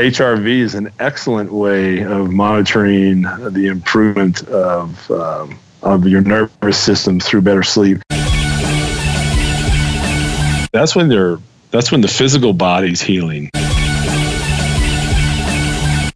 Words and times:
HRV 0.00 0.46
is 0.46 0.74
an 0.74 0.90
excellent 0.98 1.52
way 1.52 2.00
of 2.00 2.30
monitoring 2.30 3.20
the 3.20 3.66
improvement 3.66 4.48
of 4.48 5.10
um, 5.10 5.58
of 5.82 6.08
your 6.08 6.22
nervous 6.22 6.78
system 6.78 7.20
through 7.20 7.42
better 7.42 7.62
sleep. 7.62 7.98
That's 10.72 10.96
when 10.96 11.10
they're 11.10 11.36
that's 11.70 11.92
when 11.92 12.00
the 12.00 12.08
physical 12.08 12.54
body's 12.54 13.02
healing. 13.02 13.50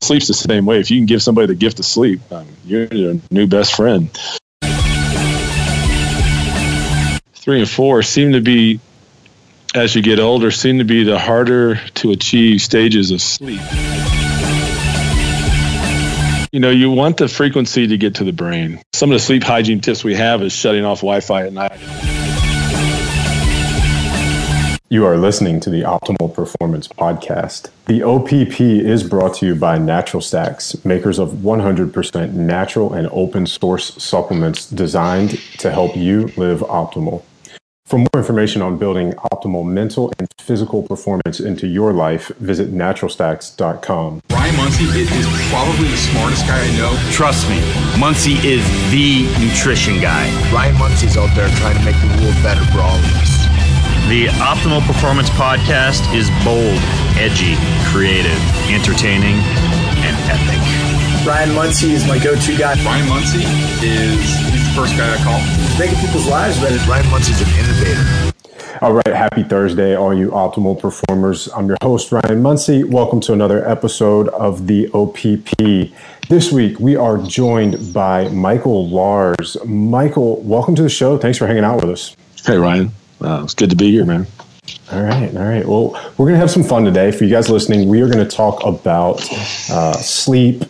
Sleep's 0.01 0.29
the 0.29 0.33
same 0.33 0.65
way. 0.65 0.81
If 0.81 0.91
you 0.91 0.99
can 0.99 1.05
give 1.05 1.23
somebody 1.23 1.49
the 1.49 1.55
gift 1.55 1.79
of 1.79 1.85
sleep, 1.85 2.21
um, 2.33 2.47
you're 2.65 2.87
your 2.87 3.21
new 3.31 3.47
best 3.47 3.75
friend. 3.75 4.09
Three 7.35 7.59
and 7.59 7.69
four 7.69 8.03
seem 8.03 8.33
to 8.33 8.41
be, 8.41 8.81
as 9.75 9.95
you 9.97 10.03
get 10.03 10.21
older, 10.21 10.53
seem 10.53 10.79
to 10.79 10.85
be 10.85 11.03
the 11.03 11.19
harder 11.19 11.77
to 11.95 12.13
achieve 12.13 12.63
stages 12.63 13.11
of 13.11 13.21
sleep. 13.21 13.61
You 16.53 16.61
know, 16.61 16.71
you 16.71 16.93
want 16.93 17.17
the 17.17 17.27
frequency 17.27 17.89
to 17.89 17.99
get 17.99 18.15
to 18.17 18.25
the 18.25 18.33
brain. 18.33 18.81
Some 18.93 19.11
of 19.11 19.17
the 19.17 19.19
sleep 19.19 19.43
hygiene 19.43 19.81
tips 19.81 20.05
we 20.05 20.15
have 20.15 20.41
is 20.43 20.53
shutting 20.53 20.85
off 20.85 20.99
Wi 20.99 21.19
Fi 21.21 21.47
at 21.47 21.53
night. 21.53 21.81
You 24.89 25.07
are 25.07 25.17
listening 25.17 25.59
to 25.61 25.71
the 25.71 25.83
Optimal 25.83 26.33
Performance 26.33 26.87
Podcast. 26.87 27.71
The 27.87 28.05
OPP 28.05 28.61
is 28.61 29.03
brought 29.03 29.35
to 29.39 29.47
you 29.47 29.57
by 29.57 29.77
Natural 29.79 30.21
Stacks, 30.21 30.85
makers 30.85 31.19
of 31.19 31.31
100% 31.31 32.33
natural 32.35 32.93
and 32.93 33.09
open 33.11 33.49
source 33.49 34.01
supplements 34.01 34.71
designed 34.71 35.41
to 35.59 35.73
help 35.73 35.97
you 35.97 36.29
live 36.37 36.61
optimal. 36.61 37.25
For 37.85 37.99
more 37.99 38.17
information 38.17 38.63
on 38.63 38.79
building 38.79 39.13
optimal 39.29 39.67
mental 39.67 40.11
and 40.19 40.27
physical 40.41 40.83
performance 40.83 41.39
into 41.39 41.67
your 41.67 41.93
life, 41.93 42.29
visit 42.41 42.73
naturalstacks.com. 42.73 44.23
Ryan 44.31 44.57
Munsey 44.57 44.85
is 44.85 45.09
probably 45.53 45.89
the 45.89 45.97
smartest 45.99 46.47
guy 46.47 46.65
I 46.65 46.77
know. 46.79 46.97
Trust 47.13 47.47
me, 47.51 47.61
Munsey 48.01 48.41
is 48.41 48.65
the 48.89 49.29
nutrition 49.37 50.01
guy. 50.01 50.33
Ryan 50.51 50.79
Munsey's 50.79 51.19
out 51.19 51.29
there 51.37 51.49
trying 51.61 51.77
to 51.77 51.85
make 51.85 51.97
the 52.01 52.09
world 52.25 52.35
better 52.41 52.65
for 52.73 52.81
all 52.81 52.97
of 52.97 53.05
us. 53.21 53.45
The 54.09 54.33
Optimal 54.41 54.81
Performance 54.87 55.29
Podcast 55.37 56.09
is 56.17 56.33
bold, 56.41 56.81
edgy, 57.21 57.53
creative, 57.93 58.41
entertaining, 58.73 59.37
and 60.01 60.17
epic. 60.33 60.61
Ryan 61.29 61.55
Munsey 61.55 61.93
is 61.93 62.09
my 62.09 62.19
go-to 62.19 62.57
guy. 62.57 62.83
Ryan 62.83 63.09
Munsey 63.11 63.45
is 63.85 64.25
he's 64.49 64.64
the 64.64 64.64
first 64.75 64.97
guy 64.97 65.15
I 65.15 65.23
call. 65.23 65.39
Making 65.79 65.99
people's 66.05 66.27
lives 66.27 66.59
better. 66.61 66.77
Ryan 66.91 67.09
Munsey's 67.09 67.41
an 67.41 67.49
innovator. 67.59 68.33
All 68.83 68.93
right, 68.93 69.07
happy 69.07 69.45
Thursday, 69.45 69.97
all 69.97 70.13
you 70.13 70.31
optimal 70.31 70.79
performers. 70.81 71.49
I'm 71.55 71.69
your 71.69 71.77
host, 71.81 72.11
Ryan 72.11 72.43
Munsey. 72.43 72.83
Welcome 72.83 73.21
to 73.21 73.33
another 73.33 73.67
episode 73.69 74.29
of 74.31 74.67
the 74.67 74.91
OPP. 74.93 75.93
This 76.29 76.51
week, 76.51 76.81
we 76.81 76.97
are 76.97 77.19
joined 77.19 77.95
by 77.95 78.29
Michael 78.31 78.89
Lars. 78.89 79.57
Michael, 79.65 80.43
welcome 80.43 80.75
to 80.75 80.83
the 80.83 80.89
show. 80.89 81.19
Thanks 81.19 81.39
for 81.39 81.47
hanging 81.47 81.63
out 81.63 81.77
with 81.77 81.91
us. 81.91 82.17
Hey, 82.45 82.57
Ryan. 82.57 82.91
Uh, 83.21 83.43
it's 83.45 83.55
good 83.55 83.71
to 83.71 83.77
be 83.77 83.93
here, 83.93 84.05
man. 84.05 84.27
All 84.93 85.03
right, 85.03 85.35
all 85.35 85.45
right. 85.45 85.67
Well, 85.67 85.93
we're 86.17 86.27
going 86.27 86.35
to 86.35 86.39
have 86.39 86.51
some 86.51 86.63
fun 86.63 86.85
today. 86.85 87.11
For 87.11 87.25
you 87.25 87.31
guys 87.31 87.49
listening, 87.49 87.89
we 87.89 88.03
are 88.03 88.07
going 88.09 88.27
to 88.27 88.37
talk 88.37 88.65
about 88.65 89.23
uh, 89.71 89.95
sleep, 89.95 90.61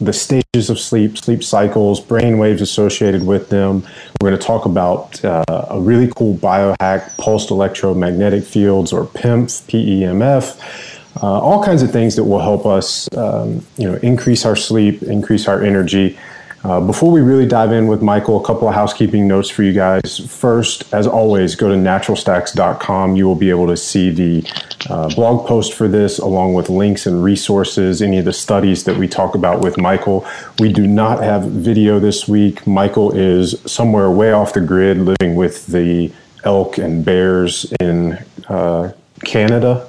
the 0.00 0.12
stages 0.12 0.70
of 0.70 0.78
sleep, 0.78 1.16
sleep 1.16 1.44
cycles, 1.44 2.00
brain 2.00 2.38
waves 2.38 2.62
associated 2.62 3.24
with 3.24 3.48
them. 3.48 3.86
We're 4.20 4.30
going 4.30 4.40
to 4.40 4.46
talk 4.46 4.64
about 4.64 5.24
uh, 5.24 5.44
a 5.70 5.80
really 5.80 6.10
cool 6.16 6.34
biohack, 6.36 7.16
pulsed 7.16 7.50
electromagnetic 7.50 8.44
fields, 8.44 8.92
or 8.92 9.06
PEMF, 9.06 9.62
PEMF. 9.68 11.22
Uh, 11.22 11.40
all 11.40 11.62
kinds 11.62 11.82
of 11.82 11.90
things 11.90 12.16
that 12.16 12.24
will 12.24 12.40
help 12.40 12.66
us, 12.66 13.08
um, 13.16 13.64
you 13.76 13.90
know, 13.90 13.98
increase 13.98 14.44
our 14.44 14.56
sleep, 14.56 15.02
increase 15.02 15.48
our 15.48 15.62
energy, 15.62 16.18
uh, 16.62 16.80
before 16.80 17.10
we 17.10 17.22
really 17.22 17.46
dive 17.46 17.72
in 17.72 17.86
with 17.86 18.02
Michael, 18.02 18.42
a 18.42 18.46
couple 18.46 18.68
of 18.68 18.74
housekeeping 18.74 19.26
notes 19.26 19.48
for 19.48 19.62
you 19.62 19.72
guys. 19.72 20.18
First, 20.18 20.92
as 20.92 21.06
always, 21.06 21.54
go 21.54 21.68
to 21.68 21.74
naturalstacks.com. 21.74 23.16
You 23.16 23.26
will 23.26 23.34
be 23.34 23.48
able 23.48 23.66
to 23.68 23.76
see 23.76 24.10
the 24.10 24.46
uh, 24.90 25.08
blog 25.14 25.46
post 25.46 25.72
for 25.72 25.88
this, 25.88 26.18
along 26.18 26.52
with 26.54 26.68
links 26.68 27.06
and 27.06 27.24
resources, 27.24 28.02
any 28.02 28.18
of 28.18 28.26
the 28.26 28.32
studies 28.32 28.84
that 28.84 28.96
we 28.98 29.08
talk 29.08 29.34
about 29.34 29.62
with 29.62 29.78
Michael. 29.78 30.26
We 30.58 30.70
do 30.70 30.86
not 30.86 31.22
have 31.22 31.44
video 31.44 31.98
this 31.98 32.28
week. 32.28 32.66
Michael 32.66 33.12
is 33.12 33.58
somewhere 33.64 34.10
way 34.10 34.32
off 34.32 34.52
the 34.52 34.60
grid 34.60 34.98
living 34.98 35.36
with 35.36 35.66
the 35.66 36.12
elk 36.44 36.76
and 36.76 37.02
bears 37.04 37.72
in 37.80 38.18
uh, 38.48 38.92
Canada. 39.24 39.88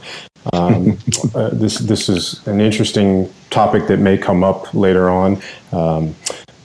Um, 0.53 0.97
uh, 1.35 1.49
this 1.49 1.77
this 1.79 2.09
is 2.09 2.45
an 2.47 2.61
interesting 2.61 3.31
topic 3.49 3.87
that 3.87 3.97
may 3.99 4.17
come 4.17 4.43
up 4.43 4.73
later 4.73 5.09
on. 5.09 5.41
Um, 5.71 6.15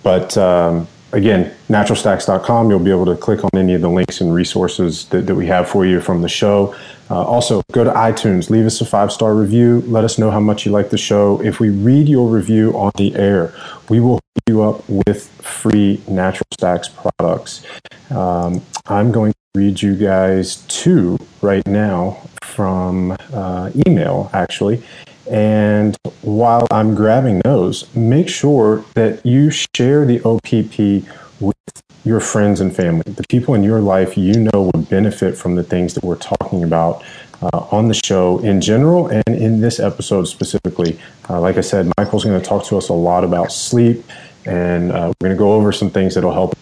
but 0.06 0.38
um, 0.38 0.86
again, 1.10 1.52
naturalstacks.com, 1.68 2.70
you'll 2.70 2.78
be 2.78 2.92
able 2.92 3.06
to 3.06 3.16
click 3.16 3.42
on 3.42 3.50
any 3.56 3.74
of 3.74 3.80
the 3.80 3.90
links 3.90 4.20
and 4.20 4.32
resources 4.32 5.06
that, 5.06 5.26
that 5.26 5.34
we 5.34 5.46
have 5.46 5.68
for 5.68 5.84
you 5.84 6.00
from 6.00 6.22
the 6.22 6.28
show. 6.28 6.76
Uh, 7.10 7.24
also, 7.24 7.60
go 7.72 7.82
to 7.82 7.90
iTunes, 7.90 8.48
leave 8.48 8.66
us 8.66 8.80
a 8.80 8.86
five 8.86 9.10
star 9.10 9.34
review. 9.34 9.82
Let 9.88 10.04
us 10.04 10.16
know 10.16 10.30
how 10.30 10.38
much 10.38 10.64
you 10.64 10.70
like 10.70 10.90
the 10.90 10.96
show. 10.96 11.42
If 11.42 11.58
we 11.58 11.70
read 11.70 12.08
your 12.08 12.28
review 12.28 12.70
on 12.74 12.92
the 12.94 13.16
air, 13.16 13.52
we 13.88 13.98
will 13.98 14.14
hook 14.14 14.44
you 14.46 14.62
up 14.62 14.88
with 14.88 15.26
free 15.42 16.00
Natural 16.06 16.46
Stacks 16.52 16.88
products. 16.88 17.66
Um, 18.08 18.62
I'm 18.86 19.10
going 19.10 19.32
to 19.32 19.38
read 19.56 19.82
you 19.82 19.96
guys 19.96 20.64
two 20.68 21.18
right 21.42 21.66
now 21.66 22.22
from 22.44 23.16
uh, 23.32 23.72
email, 23.88 24.30
actually. 24.32 24.84
And 25.30 25.96
while 26.22 26.66
I'm 26.70 26.94
grabbing 26.94 27.40
those, 27.40 27.92
make 27.94 28.28
sure 28.28 28.84
that 28.94 29.24
you 29.24 29.50
share 29.50 30.04
the 30.04 30.20
OPP 30.22 31.08
with 31.40 31.82
your 32.04 32.20
friends 32.20 32.60
and 32.60 32.74
family. 32.74 33.02
The 33.06 33.24
people 33.28 33.54
in 33.54 33.64
your 33.64 33.80
life 33.80 34.16
you 34.16 34.48
know 34.52 34.70
would 34.72 34.88
benefit 34.88 35.36
from 35.36 35.56
the 35.56 35.64
things 35.64 35.94
that 35.94 36.04
we're 36.04 36.16
talking 36.16 36.62
about 36.62 37.04
uh, 37.42 37.66
on 37.70 37.88
the 37.88 38.00
show 38.04 38.38
in 38.38 38.60
general 38.60 39.08
and 39.08 39.28
in 39.28 39.60
this 39.60 39.80
episode 39.80 40.24
specifically. 40.24 40.98
Uh, 41.28 41.40
like 41.40 41.56
I 41.56 41.62
said, 41.62 41.90
Michael's 41.98 42.24
going 42.24 42.40
to 42.40 42.46
talk 42.46 42.64
to 42.66 42.76
us 42.76 42.88
a 42.88 42.94
lot 42.94 43.24
about 43.24 43.52
sleep, 43.52 44.04
and 44.44 44.92
uh, 44.92 45.12
we're 45.20 45.28
going 45.28 45.36
to 45.36 45.38
go 45.38 45.52
over 45.52 45.72
some 45.72 45.90
things 45.90 46.14
that'll 46.14 46.32
help 46.32 46.56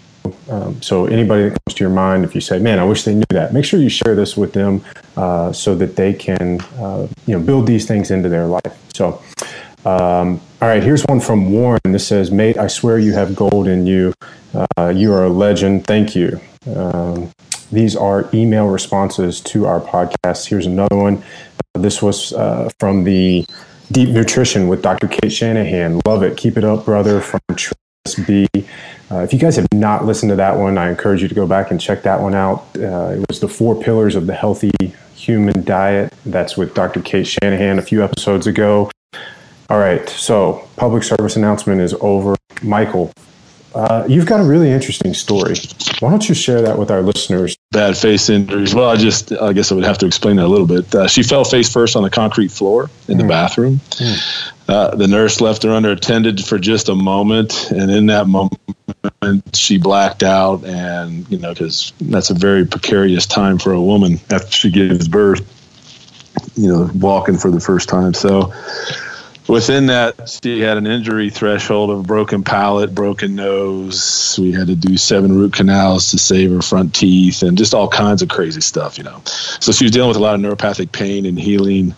um, 0.49 0.81
so 0.83 1.07
anybody 1.07 1.45
that 1.45 1.51
comes 1.51 1.75
to 1.75 1.85
your 1.85 1.93
mind, 1.93 2.25
if 2.25 2.35
you 2.35 2.41
say, 2.41 2.59
"Man, 2.59 2.79
I 2.79 2.85
wish 2.85 3.05
they 3.05 3.15
knew 3.15 3.25
that," 3.31 3.53
make 3.53 3.65
sure 3.65 3.81
you 3.81 3.89
share 3.89 4.15
this 4.15 4.37
with 4.37 4.53
them 4.53 4.83
uh, 5.17 5.53
so 5.53 5.75
that 5.75 5.97
they 5.97 6.13
can, 6.13 6.61
uh, 6.79 7.07
you 7.27 7.39
know, 7.39 7.45
build 7.45 7.67
these 7.67 7.87
things 7.87 8.11
into 8.11 8.29
their 8.29 8.47
life. 8.47 8.75
So, 8.95 9.23
um, 9.85 10.41
all 10.61 10.69
right, 10.69 10.83
here's 10.83 11.03
one 11.03 11.21
from 11.21 11.53
Warren. 11.53 11.81
This 11.85 12.07
says, 12.07 12.31
"Mate, 12.31 12.59
I 12.59 12.67
swear 12.67 12.99
you 12.99 13.13
have 13.13 13.35
gold 13.35 13.69
in 13.69 13.87
you. 13.87 14.15
Uh, 14.77 14.89
you 14.89 15.13
are 15.13 15.25
a 15.25 15.31
legend. 15.31 15.87
Thank 15.87 16.15
you." 16.15 16.41
Um, 16.75 17.31
these 17.71 17.97
are 17.97 18.29
email 18.33 18.67
responses 18.67 19.41
to 19.41 19.67
our 19.67 19.81
podcast. 19.81 20.47
Here's 20.47 20.67
another 20.67 20.97
one. 20.97 21.23
This 21.75 22.01
was 22.01 22.33
uh, 22.33 22.71
from 22.79 23.05
the 23.05 23.45
Deep 23.91 24.11
Nutrition 24.11 24.69
with 24.69 24.81
Dr. 24.83 25.09
Cate 25.09 25.33
Shanahan. 25.33 26.01
Love 26.07 26.23
it. 26.23 26.37
Keep 26.37 26.57
it 26.57 26.65
up, 26.65 26.85
brother. 26.85 27.21
From 27.21 27.41
Uh, 28.07 29.21
if 29.21 29.33
you 29.33 29.39
guys 29.39 29.57
have 29.57 29.67
not 29.73 30.05
listened 30.05 30.29
to 30.29 30.37
that 30.37 30.59
one, 30.59 30.77
I 30.77 30.91
encourage 30.91 31.23
you 31.23 31.29
to 31.29 31.35
go 31.35 31.47
back 31.47 31.71
and 31.71 31.81
check 31.81 32.03
that 32.03 32.21
one 32.21 32.35
out. 32.35 32.67
Uh, 32.77 33.17
it 33.17 33.25
was 33.29 33.41
the 33.41 33.49
four 33.49 33.81
pillars 33.81 34.15
of 34.15 34.27
the 34.27 34.35
healthy 34.35 34.71
human 35.15 35.65
diet. 35.65 36.13
That's 36.27 36.55
with 36.55 36.75
Dr. 36.75 37.01
Cate 37.01 37.27
Shanahan 37.27 37.79
a 37.79 37.83
few 37.83 38.05
episodes 38.05 38.47
ago. 38.47 38.91
All 39.71 39.79
right, 39.79 40.07
so 40.07 40.69
public 40.77 41.03
service 41.03 41.37
announcement 41.37 41.81
is 41.81 41.95
over. 42.03 42.37
Michael, 42.63 43.11
uh, 43.75 44.05
you've 44.09 44.27
got 44.27 44.41
a 44.41 44.45
really 44.45 44.71
interesting 44.71 45.15
story. 45.15 45.57
Why 45.99 46.11
don't 46.11 46.29
you 46.29 46.35
share 46.35 46.63
that 46.63 46.79
with 46.79 46.91
our 46.91 47.03
listeners? 47.03 47.57
Bad 47.73 47.97
face 47.97 48.29
injuries. 48.29 48.75
Well, 48.75 48.89
I 48.89 48.97
just, 48.97 49.33
I 49.33 49.53
guess 49.53 49.73
I 49.73 49.75
would 49.75 49.85
have 49.85 49.99
to 49.99 50.07
explain 50.07 50.37
that 50.37 50.47
a 50.47 50.49
little 50.49 50.67
bit. 50.67 50.95
Uh, 50.95 51.09
she 51.09 51.25
fell 51.25 51.45
face 51.45 51.73
first 51.73 51.97
on 51.97 52.05
the 52.05 52.11
concrete 52.11 52.53
floor 52.53 52.89
in 53.09 53.19
the 53.19 53.25
mm. 53.25 53.29
bathroom. 53.29 53.81
Mm. 53.91 54.53
Uh, 54.69 54.95
the 54.95 55.09
nurse 55.09 55.41
left 55.41 55.65
her 55.65 55.71
unattended 55.71 56.45
for 56.45 56.59
just 56.59 56.89
a 56.89 56.95
moment, 56.95 57.71
and 57.71 57.91
in 57.91 58.07
that 58.07 58.27
moment, 58.27 58.61
she 59.55 59.77
blacked 59.77 60.23
out. 60.23 60.65
And 60.65 61.29
you 61.31 61.39
know, 61.39 61.53
because 61.53 61.93
that's 62.01 62.31
a 62.31 62.35
very 62.35 62.65
precarious 62.65 63.27
time 63.27 63.59
for 63.59 63.73
a 63.73 63.81
woman 63.81 64.21
after 64.31 64.51
she 64.51 64.71
gives 64.71 65.09
birth. 65.09 65.51
You 66.57 66.69
know, 66.69 66.91
walking 66.95 67.37
for 67.37 67.51
the 67.51 67.61
first 67.61 67.89
time. 67.89 68.15
So 68.15 68.53
within 69.49 69.87
that, 69.87 70.29
she 70.29 70.61
had 70.61 70.79
an 70.79 70.87
injury 70.87 71.31
threshold 71.31 71.91
of 71.91 72.07
broken 72.07 72.43
palate, 72.43 72.95
broken 72.95 73.35
nose. 73.35 74.39
We 74.41 74.53
had 74.53 74.69
to 74.69 74.75
do 74.75 74.97
seven 74.97 75.37
root 75.37 75.55
canals 75.55 76.11
to 76.11 76.19
save 76.19 76.51
her 76.51 76.63
front 76.63 76.95
teeth, 76.95 77.43
and 77.43 77.59
just 77.59 77.75
all 77.75 77.89
kinds 77.89 78.23
of 78.23 78.29
crazy 78.29 78.61
stuff, 78.61 78.99
you 78.99 79.05
know. 79.05 79.21
So 79.25 79.73
she 79.73 79.85
was 79.85 79.93
dealing 79.93 80.09
with 80.09 80.17
a 80.17 80.21
lot 80.21 80.35
of 80.35 80.41
neuropathic 80.41 80.93
pain 80.93 81.27
and 81.27 81.39
healing 81.39 81.95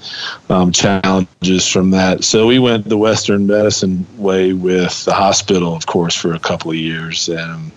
um, 0.48 0.72
challenges 0.72 1.68
from 1.68 1.90
that. 1.90 2.24
So 2.24 2.46
we 2.46 2.58
went 2.58 2.88
the 2.88 2.98
Western 2.98 3.46
medicine 3.46 4.06
way 4.16 4.52
with 4.52 5.04
the 5.04 5.14
hospital, 5.14 5.74
of 5.74 5.86
course, 5.86 6.14
for 6.14 6.34
a 6.34 6.38
couple 6.38 6.70
of 6.70 6.76
years, 6.76 7.28
and 7.28 7.70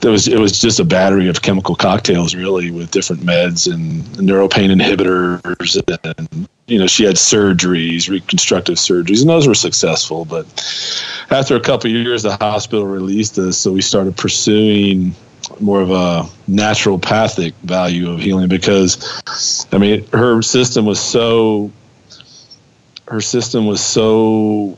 there 0.00 0.10
was 0.10 0.28
it 0.28 0.38
was 0.38 0.60
just 0.60 0.80
a 0.80 0.84
battery 0.84 1.28
of 1.28 1.42
chemical 1.42 1.74
cocktails, 1.74 2.34
really, 2.34 2.70
with 2.70 2.90
different 2.90 3.22
meds 3.22 3.72
and 3.72 4.04
neuropain 4.16 4.74
inhibitors 4.74 5.82
and 6.18 6.48
you 6.66 6.78
know, 6.78 6.86
she 6.86 7.04
had 7.04 7.14
surgeries, 7.14 8.08
reconstructive 8.08 8.76
surgeries, 8.76 9.20
and 9.20 9.30
those 9.30 9.46
were 9.46 9.54
successful. 9.54 10.24
But 10.24 10.46
after 11.30 11.54
a 11.54 11.60
couple 11.60 11.90
years, 11.90 12.24
the 12.24 12.36
hospital 12.36 12.86
released 12.86 13.38
us, 13.38 13.56
so 13.58 13.72
we 13.72 13.82
started 13.82 14.16
pursuing 14.16 15.14
more 15.60 15.80
of 15.80 15.90
a 15.90 16.28
naturopathic 16.48 17.54
value 17.62 18.10
of 18.10 18.18
healing 18.20 18.48
because, 18.48 19.68
I 19.72 19.78
mean, 19.78 20.06
her 20.08 20.42
system 20.42 20.86
was 20.86 21.00
so 21.00 21.70
her 23.06 23.20
system 23.20 23.66
was 23.66 23.80
so 23.80 24.76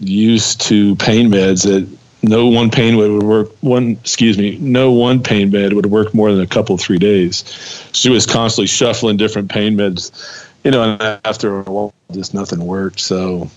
used 0.00 0.62
to 0.62 0.96
pain 0.96 1.30
meds 1.30 1.64
that 1.64 1.86
no 2.22 2.46
one 2.46 2.70
pain 2.70 2.96
med 2.96 3.10
would 3.10 3.22
work 3.22 3.50
one 3.60 3.90
excuse 4.00 4.38
me 4.38 4.56
no 4.58 4.90
one 4.90 5.22
pain 5.22 5.50
med 5.50 5.72
would 5.72 5.86
work 5.86 6.14
more 6.14 6.32
than 6.32 6.40
a 6.40 6.46
couple 6.46 6.76
three 6.78 6.98
days 6.98 7.44
she 7.92 8.08
was 8.08 8.26
constantly 8.26 8.66
shuffling 8.66 9.16
different 9.16 9.50
pain 9.50 9.76
meds 9.76 10.47
you 10.68 10.72
know 10.72 10.82
and 10.82 11.20
after 11.24 11.60
a 11.60 11.62
while 11.62 11.94
just 12.12 12.34
nothing 12.34 12.60
worked. 12.62 13.00
So 13.00 13.48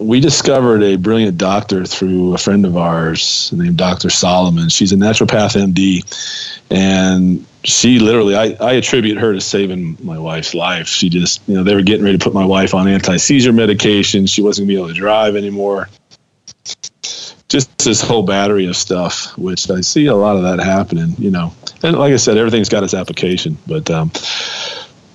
we 0.00 0.20
discovered 0.20 0.80
a 0.84 0.94
brilliant 0.94 1.38
doctor 1.38 1.84
through 1.84 2.34
a 2.34 2.38
friend 2.38 2.64
of 2.64 2.76
ours 2.76 3.50
named 3.52 3.76
dr 3.76 4.08
solomon. 4.10 4.68
She's 4.68 4.92
a 4.92 4.96
naturopath 4.96 5.60
md 5.60 6.62
and 6.70 7.44
she 7.64 7.98
literally 7.98 8.36
I, 8.36 8.56
I 8.60 8.74
attribute 8.74 9.18
her 9.18 9.32
to 9.32 9.40
saving 9.40 9.96
my 10.04 10.20
wife's 10.20 10.54
life. 10.54 10.86
She 10.86 11.08
just 11.08 11.42
you 11.48 11.56
know 11.56 11.64
they 11.64 11.74
were 11.74 11.82
getting 11.82 12.04
ready 12.04 12.16
to 12.16 12.22
put 12.22 12.32
my 12.32 12.46
wife 12.46 12.74
on 12.74 12.86
anti-seizure 12.86 13.52
medication. 13.52 14.26
She 14.26 14.40
wasn't 14.40 14.68
going 14.68 14.76
to 14.76 14.82
be 14.82 14.84
able 14.84 14.94
to 14.94 15.00
drive 15.00 15.34
anymore. 15.34 15.88
Just 17.48 17.76
this 17.78 18.00
whole 18.00 18.22
battery 18.22 18.66
of 18.66 18.76
stuff, 18.76 19.36
which 19.36 19.68
I 19.68 19.80
see 19.80 20.06
a 20.06 20.14
lot 20.14 20.36
of 20.36 20.44
that 20.44 20.60
happening, 20.64 21.16
you 21.18 21.32
know. 21.32 21.52
And 21.82 21.98
like 21.98 22.12
I 22.12 22.16
said, 22.16 22.36
everything's 22.36 22.68
got 22.68 22.84
its 22.84 22.94
application, 22.94 23.58
but 23.66 23.90
um, 23.90 24.12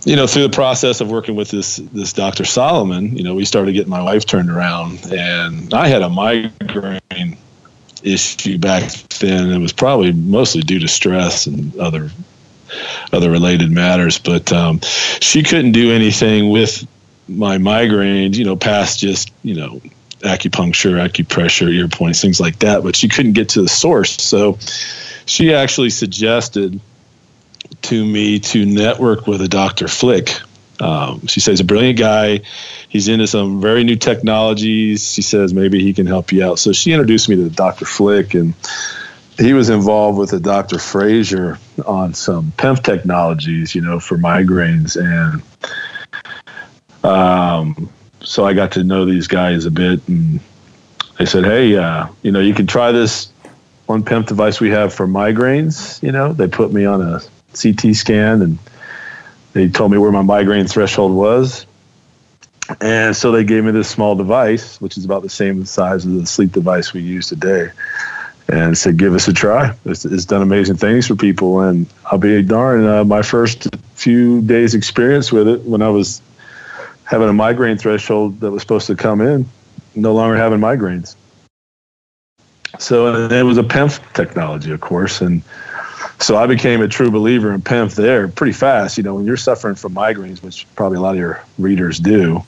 you 0.06 0.16
know, 0.16 0.28
through 0.28 0.44
the 0.44 0.50
process 0.50 1.02
of 1.02 1.10
working 1.10 1.36
with 1.36 1.50
this 1.50 1.78
this 1.78 2.14
Dr. 2.14 2.46
Solomon, 2.46 3.18
you 3.18 3.24
know, 3.24 3.34
we 3.34 3.44
started 3.44 3.74
getting 3.74 3.90
my 3.90 4.04
wife 4.04 4.26
turned 4.26 4.50
around, 4.50 5.12
and 5.12 5.74
I 5.74 5.88
had 5.88 6.04
a 6.04 6.10
migraine 6.10 7.38
issue 8.04 8.60
back 8.60 8.84
then. 9.20 9.52
It 9.52 9.58
was 9.58 9.74
probably 9.74 10.14
mostly 10.14 10.62
due 10.62 10.80
to 10.80 10.88
stress 10.88 11.48
and 11.48 11.76
other 11.78 12.12
other 13.12 13.32
related 13.32 13.72
matters, 13.72 14.20
but 14.20 14.54
um, 14.54 14.80
she 15.20 15.42
couldn't 15.42 15.72
do 15.72 15.92
anything 15.92 16.50
with 16.50 16.88
my 17.28 17.58
migraines, 17.58 18.36
you 18.36 18.46
know, 18.46 18.56
past 18.56 19.00
just 19.00 19.32
you 19.42 19.56
know 19.56 19.82
acupuncture, 20.20 21.04
acupressure, 21.04 21.72
ear 21.72 21.88
points, 21.88 22.22
things 22.22 22.40
like 22.40 22.60
that, 22.60 22.84
but 22.84 22.96
she 22.96 23.10
couldn't 23.10 23.34
get 23.34 23.50
to 23.50 23.62
the 23.64 23.68
source. 23.68 24.22
So 24.22 24.60
she 25.26 25.54
actually 25.54 25.90
suggested 25.90 26.80
to 27.84 28.06
me 28.06 28.40
to 28.40 28.66
network 28.66 29.28
with 29.28 29.42
a 29.42 29.48
Dr. 29.48 29.88
Flick. 29.88 30.30
Um, 30.80 31.26
she 31.28 31.40
says 31.40 31.60
a 31.60 31.64
brilliant 31.64 31.98
guy. 32.00 32.42
He's 32.90 33.08
into 33.08 33.28
some 33.28 33.62
very 33.62 33.84
new 33.84 33.96
technologies. 33.96 35.14
She 35.14 35.22
says 35.22 35.54
maybe 35.54 35.82
he 35.82 35.94
can 35.94 36.06
help 36.06 36.32
you 36.32 36.44
out. 36.44 36.60
So 36.60 36.72
she 36.74 36.92
introduced 36.92 37.30
me 37.30 37.36
to 37.38 37.50
Dr. 37.50 37.86
Flick, 37.86 38.34
and 38.34 38.54
he 39.38 39.54
was 39.54 39.70
involved 39.70 40.18
with 40.18 40.34
a 40.34 40.40
Dr. 40.40 40.80
Frazier 40.80 41.60
on 41.86 42.14
some 42.14 42.52
PEMF 42.58 42.84
technologies, 42.84 43.76
you 43.76 43.82
know, 43.82 44.00
for 44.00 44.18
migraines. 44.18 44.96
And 44.98 45.42
um, 47.04 47.90
so 48.22 48.46
I 48.46 48.54
got 48.54 48.74
to 48.74 48.84
know 48.84 49.06
these 49.06 49.28
guys 49.28 49.66
a 49.66 49.72
bit, 49.72 50.08
and 50.08 50.40
they 51.18 51.26
said, 51.26 51.46
"Hey, 51.46 51.76
uh, 51.78 52.08
you 52.22 52.32
know, 52.32 52.40
you 52.40 52.54
can 52.54 52.68
try 52.68 52.92
this 52.92 53.30
one 53.86 54.04
PEMF 54.04 54.28
device 54.28 54.60
we 54.60 54.72
have 54.72 54.94
for 54.94 55.08
migraines." 55.08 56.02
You 56.02 56.12
know, 56.12 56.34
they 56.34 56.48
put 56.48 56.72
me 56.74 56.86
on 56.86 57.02
a 57.02 57.22
CT 57.62 57.96
scan, 57.96 58.42
and 58.42 58.60
they 59.54 59.68
told 59.70 59.92
me 59.92 59.98
where 59.98 60.12
my 60.12 60.22
migraine 60.22 60.68
threshold 60.68 61.14
was, 61.14 61.66
and 62.82 63.16
so 63.16 63.32
they 63.32 63.44
gave 63.44 63.64
me 63.64 63.72
this 63.72 63.90
small 63.90 64.16
device, 64.16 64.82
which 64.82 64.98
is 64.98 65.06
about 65.06 65.22
the 65.22 65.30
same 65.30 65.66
size 65.66 66.06
as 66.06 66.14
the 66.14 66.26
sleep 66.26 66.52
device 66.52 66.94
we 66.94 67.02
use 67.02 67.28
today. 67.28 67.72
And 68.48 68.78
said, 68.78 68.98
"Give 68.98 69.16
us 69.16 69.28
a 69.28 69.34
try. 69.34 69.74
It's, 69.86 70.06
it's 70.06 70.26
done 70.26 70.44
amazing 70.44 70.76
things 70.76 71.08
for 71.08 71.16
people." 71.16 71.62
And 71.62 71.88
I'll 72.06 72.20
be 72.20 72.44
darned. 72.44 72.86
Uh, 72.86 73.04
my 73.04 73.24
first 73.24 73.76
few 73.96 74.42
days' 74.42 74.76
experience 74.76 75.32
with 75.32 75.48
it, 75.48 75.62
when 75.64 75.82
I 75.82 75.90
was 75.90 76.22
having 77.06 77.28
a 77.28 77.34
migraine 77.34 77.78
threshold 77.78 78.40
that 78.42 78.52
was 78.52 78.62
supposed 78.62 78.86
to 78.88 78.96
come 78.96 79.20
in, 79.20 79.50
no 79.96 80.14
longer 80.14 80.36
having 80.36 80.60
migraines. 80.60 81.16
So 82.78 83.28
it 83.28 83.44
was 83.44 83.58
a 83.58 83.64
PEMF 83.64 84.14
technology, 84.14 84.72
of 84.72 84.82
course, 84.82 85.22
and 85.22 85.42
so 86.20 86.38
I 86.38 86.48
became 86.48 86.82
a 86.82 86.88
true 86.88 87.12
believer 87.12 87.54
in 87.54 87.62
PEMF 87.62 87.96
there 87.96 88.28
pretty 88.28 88.54
fast. 88.54 88.98
You 88.98 89.04
know, 89.04 89.16
when 89.16 89.26
you're 89.26 89.38
suffering 89.38 89.76
from 89.76 89.94
migraines, 89.94 90.42
which 90.42 90.66
probably 90.76 90.98
a 90.98 91.02
lot 91.02 91.12
of 91.12 91.20
your 91.20 91.44
readers 91.58 92.00
do, 92.00 92.44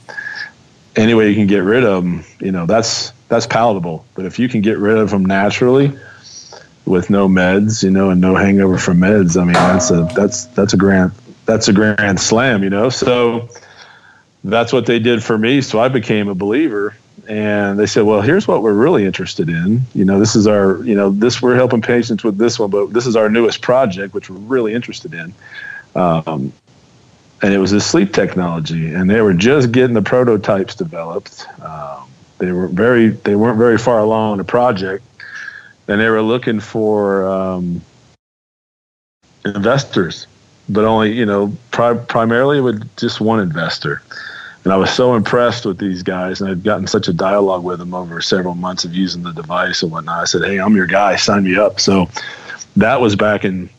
any 0.96 1.14
way 1.14 1.28
you 1.28 1.34
can 1.34 1.46
get 1.46 1.60
rid 1.60 1.84
of 1.84 2.02
them, 2.02 2.24
you 2.40 2.50
know, 2.50 2.66
that's 2.66 3.12
that's 3.28 3.46
palatable. 3.46 4.04
But 4.14 4.24
if 4.24 4.38
you 4.38 4.48
can 4.48 4.62
get 4.62 4.78
rid 4.78 4.98
of 4.98 5.10
them 5.10 5.24
naturally 5.24 5.92
with 6.86 7.10
no 7.10 7.28
meds, 7.28 7.82
you 7.82 7.90
know, 7.90 8.10
and 8.10 8.20
no 8.20 8.34
hangover 8.34 8.78
from 8.78 8.98
meds, 8.98 9.40
I 9.40 9.44
mean, 9.44 9.52
that's 9.52 9.90
a 9.90 10.08
that's 10.14 10.46
that's 10.46 10.72
a 10.72 10.76
grand 10.76 11.12
that's 11.44 11.68
a 11.68 11.72
grand 11.72 12.20
slam, 12.20 12.62
you 12.62 12.70
know. 12.70 12.88
So 12.88 13.48
that's 14.44 14.72
what 14.72 14.86
they 14.86 14.98
did 14.98 15.22
for 15.22 15.36
me. 15.36 15.60
So 15.60 15.78
I 15.78 15.88
became 15.88 16.28
a 16.28 16.34
believer. 16.34 16.96
And 17.28 17.78
they 17.78 17.86
said, 17.86 18.04
well, 18.04 18.22
here's 18.22 18.48
what 18.48 18.62
we're 18.62 18.72
really 18.72 19.04
interested 19.04 19.48
in. 19.48 19.82
You 19.94 20.04
know, 20.04 20.18
this 20.18 20.34
is 20.34 20.46
our, 20.46 20.82
you 20.82 20.94
know, 20.94 21.10
this, 21.10 21.42
we're 21.42 21.54
helping 21.54 21.82
patients 21.82 22.24
with 22.24 22.38
this 22.38 22.58
one, 22.58 22.70
but 22.70 22.92
this 22.94 23.06
is 23.06 23.16
our 23.16 23.28
newest 23.28 23.60
project, 23.60 24.14
which 24.14 24.30
we're 24.30 24.38
really 24.38 24.72
interested 24.72 25.12
in. 25.12 25.34
Um, 25.94 26.52
and 27.42 27.52
it 27.52 27.58
was 27.58 27.72
a 27.72 27.80
sleep 27.80 28.14
technology. 28.14 28.94
And 28.94 29.10
they 29.10 29.20
were 29.20 29.34
just 29.34 29.72
getting 29.72 29.94
the 29.94 30.02
prototypes 30.02 30.74
developed. 30.74 31.46
Um, 31.60 32.08
they 32.38 32.50
were 32.50 32.68
very, 32.68 33.08
they 33.10 33.36
weren't 33.36 33.58
very 33.58 33.78
far 33.78 33.98
along 33.98 34.32
in 34.32 34.38
the 34.38 34.44
project. 34.44 35.04
And 35.86 36.00
they 36.00 36.08
were 36.08 36.22
looking 36.22 36.60
for 36.60 37.28
um, 37.28 37.82
investors 39.44 40.26
but 40.68 40.84
only 40.84 41.12
you 41.12 41.26
know 41.26 41.56
pri- 41.70 41.96
primarily 41.96 42.60
with 42.60 42.96
just 42.96 43.20
one 43.20 43.40
investor. 43.40 44.02
And 44.64 44.72
I 44.72 44.76
was 44.76 44.90
so 44.90 45.14
impressed 45.14 45.64
with 45.64 45.78
these 45.78 46.02
guys, 46.02 46.40
and 46.40 46.50
I'd 46.50 46.62
gotten 46.62 46.86
such 46.86 47.08
a 47.08 47.12
dialogue 47.12 47.64
with 47.64 47.78
them 47.78 47.94
over 47.94 48.20
several 48.20 48.54
months 48.54 48.84
of 48.84 48.94
using 48.94 49.22
the 49.22 49.32
device 49.32 49.82
and 49.82 49.92
whatnot. 49.92 50.22
I 50.22 50.24
said, 50.24 50.44
"Hey, 50.44 50.58
I'm 50.58 50.76
your 50.76 50.86
guy. 50.86 51.16
Sign 51.16 51.44
me 51.44 51.56
up." 51.56 51.80
So 51.80 52.08
that 52.76 53.00
was 53.00 53.16
back 53.16 53.44
in 53.44 53.70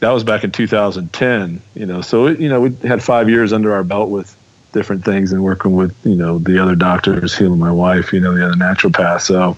that 0.00 0.10
was 0.10 0.24
back 0.24 0.44
in 0.44 0.50
2010. 0.50 1.62
You 1.74 1.86
know, 1.86 2.00
so 2.02 2.28
you 2.28 2.48
know 2.48 2.60
we 2.60 2.74
had 2.86 3.02
five 3.02 3.30
years 3.30 3.52
under 3.52 3.72
our 3.72 3.84
belt 3.84 4.10
with 4.10 4.36
different 4.72 5.04
things 5.04 5.32
and 5.32 5.42
working 5.42 5.74
with 5.74 5.94
you 6.04 6.16
know 6.16 6.38
the 6.38 6.58
other 6.58 6.74
doctors, 6.74 7.36
healing 7.36 7.60
my 7.60 7.72
wife, 7.72 8.12
you 8.12 8.20
know 8.20 8.34
the 8.34 8.44
other 8.44 8.56
naturopath. 8.56 9.22
So 9.22 9.56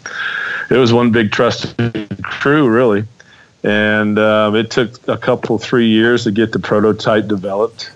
it 0.70 0.76
was 0.76 0.92
one 0.92 1.10
big 1.10 1.32
trusted 1.32 2.22
crew, 2.22 2.68
really 2.68 3.04
and 3.66 4.16
um, 4.18 4.54
it 4.54 4.70
took 4.70 5.08
a 5.08 5.18
couple 5.18 5.58
three 5.58 5.88
years 5.88 6.22
to 6.22 6.30
get 6.30 6.52
the 6.52 6.58
prototype 6.60 7.26
developed 7.26 7.90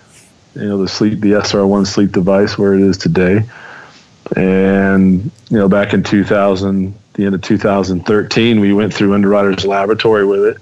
you 0.55 0.67
know 0.67 0.77
the 0.77 0.87
sleep 0.87 1.19
the 1.21 1.31
sr1 1.31 1.87
sleep 1.87 2.11
device 2.11 2.57
where 2.57 2.73
it 2.73 2.81
is 2.81 2.97
today 2.97 3.43
and 4.35 5.31
you 5.49 5.57
know 5.57 5.67
back 5.67 5.93
in 5.93 6.03
2000 6.03 6.93
the 7.13 7.25
end 7.25 7.35
of 7.35 7.41
2013 7.41 8.59
we 8.59 8.73
went 8.73 8.93
through 8.93 9.13
underwriters 9.13 9.65
laboratory 9.65 10.25
with 10.25 10.43
it 10.43 10.57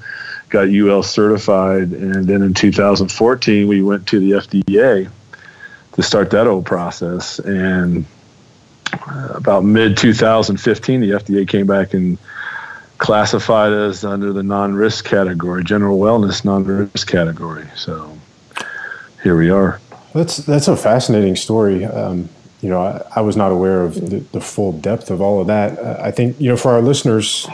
got 0.49 0.67
ul 0.67 1.03
certified 1.03 1.91
and 1.91 2.25
then 2.25 2.41
in 2.41 2.53
2014 2.53 3.67
we 3.67 3.81
went 3.81 4.07
to 4.07 4.19
the 4.19 4.31
fda 4.31 5.09
to 5.93 6.03
start 6.03 6.31
that 6.31 6.47
whole 6.47 6.63
process 6.63 7.39
and 7.39 8.05
uh, 8.93 9.29
about 9.35 9.63
mid 9.63 9.97
2015 9.97 11.01
the 11.01 11.11
fda 11.11 11.47
came 11.47 11.67
back 11.67 11.93
and 11.93 12.17
classified 12.99 13.71
us 13.71 14.03
under 14.03 14.31
the 14.31 14.43
non-risk 14.43 15.05
category, 15.05 15.63
general 15.63 15.97
wellness 15.97 16.45
non-risk 16.45 17.07
category. 17.07 17.65
So 17.75 18.15
here 19.23 19.37
we 19.37 19.49
are. 19.49 19.79
That's 20.13 20.37
that's 20.37 20.67
a 20.67 20.75
fascinating 20.75 21.35
story. 21.35 21.85
Um, 21.85 22.29
you 22.61 22.69
know, 22.69 22.81
I, 22.81 23.01
I, 23.17 23.21
was 23.21 23.37
not 23.37 23.51
aware 23.51 23.83
of 23.83 23.95
the, 23.95 24.19
the, 24.19 24.41
full 24.41 24.73
depth 24.73 25.11
of 25.11 25.21
all 25.21 25.39
of 25.39 25.47
that. 25.47 25.79
Uh, 25.79 25.97
I 26.01 26.11
think 26.11 26.39
you 26.41 26.49
know, 26.49 26.57
for 26.57 26.71
our 26.71 26.81
listeners, 26.81 27.47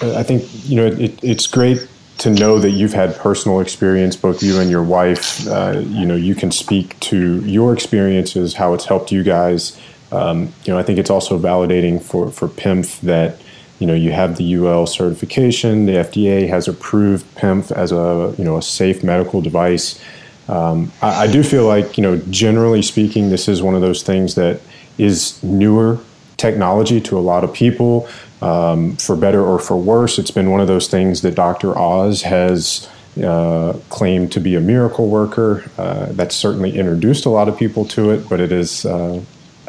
uh, 0.00 0.16
I 0.16 0.22
think 0.22 0.44
you 0.68 0.76
know 0.76 0.86
it, 0.86 1.18
it's 1.24 1.46
great 1.46 1.88
to 2.18 2.30
know 2.30 2.58
that 2.58 2.70
you've 2.70 2.92
had 2.92 3.16
personal 3.16 3.60
experience, 3.60 4.14
both 4.14 4.42
you 4.42 4.60
and 4.60 4.70
your 4.70 4.84
wife. 4.84 5.46
Uh, 5.48 5.82
you 5.84 6.06
know, 6.06 6.14
you 6.14 6.34
can 6.34 6.52
speak 6.52 6.98
to 7.00 7.40
your 7.44 7.72
experiences, 7.72 8.54
how 8.54 8.74
it's 8.74 8.84
helped 8.84 9.10
you 9.10 9.22
guys. 9.24 9.78
Um, 10.12 10.52
you 10.64 10.72
know, 10.72 10.78
I 10.78 10.84
think 10.84 10.98
it's 10.98 11.10
also 11.10 11.38
validating 11.38 12.00
for 12.00 12.30
for 12.30 12.48
PEMF 12.48 13.00
that 13.00 13.40
you 13.78 13.86
know 13.86 13.94
you 13.94 14.12
have 14.12 14.36
the 14.36 14.54
UL 14.54 14.86
certification. 14.86 15.86
The 15.86 15.92
FDA 15.92 16.48
has 16.48 16.68
approved 16.68 17.26
PEMF 17.34 17.72
as 17.72 17.90
a 17.90 18.34
you 18.38 18.44
know 18.44 18.56
a 18.56 18.62
safe 18.62 19.02
medical 19.02 19.40
device. 19.40 20.00
Um, 20.48 20.92
I, 21.00 21.24
I, 21.24 21.26
do 21.26 21.42
feel 21.42 21.66
like 21.66 21.96
you 21.96 22.02
know 22.02 22.18
generally 22.30 22.82
speaking, 22.82 23.30
this 23.30 23.48
is 23.48 23.62
one 23.62 23.74
of 23.74 23.80
those 23.80 24.02
things 24.02 24.34
that 24.34 24.60
is 24.98 25.42
newer 25.42 25.98
technology 26.36 27.00
to 27.00 27.18
a 27.18 27.20
lot 27.20 27.44
of 27.44 27.52
people. 27.52 28.08
Um, 28.42 28.96
for 28.96 29.16
better 29.16 29.42
or 29.42 29.58
for 29.58 29.76
worse, 29.76 30.18
it's 30.18 30.30
been 30.30 30.50
one 30.50 30.60
of 30.60 30.68
those 30.68 30.86
things 30.86 31.22
that 31.22 31.34
Dr. 31.34 31.76
Oz 31.78 32.22
has 32.22 32.88
uh, 33.22 33.74
claimed 33.88 34.32
to 34.32 34.40
be 34.40 34.54
a 34.54 34.60
miracle 34.60 35.08
worker. 35.08 35.64
Uh, 35.78 36.06
that's 36.10 36.34
certainly 36.34 36.76
introduced 36.76 37.24
a 37.24 37.30
lot 37.30 37.48
of 37.48 37.56
people 37.56 37.86
to 37.86 38.10
it, 38.10 38.28
but 38.28 38.40
it 38.40 38.52
is 38.52 38.84
uh, 38.84 39.22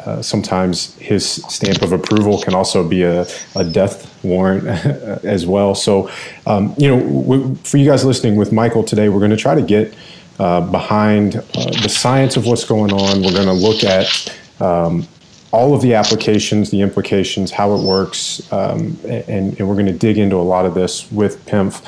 uh, 0.06 0.22
sometimes 0.22 0.94
his 0.96 1.26
stamp 1.26 1.82
of 1.82 1.92
approval 1.92 2.40
can 2.40 2.54
also 2.54 2.86
be 2.86 3.02
a, 3.02 3.26
a 3.56 3.64
death 3.64 4.22
warrant 4.24 4.66
as 5.24 5.46
well. 5.46 5.74
So, 5.74 6.10
um, 6.46 6.74
you 6.78 6.88
know, 6.88 7.00
w- 7.22 7.54
for 7.56 7.76
you 7.76 7.86
guys 7.86 8.04
listening 8.04 8.36
with 8.36 8.52
Michael 8.52 8.84
today, 8.84 9.08
we're 9.08 9.18
going 9.18 9.30
to 9.32 9.36
try 9.36 9.54
to 9.54 9.62
get 9.62 9.94
uh, 10.38 10.60
behind 10.60 11.36
uh, 11.36 11.42
the 11.82 11.88
science 11.88 12.36
of 12.36 12.46
what's 12.46 12.64
going 12.64 12.92
on. 12.92 13.22
We're 13.22 13.32
going 13.32 13.46
to 13.46 13.52
look 13.52 13.84
at 13.84 14.38
um, 14.60 15.06
all 15.52 15.74
of 15.74 15.82
the 15.82 15.94
applications, 15.94 16.70
the 16.70 16.80
implications, 16.80 17.50
how 17.50 17.74
it 17.74 17.82
works, 17.82 18.50
um, 18.52 18.98
and, 19.04 19.58
and, 19.58 19.68
we're 19.68 19.74
going 19.74 19.86
to 19.86 19.92
dig 19.92 20.18
into 20.18 20.36
a 20.36 20.44
lot 20.44 20.66
of 20.66 20.74
this 20.74 21.10
with 21.10 21.44
PEMF. 21.46 21.82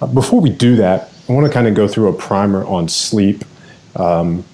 Uh, 0.00 0.06
before 0.06 0.40
we 0.40 0.50
do 0.50 0.76
that, 0.76 1.10
I 1.28 1.32
want 1.32 1.46
to 1.46 1.52
kind 1.52 1.66
of 1.66 1.74
go 1.74 1.86
through 1.86 2.08
a 2.08 2.12
primer 2.12 2.64
on 2.64 2.88
sleep. 2.88 3.44
Um, 3.96 4.44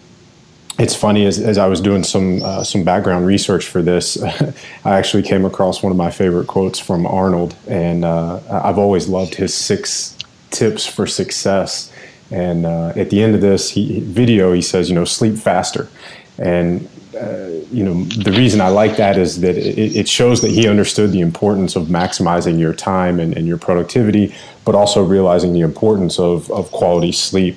it's 0.78 0.94
funny 0.94 1.24
as, 1.24 1.38
as 1.38 1.56
I 1.56 1.66
was 1.68 1.80
doing 1.80 2.04
some 2.04 2.42
uh, 2.42 2.62
some 2.62 2.84
background 2.84 3.26
research 3.26 3.66
for 3.66 3.82
this, 3.82 4.22
I 4.84 4.98
actually 4.98 5.22
came 5.22 5.44
across 5.44 5.82
one 5.82 5.90
of 5.90 5.96
my 5.96 6.10
favorite 6.10 6.48
quotes 6.48 6.78
from 6.78 7.06
Arnold, 7.06 7.56
and 7.66 8.04
uh, 8.04 8.40
I've 8.50 8.78
always 8.78 9.08
loved 9.08 9.36
his 9.36 9.54
six 9.54 10.16
tips 10.50 10.86
for 10.86 11.06
success. 11.06 11.92
And 12.30 12.66
uh, 12.66 12.92
at 12.96 13.10
the 13.10 13.22
end 13.22 13.34
of 13.34 13.40
this 13.40 13.70
he, 13.70 14.00
video, 14.00 14.52
he 14.52 14.62
says, 14.62 14.88
you 14.88 14.94
know, 14.94 15.04
sleep 15.04 15.36
faster, 15.36 15.88
and 16.38 16.88
uh, 17.16 17.48
you 17.70 17.84
know 17.84 18.04
the 18.04 18.32
reason 18.32 18.60
I 18.60 18.68
like 18.68 18.96
that 18.96 19.16
is 19.16 19.40
that 19.40 19.56
it, 19.56 19.96
it, 19.96 20.08
shows 20.08 20.42
that 20.42 20.50
he 20.50 20.68
understood 20.68 21.12
the 21.12 21.20
importance 21.20 21.76
of 21.76 21.84
maximizing 21.86 22.58
your 22.58 22.74
time 22.74 23.20
and, 23.20 23.34
and 23.36 23.46
your 23.46 23.58
productivity, 23.58 24.34
but 24.64 24.74
also 24.74 25.02
realizing 25.02 25.52
the 25.52 25.60
importance 25.60 26.18
of 26.18 26.50
of 26.50 26.70
quality 26.72 27.12
sleep. 27.12 27.56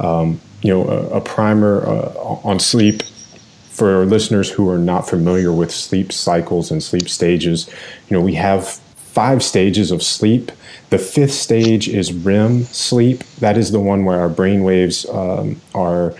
Um, 0.00 0.40
you 0.62 0.72
know, 0.72 0.88
a, 0.88 1.18
a 1.18 1.20
primer 1.20 1.86
uh, 1.86 2.12
on 2.42 2.58
sleep 2.58 3.02
for 3.76 4.06
listeners 4.06 4.50
who 4.50 4.68
are 4.70 4.78
not 4.78 5.08
familiar 5.08 5.52
with 5.52 5.70
sleep 5.70 6.10
cycles 6.10 6.70
and 6.70 6.82
sleep 6.82 7.08
stages. 7.08 7.68
You 8.08 8.16
know, 8.16 8.22
we 8.22 8.34
have 8.34 8.68
five 8.96 9.42
stages 9.42 9.90
of 9.90 10.02
sleep. 10.02 10.50
The 10.90 10.98
fifth 10.98 11.32
stage 11.32 11.88
is 11.88 12.12
REM 12.12 12.64
sleep. 12.64 13.24
That 13.40 13.56
is 13.56 13.72
the 13.72 13.80
one 13.80 14.04
where 14.04 14.20
our 14.20 14.28
brain 14.28 14.62
waves 14.62 15.04
um, 15.08 15.60
are 15.74 16.14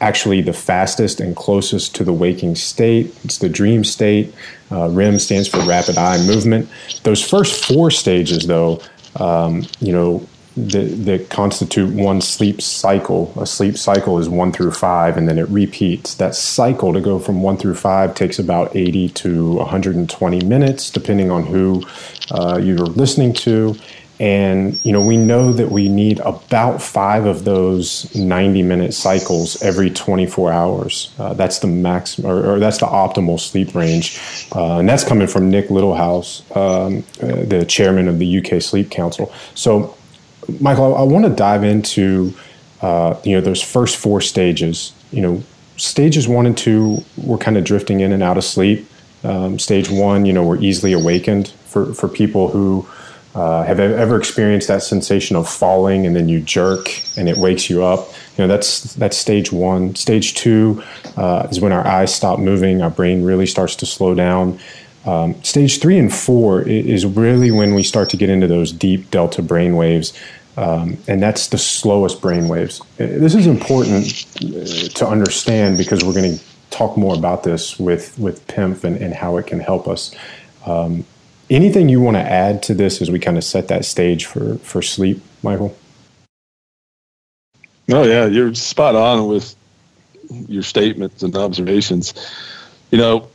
actually 0.00 0.42
the 0.42 0.52
fastest 0.52 1.20
and 1.20 1.36
closest 1.36 1.94
to 1.94 2.04
the 2.04 2.12
waking 2.12 2.56
state. 2.56 3.16
It's 3.24 3.38
the 3.38 3.48
dream 3.48 3.84
state. 3.84 4.34
Uh, 4.70 4.88
REM 4.88 5.20
stands 5.20 5.46
for 5.46 5.60
rapid 5.60 5.96
eye 5.96 6.18
movement. 6.26 6.68
Those 7.04 7.22
first 7.22 7.64
four 7.64 7.90
stages, 7.92 8.46
though, 8.46 8.80
um, 9.16 9.64
you 9.78 9.92
know, 9.92 10.26
that, 10.56 11.04
that 11.04 11.30
constitute 11.30 11.94
one 11.94 12.20
sleep 12.20 12.60
cycle. 12.60 13.32
A 13.40 13.46
sleep 13.46 13.76
cycle 13.76 14.18
is 14.18 14.28
one 14.28 14.52
through 14.52 14.72
five, 14.72 15.16
and 15.16 15.28
then 15.28 15.38
it 15.38 15.48
repeats. 15.48 16.14
That 16.14 16.34
cycle 16.34 16.92
to 16.92 17.00
go 17.00 17.18
from 17.18 17.42
one 17.42 17.56
through 17.56 17.74
five 17.74 18.14
takes 18.14 18.38
about 18.38 18.74
80 18.76 19.08
to 19.10 19.54
120 19.54 20.44
minutes, 20.44 20.90
depending 20.90 21.30
on 21.30 21.44
who 21.44 21.82
uh, 22.30 22.60
you're 22.62 22.78
listening 22.78 23.32
to. 23.34 23.76
And 24.20 24.78
you 24.84 24.92
know, 24.92 25.04
we 25.04 25.16
know 25.16 25.52
that 25.52 25.70
we 25.70 25.88
need 25.88 26.20
about 26.20 26.80
five 26.80 27.24
of 27.24 27.44
those 27.44 28.14
90 28.14 28.62
minute 28.62 28.94
cycles 28.94 29.60
every 29.62 29.90
24 29.90 30.52
hours. 30.52 31.12
Uh, 31.18 31.34
that's 31.34 31.58
the 31.58 31.66
max, 31.66 32.20
or, 32.20 32.52
or, 32.52 32.58
that's 32.60 32.78
the 32.78 32.86
optimal 32.86 33.40
sleep 33.40 33.74
range. 33.74 34.20
Uh, 34.54 34.78
and 34.78 34.88
that's 34.88 35.02
coming 35.02 35.26
from 35.26 35.50
Nick 35.50 35.68
Littlehales, 35.68 36.44
um, 36.56 37.04
uh, 37.20 37.44
the 37.46 37.64
chairman 37.64 38.06
of 38.06 38.20
the 38.20 38.38
UK 38.38 38.62
Sleep 38.62 38.90
Council. 38.90 39.32
So 39.54 39.96
Michael, 40.60 40.96
I, 40.96 41.00
I 41.00 41.02
want 41.02 41.24
to 41.24 41.30
dive 41.30 41.64
into 41.64 42.34
uh, 42.80 43.20
you 43.24 43.34
know 43.34 43.40
those 43.40 43.62
first 43.62 43.96
four 43.96 44.20
stages. 44.20 44.92
You 45.10 45.22
know, 45.22 45.42
stages 45.76 46.26
one 46.26 46.46
and 46.46 46.56
two, 46.56 47.04
we're 47.16 47.38
kind 47.38 47.56
of 47.56 47.64
drifting 47.64 48.00
in 48.00 48.12
and 48.12 48.22
out 48.22 48.36
of 48.36 48.44
sleep. 48.44 48.86
Um, 49.24 49.58
stage 49.58 49.88
one, 49.88 50.26
you 50.26 50.32
know, 50.32 50.44
we're 50.44 50.60
easily 50.60 50.92
awakened 50.92 51.48
for 51.66 51.94
for 51.94 52.08
people 52.08 52.48
who 52.48 52.86
uh, 53.34 53.62
have 53.64 53.80
ever 53.80 54.18
experienced 54.18 54.68
that 54.68 54.82
sensation 54.82 55.36
of 55.36 55.48
falling 55.48 56.06
and 56.06 56.14
then 56.14 56.28
you 56.28 56.40
jerk 56.40 56.90
and 57.16 57.28
it 57.28 57.36
wakes 57.38 57.70
you 57.70 57.82
up. 57.82 58.08
You 58.36 58.44
know, 58.44 58.48
that's 58.48 58.94
that's 58.94 59.16
stage 59.16 59.50
one. 59.52 59.94
Stage 59.94 60.34
two 60.34 60.82
uh, 61.16 61.46
is 61.50 61.60
when 61.60 61.72
our 61.72 61.86
eyes 61.86 62.14
stop 62.14 62.38
moving, 62.38 62.82
our 62.82 62.90
brain 62.90 63.24
really 63.24 63.46
starts 63.46 63.76
to 63.76 63.86
slow 63.86 64.14
down. 64.14 64.58
Um, 65.04 65.42
stage 65.42 65.80
three 65.80 65.98
and 65.98 66.12
four 66.12 66.62
is 66.62 67.04
really 67.04 67.50
when 67.50 67.74
we 67.74 67.82
start 67.82 68.10
to 68.10 68.16
get 68.16 68.30
into 68.30 68.46
those 68.46 68.72
deep 68.72 69.10
delta 69.10 69.42
brain 69.42 69.76
waves, 69.76 70.12
um, 70.56 70.98
and 71.08 71.22
that's 71.22 71.48
the 71.48 71.58
slowest 71.58 72.20
brain 72.20 72.48
waves. 72.48 72.80
Uh, 72.80 73.06
this 73.06 73.34
is 73.34 73.46
important 73.46 74.26
uh, 74.36 74.88
to 74.98 75.06
understand 75.06 75.76
because 75.76 76.04
we're 76.04 76.12
going 76.12 76.36
to 76.36 76.44
talk 76.70 76.96
more 76.96 77.14
about 77.14 77.42
this 77.42 77.78
with 77.78 78.16
with 78.18 78.46
PEMF 78.46 78.84
and, 78.84 78.96
and 78.96 79.14
how 79.14 79.36
it 79.36 79.46
can 79.46 79.60
help 79.60 79.88
us. 79.88 80.14
Um, 80.66 81.04
anything 81.50 81.88
you 81.88 82.00
want 82.00 82.16
to 82.16 82.22
add 82.22 82.62
to 82.64 82.74
this 82.74 83.02
as 83.02 83.10
we 83.10 83.18
kind 83.18 83.36
of 83.36 83.44
set 83.44 83.68
that 83.68 83.84
stage 83.84 84.26
for 84.26 84.56
for 84.58 84.82
sleep, 84.82 85.20
Michael? 85.42 85.76
Oh 87.90 88.04
yeah, 88.04 88.26
you're 88.26 88.54
spot 88.54 88.94
on 88.94 89.26
with 89.26 89.56
your 90.48 90.62
statements 90.62 91.22
and 91.22 91.34
observations. 91.36 92.14
You 92.90 92.98
know, 92.98 93.28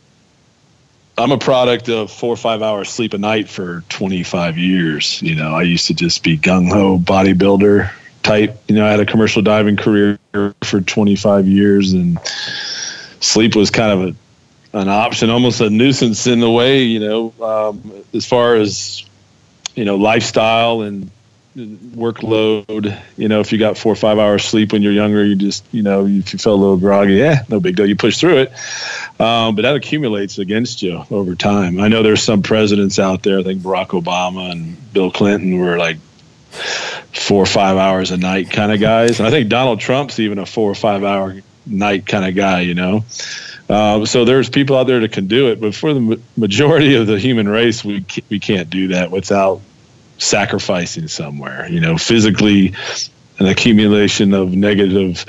I'm 1.18 1.32
a 1.32 1.38
product 1.38 1.90
of 1.90 2.12
four 2.12 2.34
or 2.34 2.38
five 2.38 2.62
hours 2.62 2.90
sleep 2.90 3.14
a 3.14 3.18
night 3.18 3.50
for 3.50 3.84
25 3.90 4.58
years. 4.58 5.20
You 5.22 5.36
know, 5.36 5.52
I 5.52 5.64
used 5.64 5.88
to 5.88 5.96
just 5.96 6.24
be 6.24 6.38
gung 6.38 6.72
ho 6.72 7.00
bodybuilder 7.00 7.92
type. 8.22 8.62
You 8.68 8.76
know, 8.76 8.86
I 8.86 8.92
had 8.92 9.00
a 9.00 9.06
commercial 9.06 9.42
diving 9.42 9.78
career 9.78 10.20
for 10.62 10.82
25 10.82 11.48
years, 11.48 11.94
and 11.94 12.20
sleep 13.20 13.56
was 13.56 13.72
kind 13.72 13.92
of 13.92 14.16
a, 14.74 14.80
an 14.80 14.90
option, 14.90 15.32
almost 15.32 15.60
a 15.60 15.72
nuisance 15.72 16.28
in 16.28 16.40
the 16.40 16.52
way. 16.52 16.84
You 16.84 17.00
know, 17.00 17.34
um, 17.42 18.04
as 18.14 18.28
far 18.28 18.56
as 18.56 19.04
you 19.76 19.86
know, 19.86 19.96
lifestyle 19.96 20.82
and 20.82 21.10
workload. 21.56 23.00
You 23.16 23.28
know, 23.28 23.40
if 23.40 23.52
you 23.52 23.58
got 23.58 23.78
four 23.78 23.94
or 23.94 23.96
five 23.96 24.20
hours 24.20 24.44
sleep 24.44 24.74
when 24.74 24.82
you're 24.82 24.92
younger, 24.92 25.24
you 25.24 25.36
just, 25.36 25.64
you 25.72 25.84
know, 25.84 26.06
if 26.06 26.34
you 26.34 26.40
felt 26.40 26.58
a 26.58 26.62
little 26.62 26.78
groggy, 26.78 27.14
yeah, 27.14 27.44
no 27.50 27.60
big 27.60 27.76
deal. 27.76 27.86
You 27.86 27.96
push 27.96 28.18
through 28.18 28.38
it. 28.38 28.52
Um, 29.20 29.56
but 29.56 29.64
that 29.64 29.76
accumulates 29.76 30.38
against 30.38 30.84
you 30.84 31.04
over 31.10 31.36
time. 31.36 31.80
I 31.80 31.88
know 31.88 32.04
there's 32.04 32.22
some 32.22 32.44
presidents 32.44 33.00
out 33.00 33.24
there, 33.24 33.40
I 33.40 33.44
think 33.44 33.62
Barack 33.62 33.88
Obama 33.88 34.52
and 34.52 34.94
Bill 34.94 35.12
Clinton 35.12 35.58
were 35.58 35.78
like 35.78 35.98
four 37.14 37.42
or 37.42 37.48
five 37.48 37.78
hours 37.78 38.12
a 38.12 38.18
night 38.18 38.52
kind 38.52 38.72
of 38.72 38.80
guys. 38.80 39.20
And 39.20 39.28
I 39.28 39.32
think 39.32 39.50
Donald 39.50 39.80
Trump's 39.80 40.20
even 40.20 40.38
a 40.40 40.46
four 40.46 40.70
or 40.70 40.76
five 40.76 41.04
hour 41.04 41.36
night 41.66 42.06
kind 42.06 42.26
of 42.26 42.36
guy, 42.36 42.62
you 42.62 42.76
know. 42.76 43.06
Uh, 43.70 44.06
so 44.06 44.24
there's 44.24 44.50
people 44.50 44.78
out 44.78 44.88
there 44.88 45.00
that 45.02 45.12
can 45.12 45.28
do 45.28 45.52
it, 45.52 45.60
but 45.60 45.76
for 45.76 45.94
the 45.94 46.22
majority 46.38 46.96
of 46.96 47.08
the 47.08 47.20
human 47.20 47.50
race, 47.50 47.84
we 47.84 48.06
we 48.30 48.40
can't 48.40 48.70
do 48.70 48.90
that 48.90 49.12
without 49.12 49.62
sacrificing 50.20 51.08
somewhere, 51.08 51.68
you 51.70 51.80
know, 51.80 51.98
physically 51.98 52.74
an 53.40 53.46
accumulation 53.46 54.34
of 54.34 54.54
negative 54.54 55.26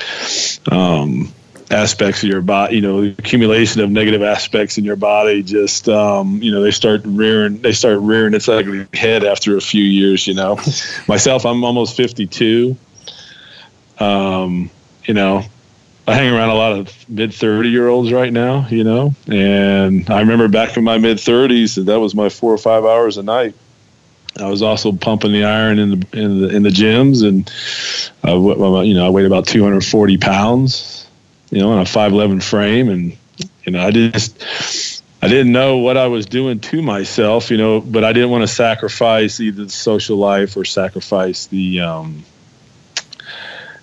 um, 0.71 1.33
aspects 1.71 2.23
of 2.23 2.29
your 2.29 2.41
body, 2.41 2.77
you 2.77 2.81
know, 2.81 3.03
the 3.03 3.15
accumulation 3.19 3.81
of 3.81 3.91
negative 3.91 4.23
aspects 4.23 4.79
in 4.79 4.85
your 4.85 4.97
body, 4.97 5.43
just, 5.43 5.89
um, 5.89 6.43
you 6.43 6.51
know, 6.51 6.63
they 6.63 6.71
start 6.71 7.03
rearing, 7.05 7.59
they 7.59 7.73
start 7.73 7.99
rearing 8.01 8.35
its 8.35 8.49
ugly 8.49 8.87
head 8.95 9.25
after 9.25 9.57
a 9.57 9.61
few 9.61 9.83
years, 9.83 10.27
you 10.27 10.35
know. 10.35 10.57
Myself, 11.09 11.45
I'm 11.45 11.65
almost 11.65 11.97
52. 11.97 12.77
Um, 13.99 14.71
you 15.05 15.15
know, 15.15 15.43
I 16.07 16.15
hang 16.15 16.33
around 16.33 16.51
a 16.51 16.55
lot 16.55 16.73
of 16.73 17.09
mid 17.09 17.35
30 17.35 17.69
year 17.69 17.89
olds 17.89 18.13
right 18.13 18.33
now, 18.33 18.67
you 18.69 18.85
know, 18.85 19.15
and 19.27 20.09
I 20.09 20.21
remember 20.21 20.49
back 20.49 20.77
in 20.77 20.85
my 20.85 20.99
mid 20.99 21.19
30s, 21.19 21.85
that 21.85 22.01
was 22.01 22.15
my 22.15 22.29
four 22.29 22.53
or 22.53 22.59
five 22.59 22.85
hours 22.85 23.19
a 23.19 23.23
night 23.23 23.55
I 24.41 24.49
was 24.49 24.63
also 24.63 24.93
pumping 24.93 25.33
the 25.33 25.45
iron 25.45 25.79
in 25.79 25.91
the 25.91 26.07
in 26.13 26.41
the 26.41 26.49
in 26.49 26.63
the 26.63 26.69
gyms, 26.69 27.27
and 27.27 27.51
uh, 28.27 28.81
you 28.83 28.95
know 28.95 29.07
I 29.07 29.11
weighed 29.11 29.27
about 29.27 29.47
240 29.47 30.19
pounds, 30.19 30.98
you 31.51 31.59
know, 31.59 31.73
on 31.73 31.79
a 31.79 31.85
5'11 31.85 32.43
frame, 32.43 32.89
and 32.89 33.17
you 33.65 33.73
know 33.73 33.81
I 33.81 33.91
just 33.91 35.03
I 35.21 35.29
didn't 35.29 35.53
know 35.53 35.79
what 35.79 35.97
I 35.97 36.07
was 36.07 36.27
doing 36.27 36.61
to 36.61 36.83
myself, 36.83 37.51
you 37.51 37.57
know, 37.57 37.81
but 37.81 38.05
I 38.05 38.13
didn't 38.13 38.31
want 38.31 38.43
to 38.43 38.49
sacrifice 38.49 39.41
either 39.41 39.65
the 39.65 39.71
social 39.71 40.17
life 40.17 40.57
or 40.57 40.65
sacrifice 40.65 41.47
the 41.47 41.81
um, 41.81 42.25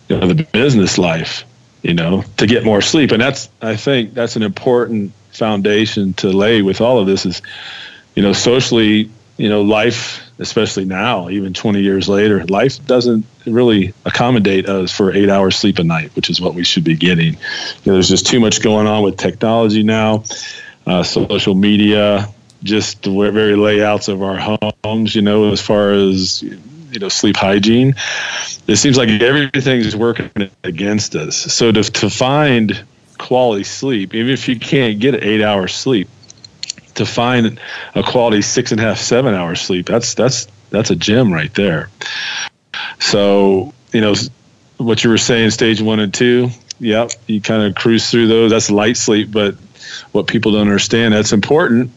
you 0.08 0.18
know 0.18 0.28
the 0.28 0.44
business 0.44 0.98
life, 0.98 1.44
you 1.82 1.94
know, 1.94 2.24
to 2.38 2.48
get 2.48 2.64
more 2.64 2.82
sleep, 2.82 3.12
and 3.12 3.22
that's 3.22 3.50
I 3.62 3.76
think 3.76 4.14
that's 4.14 4.36
an 4.36 4.44
important 4.44 5.12
foundation 5.32 6.14
to 6.14 6.30
lay 6.30 6.62
with 6.62 6.82
all 6.82 7.00
of 7.00 7.08
this 7.08 7.26
is, 7.26 7.42
you 8.16 8.24
know, 8.24 8.32
socially, 8.34 9.10
you 9.38 9.50
know, 9.50 9.62
life 9.62 10.22
especially 10.38 10.86
now, 10.86 11.30
even 11.30 11.54
20 11.54 11.82
years 11.82 12.10
later, 12.10 12.46
life 12.46 12.86
doesn't 12.86 13.25
really 13.46 13.94
accommodate 14.06 14.68
us 14.68 14.92
for 14.92 15.13
eight 15.13 15.30
hours 15.30 15.56
sleep 15.56 15.80
a 15.80 15.84
night, 15.84 16.13
which 16.15 16.30
is 16.30 16.42
what 16.42 16.54
we 16.54 16.63
should 16.63 16.84
be 16.84 16.96
getting. 16.96 17.34
You 17.34 17.39
know, 17.86 17.94
there's 17.94 18.10
just 18.10 18.27
too 18.27 18.39
much 18.39 18.62
going 18.62 18.88
on 18.88 19.04
with 19.04 19.18
technology 19.18 19.84
now, 19.84 20.24
uh, 20.86 21.04
social 21.04 21.56
media, 21.56 22.27
just 22.63 23.04
the 23.04 23.12
very 23.32 23.56
layouts 23.56 24.08
of 24.08 24.22
our 24.24 24.60
homes, 24.84 25.15
you 25.15 25.22
know, 25.22 25.51
as 25.51 25.62
far 25.62 25.92
as, 25.92 26.44
you 26.96 27.00
know 27.00 27.10
sleep 27.10 27.36
hygiene. 27.36 27.96
It 28.68 28.77
seems 28.77 28.98
like 28.98 29.10
everything's 29.10 29.96
working 29.96 30.50
against 30.63 31.15
us. 31.15 31.36
So 31.36 31.72
to 31.72 31.84
to 31.84 32.10
find 32.10 32.84
quality 33.18 33.63
sleep, 33.63 34.15
even 34.15 34.32
if 34.32 34.48
you 34.48 34.58
can't 34.58 35.00
get 35.00 35.24
eight 35.24 35.44
hours 35.44 35.75
sleep, 35.75 36.08
to 36.96 37.06
find 37.06 37.60
a 37.94 38.04
quality 38.04 38.42
six 38.42 38.72
and 38.72 38.82
a 38.82 38.84
half, 38.84 38.98
seven 38.98 39.34
hours 39.34 39.62
sleep, 39.62 39.86
that's 39.86 40.14
that's 40.14 40.48
that's 40.70 40.90
a 40.90 40.96
gem 40.96 41.32
right 41.32 41.54
there. 41.54 41.90
So 43.00 43.74
you 43.94 44.02
know 44.02 44.16
what 44.78 45.04
you 45.04 45.10
were 45.10 45.18
saying, 45.18 45.52
stage 45.52 45.82
one 45.82 46.00
and 46.00 46.14
two. 46.14 46.50
Yep, 46.80 47.12
you 47.28 47.40
kind 47.40 47.64
of 47.64 47.75
cruise 47.75 48.10
through 48.10 48.28
those. 48.28 48.52
That's 48.52 48.70
light 48.70 48.98
sleep, 48.98 49.32
but 49.32 49.56
what 50.12 50.28
people 50.28 50.52
don't 50.52 50.62
understand 50.62 51.14
that's 51.14 51.32
important. 51.32 51.92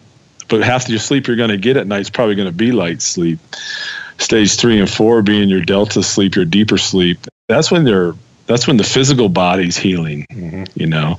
But 0.48 0.62
half 0.62 0.84
of 0.84 0.90
your 0.90 0.98
sleep 0.98 1.26
you're 1.26 1.36
going 1.36 1.50
to 1.50 1.58
get 1.58 1.76
at 1.76 1.86
night 1.86 2.00
is 2.00 2.10
probably 2.10 2.34
going 2.34 2.48
to 2.48 2.54
be 2.54 2.72
light 2.72 3.02
sleep. 3.02 3.38
Stage 4.18 4.56
three 4.56 4.80
and 4.80 4.90
four 4.90 5.22
being 5.22 5.48
your 5.48 5.60
delta 5.60 6.02
sleep, 6.02 6.36
your 6.36 6.44
deeper 6.44 6.78
sleep. 6.78 7.18
That's 7.48 7.70
when 7.70 7.84
they're 7.84 8.14
that's 8.48 8.66
when 8.66 8.78
the 8.78 8.84
physical 8.84 9.28
body's 9.28 9.76
healing, 9.76 10.26
mm-hmm. 10.30 10.64
you 10.74 10.86
know, 10.86 11.18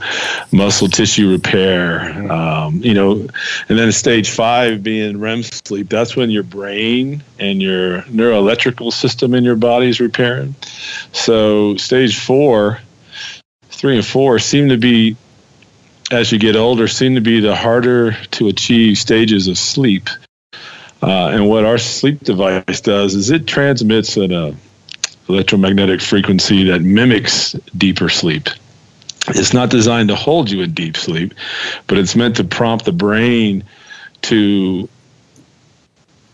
muscle 0.52 0.88
tissue 0.88 1.30
repair, 1.30 2.00
mm-hmm. 2.00 2.32
um, 2.32 2.82
you 2.84 2.96
know, 2.96 3.28
and 3.70 3.80
then 3.80 3.92
stage 3.92 4.32
five 4.32 4.82
being 4.82 5.20
REM 5.20 5.44
sleep. 5.44 5.90
That's 5.90 6.16
when 6.16 6.32
your 6.32 6.44
brain 6.44 7.24
and 7.38 7.62
your 7.62 8.02
neuroelectrical 8.02 8.92
system 8.92 9.36
in 9.36 9.44
your 9.44 9.56
body 9.56 9.90
is 9.90 10.00
repairing. 10.00 10.56
So 11.12 11.78
stage 11.78 12.20
four, 12.20 12.80
three 13.70 13.96
and 13.96 14.06
four 14.06 14.40
seem 14.40 14.70
to 14.70 14.78
be, 14.78 15.16
as 16.12 16.32
you 16.32 16.40
get 16.40 16.56
older, 16.56 16.88
seem 16.88 17.14
to 17.14 17.22
be 17.22 17.42
the 17.42 17.56
harder 17.56 18.14
to 18.32 18.48
achieve 18.48 18.98
stages 18.98 19.48
of 19.48 19.58
sleep. 19.58 20.10
Uh, 21.02 21.28
and 21.28 21.48
what 21.48 21.64
our 21.64 21.78
sleep 21.78 22.22
device 22.22 22.82
does 22.82 23.14
is 23.14 23.30
it 23.30 23.46
transmits 23.46 24.18
at 24.18 24.32
a 24.32 24.56
electromagnetic 25.30 26.02
frequency 26.02 26.64
that 26.66 26.82
mimics 26.82 27.54
deeper 27.78 28.10
sleep. 28.10 28.50
It's 29.30 29.54
not 29.54 29.70
designed 29.70 30.10
to 30.10 30.16
hold 30.16 30.50
you 30.50 30.62
in 30.62 30.74
deep 30.74 30.98
sleep, 30.98 31.34
but 31.88 31.98
it's 31.98 32.16
meant 32.16 32.38
to 32.38 32.44
prompt 32.44 32.86
the 32.86 32.92
brain 32.92 33.64
to 34.24 34.90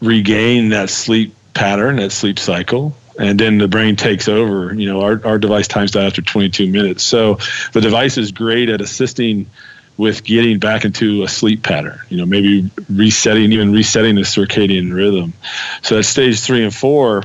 regain 0.01 0.69
that 0.69 0.89
sleep 0.89 1.35
pattern, 1.53 1.97
that 1.97 2.11
sleep 2.11 2.39
cycle, 2.39 2.95
and 3.19 3.39
then 3.39 3.57
the 3.57 3.67
brain 3.67 3.95
takes 3.95 4.27
over. 4.27 4.73
You 4.73 4.87
know, 4.87 5.01
our, 5.01 5.25
our 5.25 5.37
device 5.37 5.67
times 5.67 5.91
that 5.91 6.05
after 6.05 6.21
22 6.21 6.69
minutes. 6.69 7.03
So 7.03 7.39
the 7.73 7.81
device 7.81 8.17
is 8.17 8.31
great 8.31 8.69
at 8.69 8.81
assisting 8.81 9.49
with 9.97 10.23
getting 10.23 10.59
back 10.59 10.83
into 10.83 11.23
a 11.23 11.27
sleep 11.27 11.63
pattern. 11.63 11.99
You 12.09 12.17
know, 12.17 12.25
maybe 12.25 12.69
resetting, 12.89 13.51
even 13.51 13.71
resetting 13.71 14.15
the 14.15 14.21
circadian 14.21 14.93
rhythm. 14.93 15.33
So 15.81 15.99
at 15.99 16.05
stage 16.05 16.41
three 16.41 16.63
and 16.63 16.75
four, 16.75 17.23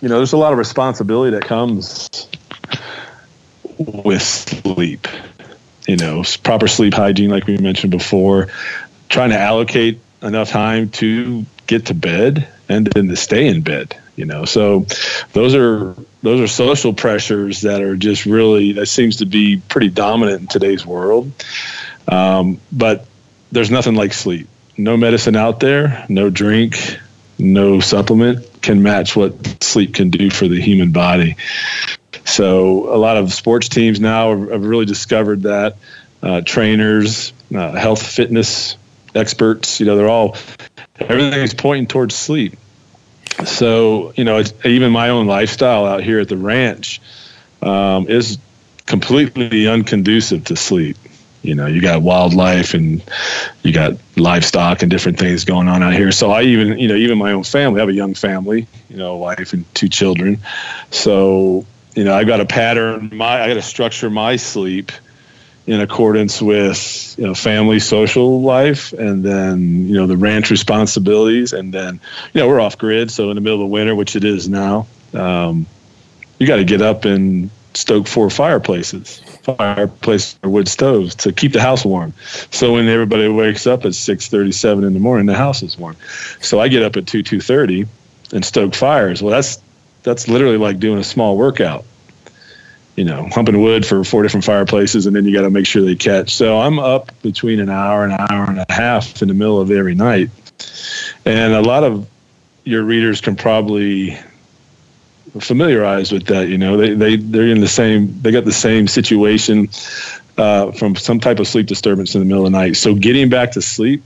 you 0.00 0.08
know, 0.08 0.16
there's 0.16 0.32
a 0.32 0.36
lot 0.36 0.52
of 0.52 0.58
responsibility 0.58 1.36
that 1.36 1.44
comes 1.44 2.08
with 3.78 4.22
sleep. 4.22 5.08
You 5.86 5.96
know, 5.96 6.24
proper 6.42 6.66
sleep 6.66 6.94
hygiene, 6.94 7.30
like 7.30 7.46
we 7.46 7.58
mentioned 7.58 7.92
before, 7.92 8.48
trying 9.08 9.30
to 9.30 9.38
allocate 9.38 10.00
enough 10.22 10.50
time 10.50 10.90
to 10.90 11.46
get 11.66 11.86
to 11.86 11.94
bed 11.94 12.48
and 12.68 12.86
then 12.86 13.08
to 13.08 13.16
stay 13.16 13.46
in 13.46 13.62
bed. 13.62 13.96
You 14.16 14.24
know, 14.24 14.46
so 14.46 14.86
those 15.32 15.54
are 15.54 15.94
those 16.22 16.40
are 16.40 16.48
social 16.48 16.94
pressures 16.94 17.60
that 17.62 17.82
are 17.82 17.96
just 17.96 18.26
really 18.26 18.72
that 18.72 18.86
seems 18.86 19.16
to 19.16 19.26
be 19.26 19.62
pretty 19.68 19.90
dominant 19.90 20.40
in 20.40 20.46
today's 20.46 20.84
world. 20.84 21.30
Um, 22.08 22.60
but 22.72 23.06
there's 23.52 23.70
nothing 23.70 23.94
like 23.94 24.12
sleep. 24.12 24.48
No 24.78 24.96
medicine 24.96 25.36
out 25.36 25.60
there, 25.60 26.04
no 26.08 26.30
drink, 26.30 26.98
no 27.38 27.80
supplement 27.80 28.62
can 28.62 28.82
match 28.82 29.14
what 29.14 29.62
sleep 29.62 29.94
can 29.94 30.10
do 30.10 30.30
for 30.30 30.48
the 30.48 30.60
human 30.60 30.92
body. 30.92 31.36
So 32.24 32.92
a 32.92 32.96
lot 32.96 33.16
of 33.16 33.32
sports 33.32 33.68
teams 33.68 34.00
now 34.00 34.30
have 34.30 34.64
really 34.64 34.86
discovered 34.86 35.42
that. 35.42 35.76
Uh, 36.22 36.40
trainers, 36.40 37.32
uh, 37.54 37.72
health 37.72 38.04
fitness 38.04 38.76
experts, 39.14 39.80
you 39.80 39.86
know, 39.86 39.96
they're 39.96 40.08
all 40.08 40.36
everything 40.98 41.40
is 41.40 41.54
pointing 41.54 41.86
towards 41.86 42.14
sleep. 42.14 42.56
So 43.44 44.12
you 44.16 44.24
know, 44.24 44.42
even 44.64 44.92
my 44.92 45.10
own 45.10 45.26
lifestyle 45.26 45.84
out 45.84 46.02
here 46.02 46.20
at 46.20 46.28
the 46.28 46.36
ranch 46.36 47.00
um, 47.62 48.08
is 48.08 48.38
completely 48.86 49.64
unconducive 49.64 50.44
to 50.46 50.56
sleep 50.56 50.96
you 51.46 51.54
know 51.54 51.66
you 51.66 51.80
got 51.80 52.02
wildlife 52.02 52.74
and 52.74 53.02
you 53.62 53.72
got 53.72 53.94
livestock 54.16 54.82
and 54.82 54.90
different 54.90 55.18
things 55.18 55.44
going 55.44 55.68
on 55.68 55.82
out 55.82 55.94
here. 55.94 56.12
So 56.12 56.30
i 56.30 56.42
even 56.42 56.78
you 56.78 56.88
know 56.88 56.96
even 56.96 57.18
my 57.18 57.32
own 57.32 57.44
family 57.44 57.80
i 57.80 57.82
have 57.82 57.88
a 57.88 57.94
young 57.94 58.14
family 58.14 58.66
you 58.88 58.96
know 58.96 59.16
wife 59.16 59.52
and 59.52 59.64
two 59.74 59.88
children. 59.88 60.38
So 60.90 61.64
you 61.94 62.04
know 62.04 62.14
i've 62.14 62.26
got 62.26 62.40
a 62.40 62.46
pattern 62.46 63.10
my 63.12 63.42
i 63.42 63.48
got 63.48 63.54
to 63.54 63.62
structure 63.62 64.10
my 64.10 64.36
sleep 64.36 64.92
in 65.66 65.80
accordance 65.80 66.40
with 66.40 67.16
you 67.18 67.26
know 67.26 67.34
family 67.34 67.80
social 67.80 68.42
life 68.42 68.92
and 68.92 69.24
then 69.24 69.88
you 69.88 69.94
know 69.94 70.06
the 70.06 70.16
ranch 70.16 70.50
responsibilities 70.50 71.52
and 71.52 71.72
then 71.74 71.98
you 72.32 72.40
know 72.40 72.46
we're 72.46 72.60
off 72.60 72.78
grid 72.78 73.10
so 73.10 73.30
in 73.30 73.34
the 73.34 73.40
middle 73.40 73.64
of 73.64 73.70
winter 73.70 73.94
which 73.94 74.14
it 74.14 74.24
is 74.24 74.48
now 74.48 74.86
um, 75.14 75.66
you 76.38 76.46
got 76.46 76.56
to 76.56 76.64
get 76.64 76.82
up 76.82 77.04
and 77.04 77.50
stoke 77.76 78.08
four 78.08 78.30
fireplaces, 78.30 79.18
fireplace 79.42 80.38
or 80.42 80.50
wood 80.50 80.68
stoves 80.68 81.14
to 81.14 81.32
keep 81.32 81.52
the 81.52 81.60
house 81.60 81.84
warm. 81.84 82.12
So 82.50 82.72
when 82.74 82.88
everybody 82.88 83.28
wakes 83.28 83.66
up 83.66 83.84
at 83.84 83.94
six 83.94 84.28
thirty 84.28 84.52
seven 84.52 84.84
in 84.84 84.94
the 84.94 85.00
morning, 85.00 85.26
the 85.26 85.34
house 85.34 85.62
is 85.62 85.78
warm. 85.78 85.96
So 86.40 86.60
I 86.60 86.68
get 86.68 86.82
up 86.82 86.96
at 86.96 87.06
two 87.06 87.22
two 87.22 87.40
thirty 87.40 87.86
and 88.32 88.44
stoke 88.44 88.74
fires. 88.74 89.22
Well, 89.22 89.32
that's 89.32 89.60
that's 90.02 90.28
literally 90.28 90.56
like 90.56 90.78
doing 90.78 90.98
a 90.98 91.04
small 91.04 91.36
workout. 91.36 91.84
You 92.96 93.04
know, 93.04 93.28
humping 93.30 93.60
wood 93.60 93.84
for 93.84 94.02
four 94.04 94.22
different 94.22 94.44
fireplaces, 94.44 95.04
and 95.04 95.14
then 95.14 95.26
you 95.26 95.34
got 95.34 95.42
to 95.42 95.50
make 95.50 95.66
sure 95.66 95.82
they 95.82 95.96
catch. 95.96 96.34
So 96.34 96.58
I'm 96.58 96.78
up 96.78 97.12
between 97.20 97.60
an 97.60 97.68
hour 97.68 98.04
and 98.04 98.12
an 98.14 98.26
hour 98.30 98.48
and 98.48 98.58
a 98.58 98.72
half 98.72 99.20
in 99.20 99.28
the 99.28 99.34
middle 99.34 99.60
of 99.60 99.70
every 99.70 99.94
night, 99.94 100.30
and 101.26 101.52
a 101.52 101.60
lot 101.60 101.84
of 101.84 102.08
your 102.64 102.82
readers 102.82 103.20
can 103.20 103.36
probably 103.36 104.18
familiarized 105.40 106.12
with 106.12 106.26
that. 106.26 106.48
You 106.48 106.58
know, 106.58 106.76
they 106.76 106.94
they 106.94 107.16
they're 107.16 107.48
in 107.48 107.60
the 107.60 107.68
same. 107.68 108.20
They 108.22 108.32
got 108.32 108.44
the 108.44 108.52
same 108.52 108.88
situation 108.88 109.68
uh, 110.38 110.72
from 110.72 110.96
some 110.96 111.20
type 111.20 111.38
of 111.38 111.48
sleep 111.48 111.66
disturbance 111.66 112.14
in 112.14 112.20
the 112.20 112.26
middle 112.26 112.46
of 112.46 112.52
the 112.52 112.58
night. 112.58 112.76
So 112.76 112.94
getting 112.94 113.28
back 113.28 113.52
to 113.52 113.62
sleep, 113.62 114.02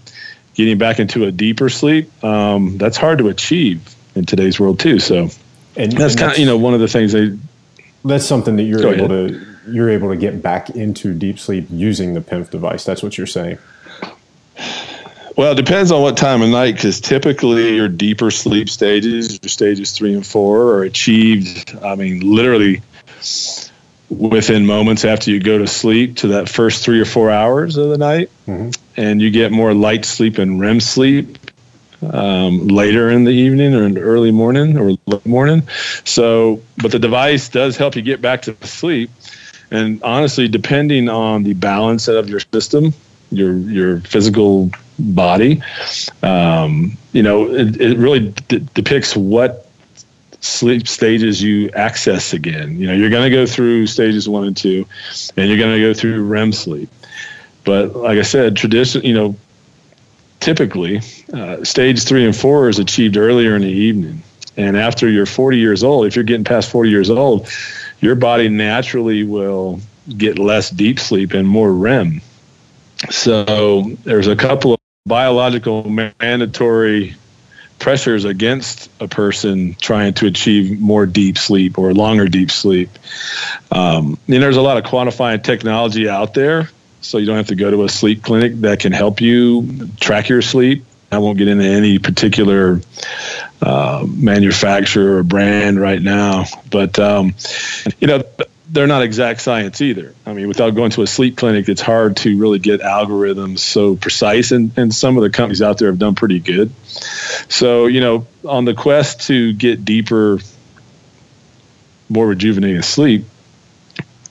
getting 0.55 0.79
back 0.79 0.99
into 0.99 1.25
a 1.25 1.33
deeper 1.33 1.69
sleep, 1.69 2.25
um, 2.25 2.79
that's 2.79 2.97
hard 2.97 3.19
to 3.19 3.29
achieve 3.29 3.95
in 4.15 4.25
today's 4.27 4.59
world 4.61 4.81
too. 4.81 4.99
So, 4.99 5.29
and 5.77 5.93
that's 5.93 6.17
kind 6.17 6.33
of 6.33 6.39
you 6.39 6.47
know 6.47 6.59
one 6.59 6.75
of 6.75 6.81
the 6.81 6.89
things 6.89 7.13
they. 7.13 7.37
That's 8.05 8.25
something 8.25 8.57
that 8.57 8.63
you're 8.63 8.95
able 8.95 9.13
ahead. 9.13 9.35
to 9.35 9.47
you're 9.69 9.91
able 9.91 10.09
to 10.11 10.17
get 10.17 10.43
back 10.43 10.71
into 10.71 11.15
deep 11.15 11.39
sleep 11.39 11.67
using 11.71 12.15
the 12.15 12.21
PEMF 12.21 12.51
device. 12.51 12.85
That's 12.85 13.03
what 13.03 13.19
you're 13.19 13.27
saying. 13.27 13.59
Well, 15.37 15.53
it 15.53 15.55
depends 15.55 15.93
on 15.93 16.03
what 16.03 16.17
time 16.17 16.43
of 16.43 16.51
night, 16.51 16.75
because 16.75 17.01
typically 17.01 17.77
your 17.77 17.89
deeper 17.89 18.31
sleep 18.31 18.69
stages, 18.69 19.39
your 19.43 19.49
stages 19.49 19.93
three 19.93 20.15
and 20.15 20.27
four, 20.27 20.75
are 20.75 20.83
achieved. 20.83 21.77
I 21.83 21.95
mean, 21.95 22.21
literally 22.21 22.83
within 24.11 24.67
moments 24.67 25.05
after 25.05 25.31
you 25.31 25.39
go 25.39 25.57
to 25.59 25.69
sleep 25.69 26.17
to 26.17 26.29
that 26.29 26.49
first 26.49 26.85
three 26.85 27.01
or 27.01 27.05
four 27.05 27.31
hours 27.31 27.77
of 27.77 27.91
the 27.91 27.99
night, 27.99 28.29
mm-hmm. 28.47 28.71
and 28.97 29.23
you 29.23 29.31
get 29.31 29.53
more 29.53 29.73
light 29.73 30.05
sleep 30.05 30.39
and 30.39 30.61
REM 30.61 30.81
sleep 30.81 31.39
um, 32.13 32.67
later 32.67 33.09
in 33.11 33.25
the 33.25 33.31
evening 33.31 33.75
or 33.75 33.85
in 33.85 33.95
the 33.95 34.01
early 34.01 34.33
morning 34.33 34.77
or 34.77 34.97
late 35.07 35.27
morning. 35.27 35.63
So, 36.05 36.61
but 36.83 36.91
the 36.91 36.99
device 36.99 37.49
does 37.49 37.77
help 37.77 37.95
you 37.95 38.03
get 38.03 38.21
back 38.21 38.43
to 38.43 38.57
sleep. 38.67 39.11
And 39.71 40.03
honestly, 40.03 40.49
depending 40.49 41.09
on 41.09 41.45
the 41.45 41.55
balance 41.55 42.09
of 42.09 42.29
your 42.29 42.41
system, 42.53 42.93
your 43.31 43.57
your 43.57 44.01
physical 44.01 44.71
body. 45.01 45.63
Um, 46.23 46.97
you 47.13 47.23
know, 47.23 47.53
it, 47.53 47.81
it 47.81 47.99
really 47.99 48.31
d- 48.49 48.67
depicts 48.75 49.17
what 49.17 49.67
sleep 50.41 50.89
stages 50.89 51.43
you 51.43 51.71
access 51.71 52.33
again. 52.33 52.79
You 52.79 52.87
know, 52.87 52.95
you're 52.95 53.11
going 53.11 53.31
to 53.31 53.35
go 53.35 53.47
through 53.47 53.87
stages 53.87 54.29
one 54.29 54.47
and 54.47 54.57
two, 54.57 54.87
and 55.37 55.49
you're 55.49 55.59
going 55.59 55.75
to 55.75 55.81
go 55.81 55.95
through 55.95 56.25
REM 56.25 56.53
sleep. 56.53 56.89
But 57.65 57.95
like 57.97 58.19
I 58.19 58.23
said, 58.23 58.57
tradition, 58.57 59.03
you 59.03 59.15
know, 59.15 59.37
typically 60.41 61.01
uh, 61.33 61.63
stage 61.65 62.05
three 62.05 62.25
and 62.25 62.35
four 62.35 62.69
is 62.69 62.79
achieved 62.79 63.17
earlier 63.17 63.55
in 63.55 63.63
the 63.63 63.69
evening. 63.69 64.23
And 64.57 64.77
after 64.77 65.09
you're 65.09 65.27
40 65.27 65.59
years 65.59 65.85
old, 65.85 66.07
if 66.07 66.17
you're 66.17 66.25
getting 66.25 66.45
past 66.45 66.71
40 66.71 66.91
years 66.91 67.11
old, 67.11 67.49
your 68.01 68.15
body 68.15 68.49
naturally 68.49 69.23
will 69.23 69.81
get 70.17 70.39
less 70.39 70.71
deep 70.71 70.99
sleep 70.99 71.33
and 71.33 71.47
more 71.47 71.73
REM. 71.73 72.21
So 73.11 73.83
there's 74.05 74.27
a 74.27 74.37
couple 74.37 74.75
of 74.75 74.80
biological 75.11 75.91
mandatory 75.91 77.17
pressures 77.81 78.25
against 78.25 78.89
a 79.01 79.09
person 79.09 79.75
trying 79.81 80.15
to 80.15 80.27
achieve 80.27 80.81
more 80.81 81.05
deep 81.05 81.37
sleep 81.37 81.79
or 81.79 81.93
longer 81.93 82.29
deep 82.29 82.49
sleep. 82.49 82.89
Um, 83.73 84.17
and 84.29 84.41
there's 84.41 84.57
a 84.57 84.63
lot 84.63 84.77
of 84.77 84.85
quantifying 84.85 85.43
technology 85.43 86.09
out 86.09 86.35
there, 86.35 86.71
so 87.01 87.19
you 87.19 87.27
don't 87.27 87.37
have 87.37 87.49
to 87.49 87.57
go 87.57 87.73
to 87.73 87.83
a 87.83 87.89
sleep 87.89 88.23
clinic 88.23 88.55
that 88.61 88.79
can 88.79 88.93
help 88.93 89.21
you 89.21 89.89
track 89.99 90.29
your 90.29 90.43
sleep. 90.43 90.85
I 91.11 91.19
won't 91.19 91.39
get 91.39 91.49
into 91.49 91.65
any 91.65 91.99
particular 91.99 92.81
uh, 93.61 94.07
manufacturer 94.09 95.19
or 95.19 95.23
brand 95.25 95.81
right 95.81 96.01
now. 96.01 96.45
But 96.71 97.01
um, 97.01 97.35
you 97.99 98.07
know, 98.07 98.23
they're 98.73 98.87
not 98.87 99.03
exact 99.03 99.41
science 99.41 99.81
either. 99.81 100.15
I 100.25 100.33
mean, 100.33 100.47
without 100.47 100.71
going 100.71 100.93
to 100.93 101.03
a 101.03 101.07
sleep 101.07 101.37
clinic, 101.37 101.69
it's 101.69 101.81
hard 101.81 102.17
to 102.19 102.39
really 102.39 102.61
get 102.61 102.81
algorithms 102.81 103.59
so 103.59 103.97
precise. 103.97 104.53
And, 104.53 104.71
and 104.79 104.95
some 104.95 105.17
of 105.17 105.23
the 105.23 105.31
companies 105.31 105.61
out 105.61 105.79
there 105.79 105.89
have 105.89 105.99
done 105.99 106.15
pretty 106.15 106.39
good. 106.39 106.73
So, 107.49 107.87
you 107.87 108.01
know, 108.01 108.27
on 108.45 108.65
the 108.65 108.75
quest 108.75 109.23
to 109.27 109.53
get 109.53 109.85
deeper, 109.85 110.39
more 112.09 112.29
rejuvenating 112.29 112.83
sleep, 112.83 113.25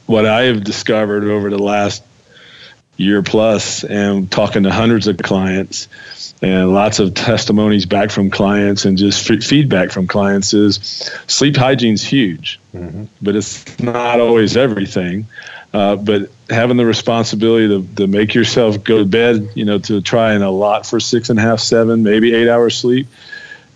what 0.06 0.26
I 0.26 0.44
have 0.44 0.64
discovered 0.64 1.26
over 1.26 1.50
the 1.50 1.60
last 1.60 2.04
year 3.00 3.24
plus 3.24 3.84
and 3.84 4.30
talking 4.30 4.64
to 4.64 4.72
hundreds 4.72 5.08
of 5.08 5.18
clients 5.18 5.88
and 6.42 6.74
lots 6.74 7.00
of 7.00 7.14
testimonies 7.14 7.86
back 7.86 8.12
from 8.12 8.30
clients 8.30 8.86
and 8.86 8.98
just 8.98 9.30
f- 9.30 9.42
feedback 9.44 9.92
from 9.92 10.06
clients 10.06 10.54
is 10.54 10.76
sleep 11.28 11.56
hygiene 11.56 11.94
is 11.94 12.04
huge, 12.04 12.60
mm-hmm. 12.74 13.06
but 13.22 13.36
it's 13.36 13.80
not 13.80 14.20
always 14.20 14.58
everything. 14.58 15.26
Uh, 15.74 15.96
but 15.96 16.30
having 16.50 16.78
the 16.78 16.86
responsibility 16.86 17.68
to, 17.68 17.88
to 17.96 18.08
make 18.08 18.34
yourself 18.34 18.84
go 18.84 18.98
to 18.98 19.06
bed, 19.06 19.50
you 19.54 19.64
know, 19.64 19.78
to 19.78 20.02
try 20.02 20.34
and 20.34 20.44
allot 20.44 20.86
for 20.86 21.00
six 21.00 21.30
and 21.30 21.38
a 21.38 21.42
half, 21.42 21.60
seven, 21.60 22.04
maybe 22.04 22.34
eight 22.34 22.50
hours 22.50 22.76
sleep 22.76 23.08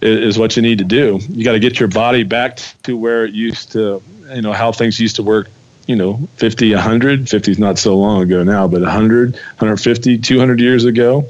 is, 0.02 0.36
is 0.36 0.40
what 0.40 0.56
you 0.56 0.62
need 0.62 0.80
to 0.80 0.84
do. 0.84 1.20
You 1.30 1.46
got 1.46 1.52
to 1.52 1.60
get 1.60 1.80
your 1.80 1.90
body 1.90 2.24
back 2.24 2.58
to 2.84 2.98
where 2.98 3.26
it 3.26 3.34
used 3.34 3.74
to, 3.74 4.02
you 4.34 4.42
know, 4.42 4.54
how 4.54 4.72
things 4.72 5.00
used 5.00 5.18
to 5.18 5.24
work 5.24 5.50
you 5.88 5.96
know 5.96 6.18
50 6.38 6.74
100 6.74 7.30
50 7.30 7.52
is 7.52 7.60
not 7.60 7.78
so 7.78 7.98
long 7.98 8.22
ago 8.22 8.44
now 8.44 8.68
but 8.68 8.82
100 8.82 9.34
150 9.34 10.18
200 10.18 10.60
years 10.60 10.86
ago 10.86 11.28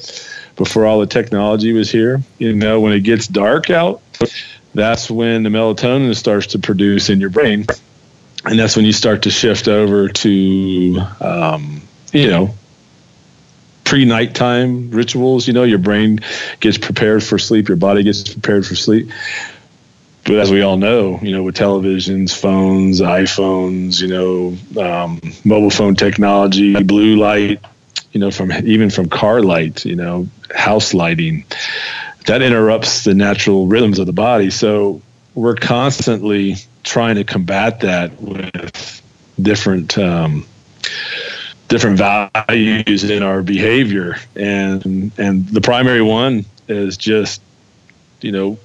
before 0.56 0.86
all 0.86 1.00
the 1.00 1.08
technology 1.08 1.74
was 1.74 1.92
here. 1.92 2.22
You 2.38 2.54
know, 2.54 2.80
when 2.80 2.94
it 2.94 3.02
gets 3.02 3.28
dark 3.28 3.70
out, 3.70 4.02
that's 4.74 5.10
when 5.10 5.44
the 5.44 5.50
melatonin 5.50 6.16
starts 6.16 6.48
to 6.48 6.60
produce 6.60 7.10
in 7.10 7.20
your 7.20 7.30
brain. 7.30 7.66
And 8.46 8.60
that's 8.60 8.76
when 8.76 8.86
you 8.86 8.92
start 8.92 9.24
to 9.24 9.32
shift 9.32 9.68
over 9.68 10.10
to, 10.10 11.00
um, 11.22 11.82
you 12.12 12.30
know, 12.30 12.54
pre 13.86 14.06
nighttime 14.06 14.92
rituals. 14.92 15.48
You 15.48 15.54
know, 15.54 15.63
your 15.63 15.80
brain 15.80 16.20
gets 16.60 16.78
prepared 16.78 17.24
for 17.24 17.39
sleep, 17.39 17.68
your 17.70 17.78
body 17.78 18.04
gets 18.04 18.34
prepared 18.34 18.66
for 18.66 18.76
sleep. 18.76 19.10
But 20.26 20.36
as 20.36 20.52
we 20.52 20.62
all 20.62 20.78
know, 20.78 21.20
you 21.22 21.34
know, 21.34 21.44
with 21.44 21.56
televisions, 21.58 22.34
phones, 22.34 23.02
iPhones, 23.02 24.02
you 24.02 24.08
know, 24.08 24.82
um, 24.82 25.20
mobile 25.44 25.70
phone 25.70 25.96
technology, 25.96 26.82
blue 26.82 27.18
light, 27.18 27.60
you 28.14 28.22
know, 28.22 28.32
from 28.32 28.52
even 28.52 28.90
from 28.90 29.10
car 29.10 29.42
lights, 29.42 29.86
you 29.86 29.98
know, 29.98 30.30
house 30.56 30.94
lighting, 30.94 31.44
that 32.26 32.42
interrupts 32.42 33.04
the 33.04 33.14
natural 33.14 33.68
rhythms 33.68 34.00
of 34.00 34.06
the 34.06 34.14
body. 34.14 34.50
So 34.50 35.02
we're 35.36 35.56
constantly 35.56 36.56
trying 36.84 37.16
to 37.16 37.26
combat 37.26 37.82
that 37.82 38.22
with 38.22 39.02
different 39.42 39.98
um, 39.98 40.46
different 41.68 41.98
values 41.98 43.04
in 43.04 43.24
our 43.24 43.42
behavior, 43.42 44.16
and 44.36 45.12
and 45.18 45.48
the 45.50 45.62
primary 45.62 46.02
one 46.02 46.46
is 46.70 46.96
just, 46.96 47.42
you 48.22 48.32
know, 48.32 48.58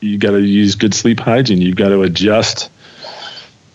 you 0.00 0.18
got 0.18 0.32
to 0.32 0.40
use 0.40 0.74
good 0.74 0.94
sleep 0.94 1.20
hygiene. 1.20 1.60
You've 1.60 1.76
got 1.76 1.88
to 1.88 2.02
adjust. 2.02 2.70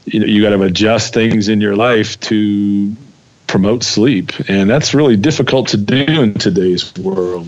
You 0.05 0.19
know, 0.19 0.25
you 0.25 0.41
got 0.41 0.49
to 0.49 0.62
adjust 0.63 1.13
things 1.13 1.47
in 1.47 1.62
your 1.62 1.75
life 1.75 2.19
to 2.21 2.95
promote 3.47 3.84
sleep, 3.84 4.31
and 4.49 4.69
that's 4.69 4.93
really 4.93 5.17
difficult 5.17 5.69
to 5.69 5.77
do 5.77 6.03
in 6.21 6.34
today's 6.34 6.93
world. 6.95 7.47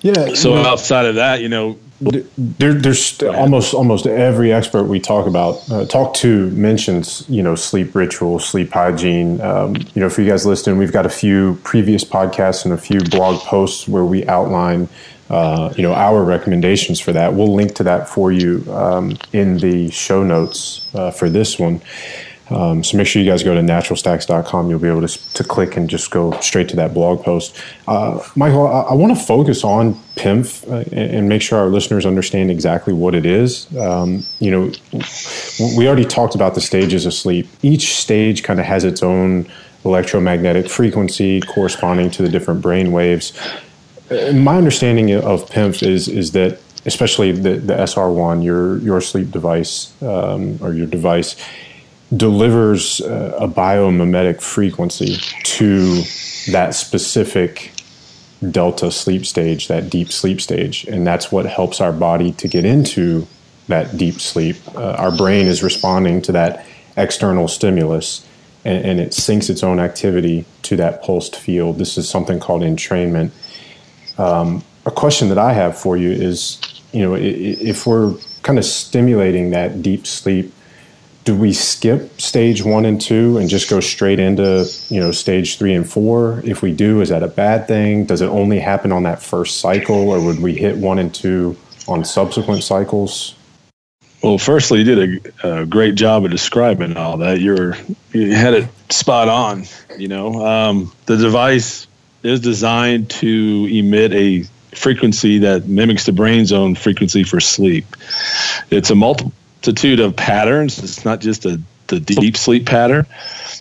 Yeah. 0.00 0.34
So 0.34 0.50
you 0.50 0.62
know, 0.62 0.68
outside 0.68 1.06
of 1.06 1.16
that, 1.16 1.40
you 1.40 1.48
know, 1.48 1.78
there, 2.02 2.74
there's 2.74 3.22
almost 3.22 3.74
almost 3.74 4.06
every 4.06 4.52
expert 4.52 4.84
we 4.84 4.98
talk 4.98 5.26
about 5.26 5.70
uh, 5.70 5.86
talk 5.86 6.14
to 6.14 6.50
mentions 6.50 7.24
you 7.28 7.42
know 7.42 7.54
sleep 7.54 7.94
ritual, 7.94 8.38
sleep 8.38 8.72
hygiene. 8.72 9.40
Um, 9.40 9.76
you 9.76 10.00
know, 10.00 10.10
for 10.10 10.22
you 10.22 10.28
guys 10.30 10.44
listening, 10.44 10.78
we've 10.78 10.92
got 10.92 11.06
a 11.06 11.10
few 11.10 11.60
previous 11.62 12.04
podcasts 12.04 12.64
and 12.64 12.74
a 12.74 12.78
few 12.78 13.00
blog 13.00 13.40
posts 13.40 13.86
where 13.86 14.04
we 14.04 14.26
outline. 14.26 14.88
Uh, 15.32 15.72
you 15.76 15.82
know 15.82 15.94
our 15.94 16.22
recommendations 16.22 17.00
for 17.00 17.12
that. 17.12 17.32
We'll 17.32 17.54
link 17.54 17.74
to 17.76 17.84
that 17.84 18.08
for 18.08 18.30
you 18.30 18.64
um, 18.70 19.16
in 19.32 19.56
the 19.56 19.90
show 19.90 20.22
notes 20.22 20.94
uh, 20.94 21.10
for 21.10 21.30
this 21.30 21.58
one. 21.58 21.80
Um, 22.50 22.84
so 22.84 22.98
make 22.98 23.06
sure 23.06 23.22
you 23.22 23.30
guys 23.30 23.42
go 23.42 23.54
to 23.54 23.60
naturalstacks.com. 23.60 24.68
You'll 24.68 24.78
be 24.78 24.88
able 24.88 25.06
to, 25.06 25.34
to 25.34 25.44
click 25.44 25.76
and 25.76 25.88
just 25.88 26.10
go 26.10 26.32
straight 26.40 26.68
to 26.70 26.76
that 26.76 26.92
blog 26.92 27.24
post. 27.24 27.58
Uh, 27.88 28.22
Michael, 28.36 28.66
I, 28.66 28.80
I 28.82 28.94
want 28.94 29.16
to 29.16 29.24
focus 29.24 29.64
on 29.64 29.94
PEMF 30.16 30.70
uh, 30.70 30.84
and, 30.92 31.14
and, 31.14 31.28
make 31.28 31.40
sure 31.40 31.58
our 31.58 31.68
listeners 31.68 32.04
understand 32.04 32.50
exactly 32.50 32.92
what 32.92 33.14
it 33.14 33.24
is. 33.24 33.74
Um, 33.76 34.24
you 34.38 34.50
know, 34.50 34.72
we 35.78 35.86
already 35.86 36.04
talked 36.04 36.34
about 36.34 36.54
the 36.54 36.60
stages 36.60 37.06
of 37.06 37.14
sleep. 37.14 37.48
Each 37.62 37.96
stage 37.96 38.42
kind 38.42 38.60
of 38.60 38.66
has 38.66 38.84
its 38.84 39.02
own 39.02 39.50
electromagnetic 39.84 40.68
frequency 40.68 41.40
corresponding 41.40 42.10
to 42.10 42.22
the 42.22 42.28
different 42.28 42.60
brain 42.60 42.92
waves. 42.92 43.32
Uh, 44.12 44.32
my 44.32 44.56
understanding 44.56 45.12
of 45.14 45.48
PEMF 45.50 45.86
is 45.86 46.08
is 46.08 46.32
that 46.32 46.58
especially 46.84 47.32
the, 47.32 47.54
the 47.54 47.74
SR1, 47.74 48.44
your 48.44 48.78
your 48.78 49.00
sleep 49.00 49.30
device 49.30 49.92
um, 50.02 50.58
or 50.60 50.72
your 50.74 50.86
device 50.86 51.36
delivers 52.14 53.00
uh, 53.00 53.36
a 53.38 53.48
biomimetic 53.48 54.42
frequency 54.42 55.16
to 55.44 56.02
that 56.50 56.74
specific 56.74 57.72
delta 58.50 58.90
sleep 58.90 59.24
stage, 59.24 59.68
that 59.68 59.88
deep 59.88 60.12
sleep 60.12 60.40
stage. 60.40 60.84
And 60.84 61.06
that's 61.06 61.32
what 61.32 61.46
helps 61.46 61.80
our 61.80 61.92
body 61.92 62.32
to 62.32 62.48
get 62.48 62.64
into 62.64 63.26
that 63.68 63.96
deep 63.96 64.20
sleep. 64.20 64.56
Uh, 64.74 64.96
our 64.98 65.16
brain 65.16 65.46
is 65.46 65.62
responding 65.62 66.20
to 66.22 66.32
that 66.32 66.66
external 66.96 67.48
stimulus 67.48 68.26
and, 68.64 68.84
and, 68.84 69.00
it 69.00 69.10
syncs 69.10 69.48
its 69.48 69.62
own 69.62 69.80
activity 69.80 70.44
to 70.62 70.76
that 70.76 71.02
pulsed 71.02 71.34
field. 71.36 71.78
This 71.78 71.96
is 71.96 72.08
something 72.08 72.38
called 72.38 72.62
entrainment. 72.62 73.30
Um, 74.18 74.64
a 74.84 74.90
question 74.90 75.28
that 75.28 75.38
I 75.38 75.52
have 75.52 75.78
for 75.78 75.96
you 75.96 76.10
is, 76.10 76.60
you 76.92 77.02
know, 77.02 77.14
if 77.14 77.86
we're 77.86 78.14
kind 78.42 78.58
of 78.58 78.64
stimulating 78.64 79.50
that 79.50 79.82
deep 79.82 80.06
sleep 80.06 80.52
do 81.24 81.36
we 81.36 81.52
skip 81.52 82.20
stage 82.20 82.64
one 82.64 82.84
and 82.84 83.00
two 83.00 83.38
and 83.38 83.48
just 83.48 83.70
go 83.70 83.80
straight 83.80 84.18
into 84.18 84.68
you 84.88 85.00
know 85.00 85.12
stage 85.12 85.58
three 85.58 85.74
and 85.74 85.88
four? 85.88 86.42
If 86.44 86.62
we 86.62 86.72
do 86.72 87.00
is 87.00 87.10
that 87.10 87.22
a 87.22 87.28
bad 87.28 87.68
thing? 87.68 88.06
Does 88.06 88.20
it 88.20 88.26
only 88.26 88.58
happen 88.58 88.92
on 88.92 89.04
that 89.04 89.22
first 89.22 89.60
cycle 89.60 90.10
or 90.10 90.24
would 90.24 90.40
we 90.40 90.54
hit 90.54 90.76
one 90.76 90.98
and 90.98 91.14
two 91.14 91.56
on 91.86 92.04
subsequent 92.04 92.64
cycles? 92.64 93.34
Well 94.22 94.38
firstly 94.38 94.80
you 94.80 94.84
did 94.84 95.32
a, 95.44 95.60
a 95.60 95.66
great 95.66 95.94
job 95.94 96.24
of 96.24 96.30
describing 96.30 96.96
all 96.96 97.18
that. 97.18 97.40
You're 97.40 97.76
you 98.12 98.34
had 98.34 98.54
it 98.54 98.68
spot 98.90 99.28
on 99.28 99.64
you 99.98 100.08
know. 100.08 100.44
Um, 100.44 100.92
the 101.06 101.16
device 101.16 101.86
is 102.22 102.40
designed 102.40 103.10
to 103.10 103.68
emit 103.70 104.12
a 104.12 104.44
frequency 104.74 105.38
that 105.38 105.66
mimics 105.66 106.06
the 106.06 106.12
brain's 106.12 106.52
own 106.52 106.74
frequency 106.74 107.24
for 107.24 107.40
sleep 107.40 107.84
it's 108.70 108.90
a 108.90 108.94
multitude 108.94 110.00
of 110.00 110.16
patterns. 110.16 110.78
It's 110.78 111.04
not 111.04 111.20
just 111.20 111.44
a 111.46 111.60
the 111.88 112.00
deep 112.00 112.38
sleep 112.38 112.66
pattern, 112.66 113.06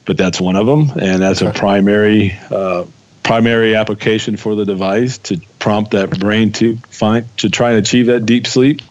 but 0.06 0.18
that's 0.18 0.40
one 0.40 0.56
of 0.56 0.66
them, 0.66 0.92
and 1.02 1.22
that's 1.22 1.42
a 1.42 1.52
primary 1.52 2.38
uh, 2.50 2.86
primary 3.24 3.76
application 3.76 4.38
for 4.38 4.56
the 4.56 4.66
device 4.66 5.18
to 5.18 5.40
prompt 5.60 5.92
that 5.92 6.18
brain 6.18 6.52
to 6.54 6.78
find 6.78 7.26
to 7.38 7.50
try 7.50 7.72
and 7.72 7.80
achieve 7.80 8.06
that 8.08 8.26
deep 8.26 8.48
sleep. 8.48 8.82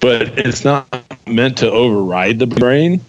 But 0.00 0.38
it's 0.38 0.64
not 0.64 0.86
meant 1.26 1.58
to 1.58 1.70
override 1.70 2.38
the 2.38 2.46
brain. 2.46 3.00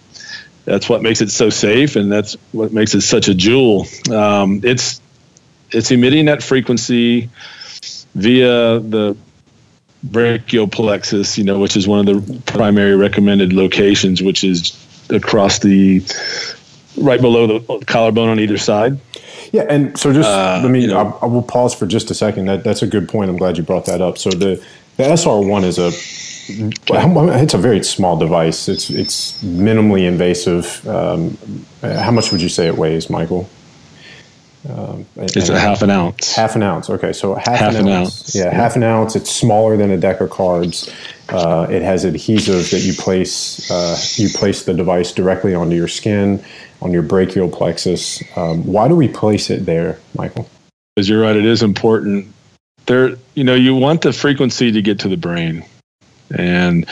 That's 0.64 0.88
what 0.88 1.02
makes 1.02 1.20
it 1.20 1.30
so 1.30 1.50
safe, 1.50 1.96
and 1.96 2.10
that's 2.10 2.36
what 2.52 2.72
makes 2.72 2.94
it 2.94 3.02
such 3.02 3.28
a 3.28 3.34
jewel. 3.34 3.86
Um, 4.10 4.60
it's 4.64 5.00
it's 5.72 5.90
emitting 5.90 6.26
that 6.26 6.42
frequency 6.42 7.30
via 8.14 8.78
the 8.80 9.16
brachial 10.02 10.68
plexus, 10.68 11.36
you 11.38 11.44
know, 11.44 11.58
which 11.58 11.76
is 11.76 11.86
one 11.86 12.06
of 12.08 12.24
the 12.24 12.40
primary 12.52 12.96
recommended 12.96 13.52
locations, 13.52 14.22
which 14.22 14.44
is 14.44 14.76
across 15.10 15.58
the 15.58 16.02
right 16.96 17.20
below 17.20 17.58
the 17.58 17.84
collarbone 17.86 18.28
on 18.28 18.40
either 18.40 18.58
side. 18.58 18.98
Yeah, 19.52 19.66
and 19.68 19.98
so 19.98 20.12
just 20.12 20.28
uh, 20.28 20.60
let 20.62 20.70
me. 20.70 20.82
You 20.82 20.88
know, 20.88 21.18
I, 21.20 21.24
I, 21.24 21.26
will 21.26 21.42
pause 21.42 21.74
for 21.74 21.86
just 21.86 22.10
a 22.10 22.14
second. 22.14 22.46
That 22.46 22.62
that's 22.62 22.82
a 22.82 22.86
good 22.86 23.08
point. 23.08 23.30
I'm 23.30 23.36
glad 23.36 23.56
you 23.56 23.64
brought 23.64 23.86
that 23.86 24.00
up. 24.00 24.16
So 24.16 24.30
the 24.30 24.64
the 24.96 25.02
SR1 25.02 25.64
is 25.64 25.78
a 25.78 25.90
it's 26.48 27.54
a 27.54 27.58
very 27.58 27.82
small 27.82 28.16
device. 28.16 28.68
It's 28.68 28.90
it's 28.90 29.42
minimally 29.42 30.06
invasive. 30.06 30.86
Um, 30.86 31.36
how 31.82 32.12
much 32.12 32.30
would 32.30 32.42
you 32.42 32.48
say 32.48 32.68
it 32.68 32.76
weighs, 32.76 33.10
Michael? 33.10 33.48
Um, 34.68 35.06
it's 35.16 35.48
a 35.48 35.58
half 35.58 35.80
an 35.82 35.90
ounce. 35.90 36.34
Half 36.34 36.54
an 36.54 36.62
ounce. 36.62 36.90
Okay, 36.90 37.12
so 37.12 37.34
half, 37.34 37.58
half 37.58 37.74
an, 37.74 37.88
an 37.88 37.88
ounce. 37.88 38.34
yeah, 38.34 38.52
half 38.52 38.76
an 38.76 38.82
ounce. 38.82 39.16
It's 39.16 39.30
smaller 39.30 39.76
than 39.76 39.90
a 39.90 39.96
deck 39.96 40.20
of 40.20 40.30
cards. 40.30 40.92
Uh, 41.30 41.66
it 41.70 41.80
has 41.80 42.04
adhesive 42.04 42.70
that 42.70 42.80
you 42.80 42.92
place 42.92 43.70
uh, 43.70 43.96
you 44.16 44.28
place 44.28 44.64
the 44.64 44.74
device 44.74 45.12
directly 45.12 45.54
onto 45.54 45.76
your 45.76 45.88
skin, 45.88 46.44
on 46.82 46.92
your 46.92 47.02
brachial 47.02 47.48
plexus. 47.48 48.22
Um, 48.36 48.64
why 48.66 48.88
do 48.88 48.96
we 48.96 49.08
place 49.08 49.48
it 49.48 49.64
there, 49.64 49.98
Michael? 50.14 50.48
Because 50.94 51.08
you're 51.08 51.22
right. 51.22 51.36
It 51.36 51.46
is 51.46 51.62
important. 51.62 52.28
There, 52.86 53.16
you 53.34 53.44
know, 53.44 53.54
you 53.54 53.74
want 53.74 54.02
the 54.02 54.12
frequency 54.12 54.72
to 54.72 54.82
get 54.82 55.00
to 55.00 55.08
the 55.08 55.16
brain. 55.16 55.64
And 56.34 56.86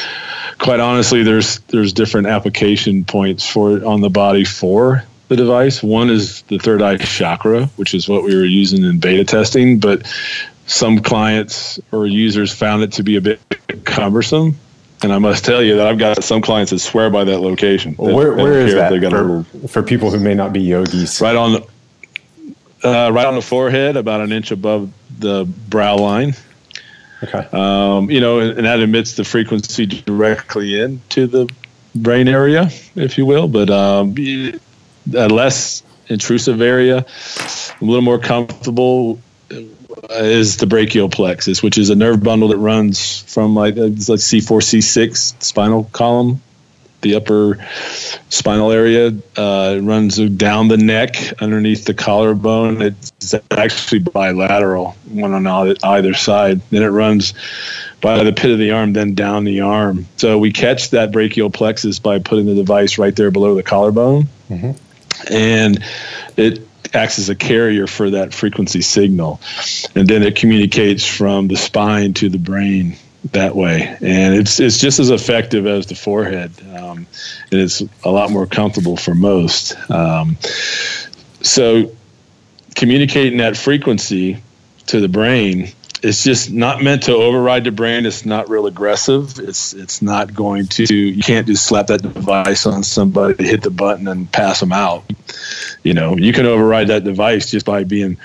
quite 0.59 0.81
honestly, 0.81 1.23
there's 1.23 1.59
there's 1.69 1.93
different 1.93 2.29
application 2.29 3.05
points 3.05 3.47
for 3.47 3.77
it 3.77 3.85
on 3.85 4.01
the 4.01 4.11
body 4.11 4.45
for 4.45 5.05
the 5.29 5.37
device. 5.37 5.83
One 5.83 6.11
is 6.11 6.43
the 6.43 6.59
third 6.59 6.83
eye 6.83 6.97
chakra, 6.97 7.67
which 7.77 7.95
is 7.95 8.09
what 8.09 8.25
we 8.25 8.35
were 8.35 8.45
using 8.45 8.85
in 8.85 8.99
beta 8.99 9.25
testing, 9.25 9.79
but 9.79 10.07
some 10.67 10.99
clients 10.99 11.79
or 11.93 12.07
users 12.07 12.53
found 12.53 12.83
it 12.83 12.93
to 12.93 13.03
be 13.03 13.17
a 13.17 13.21
bit 13.21 13.41
cumbersome. 13.85 14.57
And 15.03 15.13
I 15.13 15.19
must 15.19 15.45
tell 15.45 15.63
you 15.63 15.77
that 15.77 15.87
I've 15.87 15.99
got 15.99 16.25
some 16.25 16.43
clients 16.43 16.73
that 16.73 16.81
swear 16.81 17.09
by 17.09 17.25
that 17.25 17.39
location. 17.39 17.95
Well, 17.99 18.17
where, 18.17 18.35
where 18.35 18.61
is 18.61 18.75
that 18.75 18.91
They 18.91 18.99
got 18.99 19.13
a 19.13 19.17
for, 19.17 19.23
little- 19.23 19.69
for 19.69 19.83
people 19.83 20.11
who 20.11 20.19
may 20.19 20.35
not 20.35 20.53
be 20.53 20.61
yogis? 20.61 21.21
right 21.21 21.37
on 21.37 21.53
the 21.53 21.67
uh, 22.85 23.11
right 23.11 23.27
on 23.27 23.35
the 23.35 23.43
forehead, 23.43 23.97
about 23.97 24.21
an 24.21 24.31
inch 24.33 24.51
above 24.51 24.91
the 25.19 25.45
brow 25.69 25.97
line. 25.97 26.35
Okay. 27.23 27.49
Um, 27.53 28.09
you 28.11 28.21
know, 28.21 28.39
and, 28.39 28.59
and 28.59 28.67
that 28.67 28.79
emits 28.81 29.15
the 29.17 29.25
frequency 29.25 29.85
directly 29.87 30.81
into 30.81 31.27
the 31.27 31.49
brain 31.97 32.29
area, 32.29 32.71
if 32.95 33.19
you 33.19 33.27
will. 33.27 33.49
But 33.49 33.71
um, 33.71 34.15
a 35.15 35.29
less 35.29 35.83
intrusive 36.09 36.61
area, 36.61 37.05
a 37.81 37.85
little 37.85 38.03
more 38.03 38.19
comfortable, 38.19 39.21
uh, 39.51 40.15
is 40.15 40.57
the 40.59 40.67
brachial 40.67 41.09
plexus, 41.09 41.63
which 41.63 41.79
is 41.79 41.91
a 41.91 41.95
nerve 41.95 42.23
bundle 42.23 42.49
that 42.49 42.59
runs 42.59 43.21
from 43.23 43.55
like 43.55 43.77
like 43.77 43.93
C4, 43.93 44.61
C6 44.61 45.43
spinal 45.43 45.85
column, 45.93 46.41
the 47.01 47.15
upper 47.15 47.59
spinal 48.29 48.73
area. 48.73 49.09
Uh, 49.37 49.77
it 49.79 49.83
runs 49.83 50.19
down 50.31 50.69
the 50.69 50.77
neck, 50.77 51.17
underneath 51.41 51.85
the 51.85 51.95
collarbone. 51.95 52.83
It's 52.83 53.35
actually 53.51 54.01
bilateral, 54.01 54.97
one 55.11 55.33
on 55.35 55.77
either 55.83 56.15
side. 56.15 56.61
Then 56.71 56.83
it 56.83 56.89
runs 56.89 57.35
by 58.01 58.23
the 58.23 58.33
pit 58.33 58.51
of 58.51 58.59
the 58.59 58.73
arm, 58.73 58.93
then 58.93 59.15
down 59.15 59.45
the 59.45 59.61
arm. 59.61 60.07
So 60.17 60.39
we 60.39 60.53
catch 60.53 60.91
that 60.91 61.13
brachial 61.13 61.51
plexus 61.51 61.99
by 61.99 62.19
putting 62.19 62.47
the 62.47 62.55
device 62.55 62.99
right 62.99 63.15
there 63.15 63.31
below 63.31 63.55
the 63.55 63.63
collarbone, 63.63 64.29
and 65.31 65.83
it 66.37 66.67
acts 66.95 67.19
as 67.19 67.29
a 67.29 67.35
carrier 67.35 67.87
for 67.87 68.11
that 68.11 68.33
frequency 68.33 68.81
signal, 68.81 69.41
and 69.95 70.09
then 70.09 70.23
it 70.23 70.37
communicates 70.37 71.07
from 71.07 71.49
the 71.49 71.57
spine 71.57 72.15
to 72.15 72.29
the 72.29 72.39
brain 72.39 72.97
that 73.33 73.55
way, 73.55 73.97
and 74.01 74.35
it's 74.35 74.61
it's 74.61 74.79
just 74.79 75.01
as 75.01 75.11
effective 75.11 75.67
as 75.67 75.87
the 75.87 75.95
forehead, 75.95 76.53
um, 76.77 77.07
and 77.51 77.61
it's 77.61 77.83
a 78.05 78.11
lot 78.11 78.31
more 78.31 78.47
comfortable 78.47 78.97
for 78.97 79.15
most. 79.15 79.77
Um, 79.91 80.37
so 81.43 81.93
communicating 82.75 83.39
that 83.39 83.57
frequency 83.57 84.43
to 84.87 85.01
the 85.01 85.09
brain 85.09 85.73
it's 86.03 86.23
just 86.23 86.51
not 86.51 86.83
meant 86.83 87.05
to 87.05 87.15
override 87.15 87.65
the 87.65 87.71
brain 87.71 88.07
it's 88.07 88.25
not 88.25 88.49
real 88.49 88.67
aggressive. 88.67 89.39
It's 89.39 89.73
it's 89.73 90.03
not 90.03 90.35
going 90.35 90.67
to 90.67 90.95
you 90.95 91.23
can't 91.23 91.47
just 91.47 91.67
slap 91.67 91.89
that 91.89 92.03
device 92.03 92.67
on 92.67 92.83
somebody 92.83 93.45
hit 93.45 93.63
the 93.63 93.71
button 93.71 94.09
and 94.09 94.31
pass 94.31 94.61
them 94.61 94.73
out. 94.73 95.05
You 95.83 95.95
know 95.95 96.17
you 96.17 96.33
can 96.33 96.47
override 96.47 96.89
that 96.89 97.05
device 97.05 97.51
just 97.51 97.67
by 97.67 97.85
being 97.85 98.19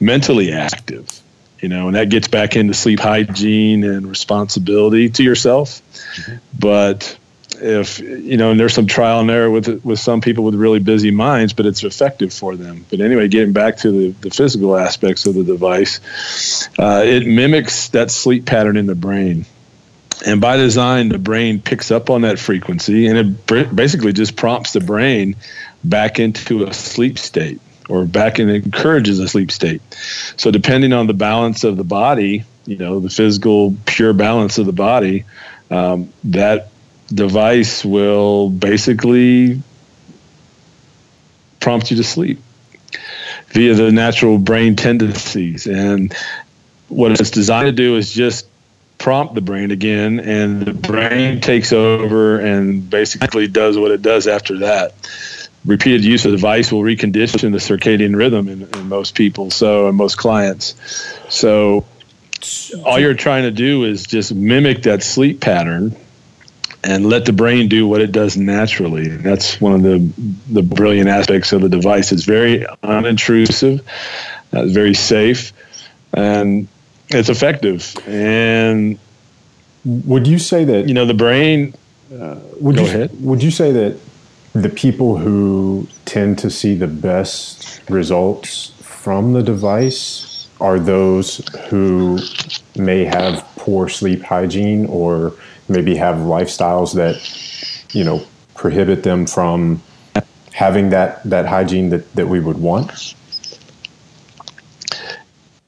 mentally 0.00 0.52
active 0.52 1.22
you 1.60 1.68
know 1.68 1.86
and 1.86 1.96
that 1.96 2.10
gets 2.10 2.26
back 2.26 2.56
into 2.56 2.74
sleep 2.74 2.98
hygiene 2.98 3.84
and 3.84 4.06
responsibility 4.06 5.08
to 5.10 5.22
yourself. 5.22 5.80
Mm-hmm. 6.16 6.36
But 6.58 7.18
if 7.62 8.00
you 8.00 8.36
know, 8.36 8.50
and 8.50 8.58
there's 8.58 8.74
some 8.74 8.86
trial 8.86 9.20
and 9.20 9.30
error 9.30 9.50
with 9.50 9.84
with 9.84 9.98
some 9.98 10.20
people 10.20 10.44
with 10.44 10.54
really 10.54 10.80
busy 10.80 11.10
minds, 11.10 11.52
but 11.52 11.64
it's 11.66 11.84
effective 11.84 12.32
for 12.32 12.56
them. 12.56 12.84
But 12.90 13.00
anyway, 13.00 13.28
getting 13.28 13.52
back 13.52 13.78
to 13.78 13.90
the, 13.90 14.10
the 14.20 14.30
physical 14.30 14.76
aspects 14.76 15.26
of 15.26 15.34
the 15.34 15.44
device, 15.44 16.00
uh, 16.78 17.02
it 17.06 17.26
mimics 17.26 17.88
that 17.90 18.10
sleep 18.10 18.46
pattern 18.46 18.76
in 18.76 18.86
the 18.86 18.94
brain. 18.94 19.46
And 20.26 20.40
by 20.40 20.56
design, 20.56 21.08
the 21.08 21.18
brain 21.18 21.60
picks 21.60 21.90
up 21.90 22.10
on 22.10 22.22
that 22.22 22.38
frequency, 22.38 23.06
and 23.06 23.18
it 23.18 23.74
basically 23.74 24.12
just 24.12 24.36
prompts 24.36 24.72
the 24.72 24.80
brain 24.80 25.36
back 25.84 26.18
into 26.18 26.64
a 26.64 26.72
sleep 26.72 27.18
state, 27.18 27.60
or 27.88 28.04
back 28.04 28.38
and 28.38 28.50
encourages 28.50 29.18
a 29.18 29.28
sleep 29.28 29.50
state. 29.50 29.82
So 30.36 30.50
depending 30.50 30.92
on 30.92 31.06
the 31.06 31.14
balance 31.14 31.64
of 31.64 31.76
the 31.76 31.84
body, 31.84 32.44
you 32.66 32.76
know, 32.76 33.00
the 33.00 33.10
physical 33.10 33.76
pure 33.86 34.12
balance 34.12 34.58
of 34.58 34.66
the 34.66 34.72
body, 34.72 35.24
um, 35.70 36.12
that 36.24 36.71
device 37.14 37.84
will 37.84 38.50
basically 38.50 39.62
prompt 41.60 41.90
you 41.90 41.96
to 41.96 42.04
sleep 42.04 42.40
via 43.48 43.74
the 43.74 43.92
natural 43.92 44.38
brain 44.38 44.76
tendencies. 44.76 45.66
And 45.66 46.12
what 46.88 47.12
it's 47.12 47.30
designed 47.30 47.66
to 47.66 47.72
do 47.72 47.96
is 47.96 48.12
just 48.12 48.46
prompt 48.98 49.34
the 49.34 49.40
brain 49.40 49.70
again, 49.70 50.20
and 50.20 50.62
the 50.62 50.72
brain 50.72 51.40
takes 51.40 51.72
over 51.72 52.38
and 52.38 52.88
basically 52.88 53.48
does 53.48 53.76
what 53.76 53.90
it 53.90 54.02
does 54.02 54.26
after 54.26 54.58
that. 54.58 54.94
Repeated 55.64 56.04
use 56.04 56.24
of 56.24 56.32
the 56.32 56.36
device 56.36 56.72
will 56.72 56.82
recondition 56.82 57.52
the 57.52 57.58
circadian 57.58 58.16
rhythm 58.16 58.48
in, 58.48 58.62
in 58.62 58.88
most 58.88 59.14
people, 59.14 59.50
so 59.50 59.88
in 59.88 59.94
most 59.94 60.16
clients. 60.18 60.74
So 61.28 61.84
all 62.84 62.98
you're 62.98 63.14
trying 63.14 63.44
to 63.44 63.52
do 63.52 63.84
is 63.84 64.04
just 64.04 64.34
mimic 64.34 64.82
that 64.82 65.02
sleep 65.02 65.40
pattern 65.40 65.96
and 66.84 67.06
let 67.06 67.24
the 67.24 67.32
brain 67.32 67.68
do 67.68 67.86
what 67.86 68.00
it 68.00 68.12
does 68.12 68.36
naturally. 68.36 69.08
That's 69.08 69.60
one 69.60 69.74
of 69.74 69.82
the 69.82 69.98
the 70.50 70.62
brilliant 70.62 71.08
aspects 71.08 71.52
of 71.52 71.62
the 71.62 71.68
device. 71.68 72.12
It's 72.12 72.24
very 72.24 72.66
unintrusive, 72.82 73.82
uh, 74.52 74.66
very 74.66 74.94
safe, 74.94 75.52
and 76.12 76.68
it's 77.08 77.28
effective. 77.28 77.94
And 78.06 78.98
Would 79.84 80.26
you 80.26 80.38
say 80.38 80.64
that 80.64 80.88
you 80.88 80.94
know, 80.94 81.06
the 81.06 81.14
brain. 81.14 81.74
Would 82.10 82.76
Go 82.76 82.82
you, 82.82 82.88
ahead. 82.88 83.10
Would 83.24 83.42
you 83.42 83.50
say 83.50 83.72
that 83.72 83.98
the 84.52 84.68
people 84.68 85.16
who 85.16 85.88
tend 86.04 86.38
to 86.40 86.50
see 86.50 86.74
the 86.74 86.86
best 86.86 87.80
results 87.88 88.74
from 88.82 89.32
the 89.32 89.42
device 89.42 90.48
are 90.60 90.78
those 90.78 91.38
who 91.68 92.18
may 92.76 93.04
have 93.04 93.44
poor 93.56 93.88
sleep 93.88 94.22
hygiene 94.22 94.86
or 94.86 95.32
maybe 95.68 95.96
have 95.96 96.16
lifestyles 96.16 96.94
that 96.94 97.94
you 97.94 98.04
know 98.04 98.24
prohibit 98.54 99.02
them 99.02 99.26
from 99.26 99.82
having 100.52 100.90
that 100.90 101.22
that 101.24 101.46
hygiene 101.46 101.90
that, 101.90 102.12
that 102.14 102.28
we 102.28 102.40
would 102.40 102.58
want? 102.58 103.14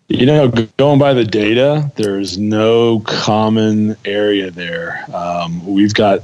You 0.08 0.26
know, 0.26 0.48
going 0.76 0.98
by 0.98 1.14
the 1.14 1.24
data, 1.24 1.90
there's 1.96 2.36
no 2.36 3.00
common 3.00 3.96
area 4.04 4.50
there. 4.50 5.04
Um, 5.12 5.64
we've 5.66 5.94
got 5.94 6.20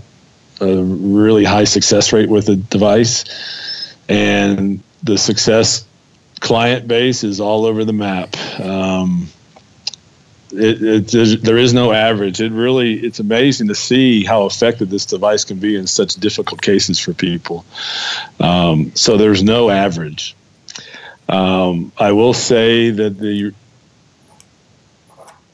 a 0.61 0.76
really 0.83 1.44
high 1.44 1.64
success 1.64 2.12
rate 2.12 2.28
with 2.28 2.46
the 2.46 2.56
device, 2.56 3.24
and 4.09 4.83
the 5.02 5.16
success 5.16 5.87
client 6.40 6.88
base 6.88 7.24
is 7.24 7.40
all 7.40 7.64
over 7.64 7.85
the 7.85 7.92
map. 7.92 8.37
Um, 8.61 9.28
it, 10.53 11.15
it, 11.15 11.43
there 11.43 11.59
is 11.59 11.73
no 11.73 11.93
average. 11.93 12.41
It 12.41 12.53
really, 12.53 12.95
it's 12.95 13.21
amazing 13.21 13.69
to 13.69 13.75
see 13.75 14.25
how 14.25 14.47
effective 14.47 14.91
this 14.91 15.07
device 15.07 15.45
can 15.45 15.59
be 15.59 15.77
in 15.77 15.87
such 15.87 16.15
difficult 16.15 16.63
cases 16.63 16.99
for 16.99 17.13
people. 17.13 17.65
Um, 18.39 18.93
so 18.95 19.17
there's 19.17 19.43
no 19.43 19.71
average. 19.71 20.35
Um, 21.29 21.93
I 21.97 22.13
will 22.13 22.35
say 22.35 22.91
that 22.91 23.19
the 23.19 23.55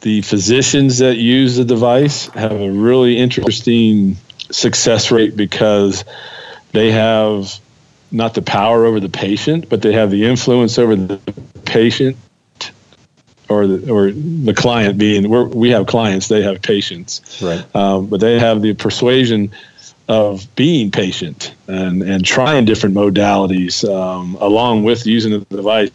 the 0.03 0.23
physicians 0.23 0.99
that 0.99 1.17
use 1.17 1.57
the 1.57 1.65
device 1.65 2.27
have 2.29 2.53
a 2.53 2.71
really 2.71 3.17
interesting 3.17 4.17
success 4.51 5.11
rate 5.11 5.37
because 5.37 6.05
they 6.73 6.93
have 6.93 7.59
not 8.13 8.35
the 8.35 8.43
power 8.43 8.85
over 8.85 9.01
the 9.01 9.09
patient, 9.09 9.69
but 9.69 9.83
they 9.83 9.93
have 9.93 10.11
the 10.11 10.25
influence 10.25 10.79
over 10.79 10.95
the 10.95 11.19
patient 11.65 12.17
or 13.49 13.67
the, 13.67 13.91
or 13.93 14.11
the 14.11 14.55
client 14.55 14.99
being 14.99 15.29
we're, 15.29 15.45
we 15.45 15.71
have 15.71 15.87
clients, 15.87 16.29
they 16.29 16.43
have 16.43 16.63
patients, 16.63 17.41
Right. 17.43 17.65
um, 17.77 18.07
but 18.07 18.21
they 18.21 18.39
have 18.39 18.63
the 18.63 18.75
persuasion 18.75 19.53
of 20.09 20.47
being 20.55 20.91
patient 20.91 21.55
and, 21.67 22.03
and 22.03 22.25
trying 22.25 22.65
different 22.65 22.95
modalities 22.95 23.85
um, 23.89 24.37
along 24.41 24.85
with 24.85 25.07
using 25.07 25.33
the 25.33 25.57
device. 25.57 25.91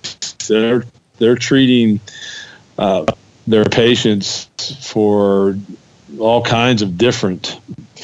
They're 0.47 0.83
they're 1.17 1.35
treating 1.35 1.99
uh, 2.77 3.05
their 3.47 3.65
patients 3.65 4.49
for 4.81 5.57
all 6.19 6.43
kinds 6.43 6.81
of 6.81 6.97
different 6.97 7.59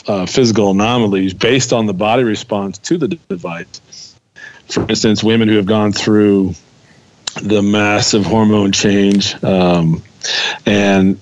uh, 0.08 0.26
physical 0.26 0.72
anomalies 0.72 1.34
based 1.34 1.74
on 1.74 1.88
the 1.88 1.94
body 1.94 2.24
response 2.24 2.78
to 2.78 2.98
the 2.98 3.08
device. 3.08 4.16
For 4.70 4.86
instance, 4.88 5.24
women 5.24 5.48
who 5.50 5.56
have 5.56 5.66
gone 5.66 5.92
through 5.92 6.54
the 7.42 7.62
massive 7.62 8.26
hormone 8.26 8.72
change, 8.72 9.42
um, 9.44 10.04
and 10.66 11.20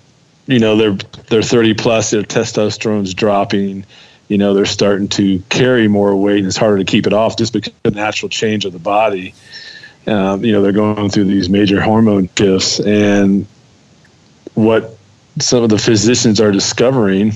you 0.47 0.59
know 0.59 0.75
they're 0.75 0.97
they're 1.29 1.43
30 1.43 1.73
plus, 1.75 2.11
their 2.11 2.23
testosterone's 2.23 3.13
dropping. 3.13 3.85
You 4.27 4.37
know 4.37 4.53
they're 4.53 4.65
starting 4.65 5.07
to 5.09 5.39
carry 5.49 5.87
more 5.87 6.15
weight, 6.15 6.39
and 6.39 6.47
it's 6.47 6.57
harder 6.57 6.77
to 6.79 6.85
keep 6.85 7.07
it 7.07 7.13
off 7.13 7.37
just 7.37 7.53
because 7.53 7.73
of 7.73 7.83
the 7.83 7.91
natural 7.91 8.29
change 8.29 8.65
of 8.65 8.73
the 8.73 8.79
body. 8.79 9.33
Um, 10.07 10.43
you 10.43 10.51
know 10.51 10.61
they're 10.61 10.71
going 10.71 11.09
through 11.09 11.25
these 11.25 11.49
major 11.49 11.81
hormone 11.81 12.29
shifts, 12.37 12.79
and 12.79 13.45
what 14.53 14.97
some 15.39 15.63
of 15.63 15.69
the 15.69 15.77
physicians 15.77 16.39
are 16.39 16.51
discovering 16.51 17.33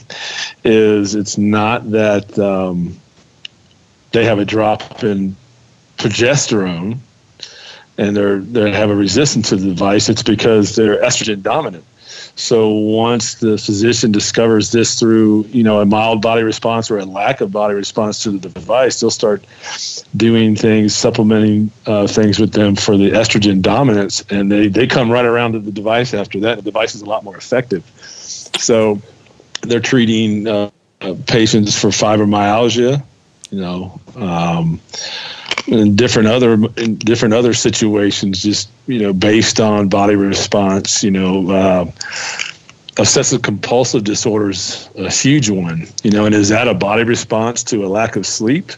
is 0.63 1.15
it's 1.15 1.37
not 1.37 1.91
that 1.91 2.37
um, 2.39 2.97
they 4.11 4.23
have 4.25 4.39
a 4.39 4.45
drop 4.45 5.03
in 5.03 5.35
progesterone 5.97 6.97
and 7.99 8.15
they're 8.15 8.39
they 8.39 8.71
have 8.71 8.89
a 8.89 8.95
resistance 8.95 9.49
to 9.49 9.57
the 9.57 9.67
device. 9.67 10.09
It's 10.09 10.23
because 10.23 10.75
they're 10.75 11.01
estrogen 11.03 11.43
dominant. 11.43 11.83
So 12.35 12.69
once 12.69 13.35
the 13.35 13.57
physician 13.57 14.13
discovers 14.13 14.71
this 14.71 14.97
through, 14.97 15.43
you 15.47 15.61
know, 15.61 15.81
a 15.81 15.85
mild 15.85 16.21
body 16.21 16.41
response 16.41 16.89
or 16.89 16.97
a 16.97 17.05
lack 17.05 17.41
of 17.41 17.51
body 17.51 17.73
response 17.73 18.23
to 18.23 18.31
the 18.31 18.49
device, 18.49 19.01
they'll 19.01 19.11
start 19.11 19.43
doing 20.15 20.55
things, 20.55 20.95
supplementing 20.95 21.69
uh, 21.85 22.07
things 22.07 22.39
with 22.39 22.53
them 22.53 22.77
for 22.77 22.95
the 22.95 23.11
estrogen 23.11 23.61
dominance, 23.61 24.23
and 24.29 24.49
they 24.49 24.69
they 24.69 24.87
come 24.87 25.11
right 25.11 25.25
around 25.25 25.51
to 25.51 25.59
the 25.59 25.71
device 25.71 26.13
after 26.13 26.39
that. 26.39 26.55
The 26.55 26.61
device 26.61 26.95
is 26.95 27.01
a 27.01 27.05
lot 27.05 27.25
more 27.25 27.35
effective. 27.35 27.83
So 28.57 29.01
they're 29.63 29.81
treating 29.81 30.47
uh, 30.47 30.71
patients 31.27 31.77
for 31.79 31.89
fibromyalgia, 31.89 33.03
you 33.51 33.61
know. 33.61 33.99
Um, 34.15 34.79
different 35.95 36.27
other 36.27 36.53
in 36.77 36.95
different 36.95 37.33
other 37.33 37.53
situations, 37.53 38.41
just 38.41 38.69
you 38.87 38.99
know, 38.99 39.13
based 39.13 39.59
on 39.59 39.87
body 39.87 40.15
response, 40.15 41.03
you 41.03 41.11
know, 41.11 41.51
uh, 41.51 41.85
obsessive 42.97 43.41
compulsive 43.41 44.03
disorders 44.03 44.89
a 44.97 45.11
huge 45.11 45.49
one, 45.49 45.87
you 46.03 46.11
know, 46.11 46.25
and 46.25 46.35
is 46.35 46.49
that 46.49 46.67
a 46.67 46.73
body 46.73 47.03
response 47.03 47.63
to 47.63 47.85
a 47.85 47.87
lack 47.87 48.15
of 48.15 48.25
sleep? 48.25 48.71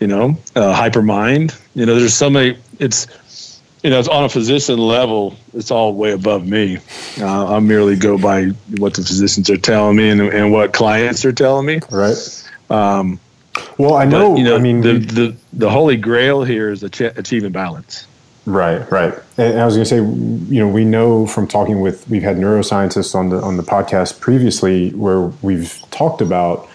You 0.00 0.08
know, 0.08 0.30
uh, 0.56 0.74
hypermind. 0.74 1.58
You 1.74 1.86
know, 1.86 1.94
there's 1.94 2.14
so 2.14 2.28
many. 2.28 2.58
It's 2.78 3.06
you 3.82 3.90
know, 3.90 3.98
it's 3.98 4.08
on 4.08 4.24
a 4.24 4.28
physician 4.28 4.78
level. 4.78 5.36
It's 5.52 5.70
all 5.70 5.94
way 5.94 6.12
above 6.12 6.46
me. 6.46 6.78
Uh, 7.20 7.56
I 7.56 7.60
merely 7.60 7.96
go 7.96 8.18
by 8.18 8.46
what 8.78 8.94
the 8.94 9.02
physicians 9.02 9.50
are 9.50 9.58
telling 9.58 9.96
me 9.96 10.08
and, 10.08 10.20
and 10.22 10.52
what 10.52 10.72
clients 10.72 11.24
are 11.26 11.32
telling 11.32 11.66
me. 11.66 11.80
Right. 11.90 12.16
Um, 12.70 13.20
well, 13.78 13.94
I 13.94 14.04
know. 14.04 14.32
but, 14.32 14.38
you 14.38 14.44
know, 14.44 14.56
I 14.56 14.58
mean, 14.58 14.80
the, 14.80 14.98
the 14.98 15.36
the 15.52 15.70
holy 15.70 15.96
grail 15.96 16.44
here 16.44 16.70
is 16.70 16.82
ach- 16.82 17.00
achieving 17.16 17.52
balance. 17.52 18.06
Right, 18.46 18.90
right. 18.90 19.14
And 19.38 19.58
I 19.58 19.64
was 19.64 19.74
going 19.74 19.84
to 19.84 19.88
say, 19.88 19.96
you 19.96 20.60
know, 20.60 20.68
we 20.68 20.84
know 20.84 21.26
from 21.26 21.48
talking 21.48 21.80
with 21.80 22.06
we've 22.10 22.22
had 22.22 22.36
neuroscientists 22.36 23.14
on 23.14 23.30
the 23.30 23.40
on 23.40 23.56
the 23.56 23.62
podcast 23.62 24.20
previously 24.20 24.90
where 24.90 25.22
we've 25.42 25.82
talked 25.90 26.20
about 26.20 26.68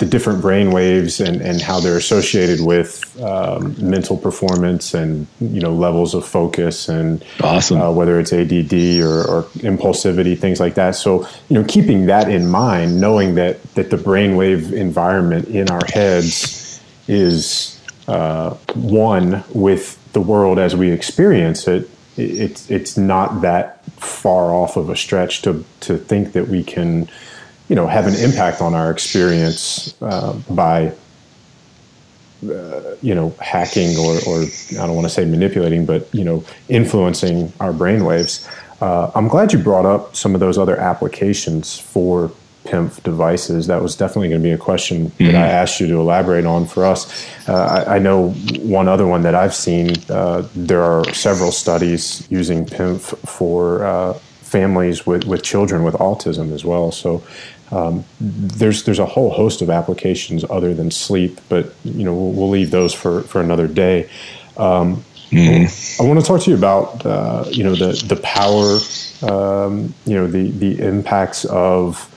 the 0.00 0.06
different 0.06 0.40
brain 0.40 0.70
waves 0.72 1.20
and, 1.20 1.40
and 1.42 1.60
how 1.62 1.78
they're 1.78 1.98
associated 1.98 2.60
with 2.64 2.90
um, 3.22 3.76
mental 3.78 4.16
performance 4.16 4.94
and 4.94 5.26
you 5.40 5.60
know 5.60 5.72
levels 5.72 6.14
of 6.14 6.26
focus 6.26 6.88
and 6.88 7.22
Awesome. 7.42 7.80
uh, 7.80 7.92
whether 7.92 8.18
it's 8.18 8.32
ADD 8.32 8.72
or, 9.00 9.22
or 9.30 9.42
impulsivity, 9.60 10.36
things 10.38 10.58
like 10.58 10.74
that. 10.74 10.96
So 10.96 11.28
you 11.48 11.54
know, 11.60 11.64
keeping 11.68 12.06
that 12.06 12.30
in 12.30 12.48
mind, 12.48 13.00
knowing 13.00 13.34
that 13.36 13.62
that 13.74 13.90
the 13.90 13.98
brainwave 13.98 14.72
environment 14.72 15.48
in 15.48 15.70
our 15.70 15.84
heads 15.92 16.80
is 17.06 17.78
uh, 18.08 18.54
one 18.74 19.44
with 19.54 19.98
the 20.14 20.20
world 20.20 20.58
as 20.58 20.74
we 20.74 20.90
experience 20.90 21.68
it. 21.68 21.82
it- 22.16 22.30
It's 22.44 22.70
it's 22.70 22.96
not 22.96 23.42
that 23.42 23.84
far 24.00 24.52
off 24.54 24.76
of 24.76 24.88
a 24.90 24.96
stretch 24.96 25.42
to 25.42 25.64
to 25.80 25.98
think 25.98 26.32
that 26.32 26.48
we 26.48 26.62
can, 26.64 27.08
you 27.70 27.76
know, 27.76 27.86
have 27.86 28.08
an 28.08 28.16
impact 28.16 28.60
on 28.60 28.74
our 28.74 28.90
experience 28.90 29.94
uh, 30.02 30.32
by 30.50 30.92
you 32.42 33.14
know 33.14 33.30
hacking 33.40 33.96
or, 33.96 34.16
or 34.26 34.42
I 34.42 34.86
don't 34.86 34.96
want 34.96 35.06
to 35.06 35.10
say 35.10 35.24
manipulating, 35.24 35.86
but 35.86 36.12
you 36.12 36.24
know 36.24 36.44
influencing 36.68 37.52
our 37.60 37.72
brainwaves. 37.72 38.44
Uh, 38.82 39.12
I'm 39.14 39.28
glad 39.28 39.52
you 39.52 39.60
brought 39.60 39.86
up 39.86 40.16
some 40.16 40.34
of 40.34 40.40
those 40.40 40.58
other 40.58 40.76
applications 40.76 41.78
for 41.78 42.32
PEMF 42.64 43.02
devices. 43.04 43.68
That 43.68 43.82
was 43.82 43.94
definitely 43.94 44.30
going 44.30 44.40
to 44.40 44.48
be 44.48 44.52
a 44.52 44.58
question 44.58 45.12
that 45.18 45.36
I 45.36 45.46
asked 45.46 45.80
you 45.80 45.86
to 45.88 46.00
elaborate 46.00 46.46
on 46.46 46.66
for 46.66 46.84
us. 46.84 47.28
Uh, 47.48 47.84
I, 47.86 47.96
I 47.96 47.98
know 48.00 48.30
one 48.62 48.88
other 48.88 49.06
one 49.06 49.22
that 49.22 49.36
I've 49.36 49.54
seen. 49.54 49.94
Uh, 50.08 50.48
there 50.56 50.82
are 50.82 51.04
several 51.12 51.52
studies 51.52 52.26
using 52.30 52.66
PEMF 52.66 53.16
for 53.28 53.84
uh, 53.84 54.18
families 54.50 55.06
with, 55.06 55.24
with 55.24 55.42
children 55.42 55.84
with 55.84 55.94
autism 55.94 56.52
as 56.52 56.64
well. 56.64 56.90
So 56.90 57.22
um, 57.70 58.04
there's 58.20 58.82
there's 58.82 58.98
a 58.98 59.06
whole 59.06 59.30
host 59.30 59.62
of 59.62 59.70
applications 59.70 60.44
other 60.50 60.74
than 60.74 60.90
sleep, 60.90 61.40
but 61.48 61.72
you 61.84 62.04
know 62.04 62.14
we'll, 62.14 62.32
we'll 62.32 62.50
leave 62.50 62.70
those 62.72 62.92
for, 62.92 63.22
for 63.22 63.40
another 63.40 63.68
day. 63.68 64.10
Um, 64.56 65.04
I 65.32 65.68
want 66.00 66.18
to 66.18 66.26
talk 66.26 66.40
to 66.42 66.50
you 66.50 66.56
about 66.56 67.06
uh, 67.06 67.44
you 67.50 67.62
know 67.62 67.76
the 67.76 67.92
the 68.06 68.16
power, 68.16 68.80
um, 69.32 69.94
you 70.04 70.14
know 70.14 70.26
the 70.26 70.50
the 70.50 70.84
impacts 70.84 71.44
of 71.44 72.09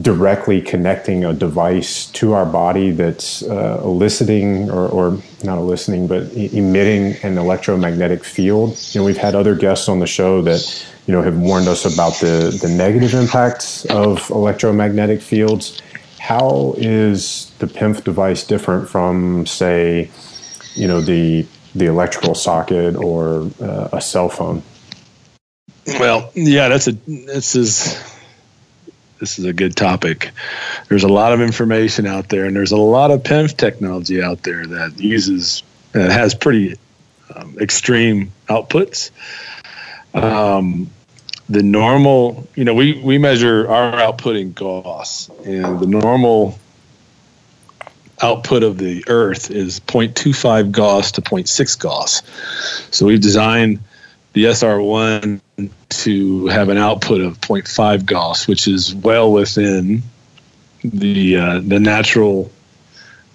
directly 0.00 0.60
connecting 0.60 1.24
a 1.24 1.32
device 1.32 2.06
to 2.12 2.32
our 2.32 2.44
body 2.44 2.90
that's 2.90 3.42
uh, 3.42 3.80
eliciting 3.82 4.70
or, 4.70 4.88
or 4.88 5.18
not 5.42 5.58
eliciting 5.58 6.06
but 6.06 6.24
e- 6.34 6.50
emitting 6.56 7.16
an 7.22 7.38
electromagnetic 7.38 8.24
field. 8.24 8.78
You 8.92 9.00
know 9.00 9.04
we've 9.06 9.16
had 9.16 9.34
other 9.34 9.54
guests 9.54 9.88
on 9.88 10.00
the 10.00 10.06
show 10.06 10.42
that 10.42 10.86
you 11.06 11.12
know 11.12 11.22
have 11.22 11.36
warned 11.38 11.68
us 11.68 11.84
about 11.84 12.14
the 12.20 12.56
the 12.60 12.68
negative 12.68 13.14
impacts 13.14 13.84
of 13.86 14.28
electromagnetic 14.30 15.22
fields. 15.22 15.80
How 16.18 16.74
is 16.76 17.52
the 17.58 17.66
PEMF 17.66 18.04
device 18.04 18.44
different 18.44 18.88
from 18.88 19.46
say 19.46 20.10
you 20.74 20.86
know 20.86 21.00
the 21.00 21.46
the 21.76 21.86
electrical 21.86 22.34
socket 22.34 22.96
or 22.96 23.50
uh, 23.60 23.88
a 23.92 24.00
cell 24.00 24.28
phone. 24.28 24.62
Well, 25.86 26.30
yeah, 26.34 26.68
that's 26.68 26.88
a 26.88 26.92
this 26.92 27.54
is 27.54 28.15
this 29.18 29.38
is 29.38 29.44
a 29.44 29.52
good 29.52 29.76
topic. 29.76 30.30
There's 30.88 31.04
a 31.04 31.08
lot 31.08 31.32
of 31.32 31.40
information 31.40 32.06
out 32.06 32.28
there, 32.28 32.44
and 32.44 32.54
there's 32.54 32.72
a 32.72 32.76
lot 32.76 33.10
of 33.10 33.22
PEMF 33.22 33.56
technology 33.56 34.22
out 34.22 34.42
there 34.42 34.66
that 34.66 34.98
uses 34.98 35.62
that 35.92 36.10
has 36.10 36.34
pretty 36.34 36.74
um, 37.34 37.56
extreme 37.60 38.32
outputs. 38.48 39.10
Um, 40.14 40.90
the 41.48 41.62
normal, 41.62 42.46
you 42.54 42.64
know, 42.64 42.74
we 42.74 43.00
we 43.00 43.18
measure 43.18 43.68
our 43.68 43.94
output 43.96 44.36
in 44.36 44.52
Gauss, 44.52 45.30
and 45.44 45.80
the 45.80 45.86
normal 45.86 46.58
output 48.22 48.62
of 48.62 48.78
the 48.78 49.04
Earth 49.08 49.50
is 49.50 49.80
0.25 49.80 50.72
Gauss 50.72 51.12
to 51.12 51.20
0.6 51.20 51.78
Gauss. 51.78 52.22
So 52.90 53.06
we've 53.06 53.20
designed 53.20 53.80
the 54.36 54.44
SR1 54.44 55.40
to 55.88 56.46
have 56.48 56.68
an 56.68 56.76
output 56.76 57.22
of 57.22 57.40
0.5 57.40 58.04
Gauss, 58.04 58.46
which 58.46 58.68
is 58.68 58.94
well 58.94 59.32
within 59.32 60.02
the 60.84 61.36
uh, 61.38 61.60
the 61.60 61.80
natural 61.80 62.52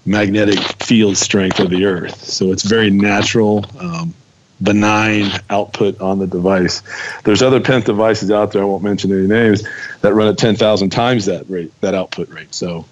magnetic 0.05 0.59
field 0.83 1.17
strength 1.17 1.59
of 1.59 1.71
the 1.71 1.85
Earth. 1.85 2.23
So 2.25 2.51
it's 2.51 2.61
very 2.61 2.91
natural, 2.91 3.65
um, 3.79 4.13
benign 4.61 5.31
output 5.49 5.99
on 5.99 6.19
the 6.19 6.27
device. 6.27 6.83
There's 7.23 7.41
other 7.41 7.59
PENT 7.59 7.85
devices 7.85 8.29
out 8.29 8.51
there. 8.51 8.61
I 8.61 8.65
won't 8.65 8.83
mention 8.83 9.11
any 9.11 9.25
names 9.25 9.63
that 10.01 10.13
run 10.13 10.27
at 10.27 10.37
10,000 10.37 10.91
times 10.91 11.25
that 11.25 11.49
rate, 11.49 11.71
that 11.81 11.95
output 11.95 12.29
rate. 12.29 12.53
So 12.53 12.85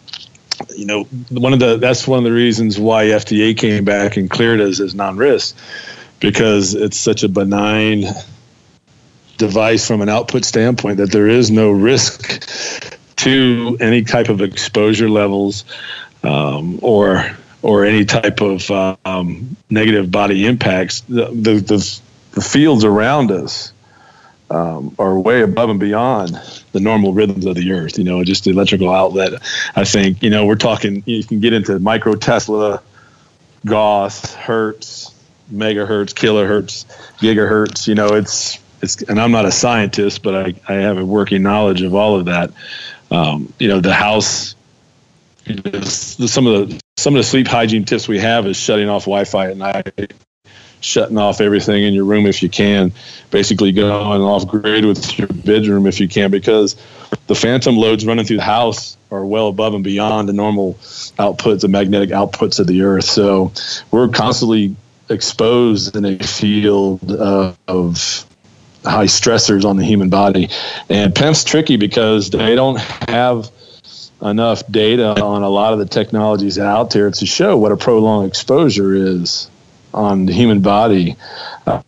you 0.75 0.87
know, 0.87 1.03
one 1.29 1.53
of 1.53 1.59
the 1.59 1.77
that's 1.77 2.07
one 2.07 2.17
of 2.17 2.23
the 2.23 2.31
reasons 2.31 2.79
why 2.79 3.05
FDA 3.05 3.55
came 3.55 3.85
back 3.85 4.17
and 4.17 4.31
cleared 4.31 4.61
us 4.61 4.79
as 4.79 4.95
non-risk 4.95 5.55
because 6.19 6.73
it's 6.73 6.97
such 6.97 7.23
a 7.23 7.29
benign 7.29 8.05
device 9.37 9.87
from 9.87 10.01
an 10.01 10.09
output 10.09 10.43
standpoint 10.45 10.97
that 10.97 11.11
there 11.11 11.27
is 11.27 11.49
no 11.49 11.71
risk 11.71 12.45
to 13.15 13.77
any 13.79 14.03
type 14.03 14.29
of 14.29 14.41
exposure 14.41 15.09
levels 15.09 15.65
um, 16.23 16.79
or 16.81 17.25
or 17.61 17.85
any 17.85 18.05
type 18.05 18.41
of 18.41 18.69
um, 19.05 19.55
negative 19.69 20.09
body 20.09 20.45
impacts. 20.45 21.01
The, 21.01 21.25
the, 21.25 21.55
the, 21.55 21.99
the 22.31 22.41
fields 22.41 22.85
around 22.85 23.31
us 23.31 23.73
um, 24.49 24.95
are 24.97 25.19
way 25.19 25.41
above 25.41 25.69
and 25.69 25.79
beyond 25.79 26.39
the 26.71 26.79
normal 26.79 27.13
rhythms 27.13 27.45
of 27.45 27.55
the 27.55 27.71
earth. 27.73 27.97
You 27.97 28.05
know, 28.05 28.23
just 28.23 28.45
the 28.45 28.51
electrical 28.51 28.89
outlet. 28.89 29.33
I 29.75 29.83
think 29.83 30.23
you 30.23 30.29
know 30.29 30.45
we're 30.45 30.55
talking. 30.55 31.03
You 31.05 31.23
can 31.23 31.39
get 31.39 31.53
into 31.53 31.77
micro 31.79 32.15
Tesla, 32.15 32.81
Gauss, 33.65 34.33
Hertz, 34.33 35.13
megahertz, 35.51 36.13
kilohertz, 36.13 36.85
gigahertz. 37.17 37.87
You 37.87 37.95
know, 37.95 38.07
it's 38.07 38.59
it's. 38.81 39.01
And 39.03 39.19
I'm 39.19 39.31
not 39.31 39.45
a 39.45 39.51
scientist, 39.51 40.23
but 40.23 40.35
I 40.35 40.53
I 40.67 40.75
have 40.75 40.97
a 40.97 41.05
working 41.05 41.43
knowledge 41.43 41.81
of 41.81 41.95
all 41.95 42.19
of 42.19 42.25
that. 42.25 42.51
Um, 43.11 43.53
you 43.59 43.67
know, 43.67 43.79
the 43.79 43.93
house. 43.93 44.55
You 45.45 45.55
know, 45.55 45.81
some 45.81 46.47
of 46.47 46.69
the 46.69 46.81
some 46.97 47.15
of 47.15 47.19
the 47.19 47.23
sleep 47.23 47.47
hygiene 47.47 47.85
tips 47.85 48.07
we 48.07 48.19
have 48.19 48.45
is 48.45 48.57
shutting 48.57 48.89
off 48.89 49.03
Wi-Fi 49.03 49.51
at 49.51 49.57
night 49.57 50.13
shutting 50.81 51.17
off 51.17 51.41
everything 51.41 51.83
in 51.83 51.93
your 51.93 52.05
room 52.05 52.25
if 52.25 52.41
you 52.41 52.49
can. 52.49 52.91
Basically, 53.31 53.71
going 53.71 54.21
off 54.21 54.47
grid 54.47 54.85
with 54.85 55.17
your 55.17 55.27
bedroom 55.27 55.85
if 55.87 55.99
you 55.99 56.07
can, 56.07 56.31
because 56.31 56.75
the 57.27 57.35
phantom 57.35 57.77
loads 57.77 58.05
running 58.05 58.25
through 58.25 58.37
the 58.37 58.43
house 58.43 58.97
are 59.11 59.25
well 59.25 59.47
above 59.47 59.73
and 59.73 59.83
beyond 59.83 60.29
the 60.29 60.33
normal 60.33 60.75
outputs, 61.17 61.61
the 61.61 61.67
magnetic 61.67 62.09
outputs 62.09 62.59
of 62.59 62.67
the 62.67 62.81
Earth. 62.83 63.05
So 63.05 63.51
we're 63.91 64.07
constantly 64.09 64.75
exposed 65.09 65.95
in 65.95 66.05
a 66.05 66.17
field 66.19 67.11
of, 67.11 67.57
of 67.67 68.25
high 68.83 69.05
stressors 69.05 69.65
on 69.65 69.77
the 69.77 69.83
human 69.83 70.09
body. 70.09 70.49
And 70.89 71.13
PEMF's 71.13 71.43
tricky 71.43 71.77
because 71.77 72.29
they 72.29 72.55
don't 72.55 72.79
have 72.79 73.49
enough 74.21 74.65
data 74.69 75.21
on 75.21 75.43
a 75.43 75.49
lot 75.49 75.73
of 75.73 75.79
the 75.79 75.85
technologies 75.85 76.59
out 76.59 76.91
there 76.91 77.09
to 77.09 77.25
show 77.25 77.57
what 77.57 77.71
a 77.71 77.77
prolonged 77.77 78.27
exposure 78.27 78.93
is 78.93 79.49
on 79.93 80.25
the 80.25 80.33
human 80.33 80.61
body. 80.61 81.15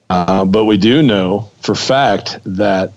Uh, 0.09 0.45
but 0.45 0.65
we 0.65 0.78
do 0.78 1.03
know 1.03 1.49
for 1.61 1.76
fact 1.76 2.39
that 2.45 2.93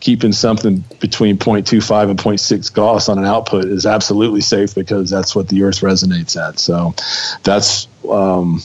keeping 0.00 0.32
something 0.32 0.84
between 1.00 1.38
0.25 1.38 2.10
and 2.10 2.18
0.6 2.18 2.74
Gauss 2.74 3.08
on 3.08 3.18
an 3.18 3.24
output 3.24 3.64
is 3.64 3.86
absolutely 3.86 4.42
safe 4.42 4.74
because 4.74 5.08
that's 5.08 5.34
what 5.34 5.48
the 5.48 5.62
Earth 5.62 5.80
resonates 5.80 6.36
at. 6.36 6.58
So 6.58 6.94
that's 7.42 7.88
um, 8.08 8.60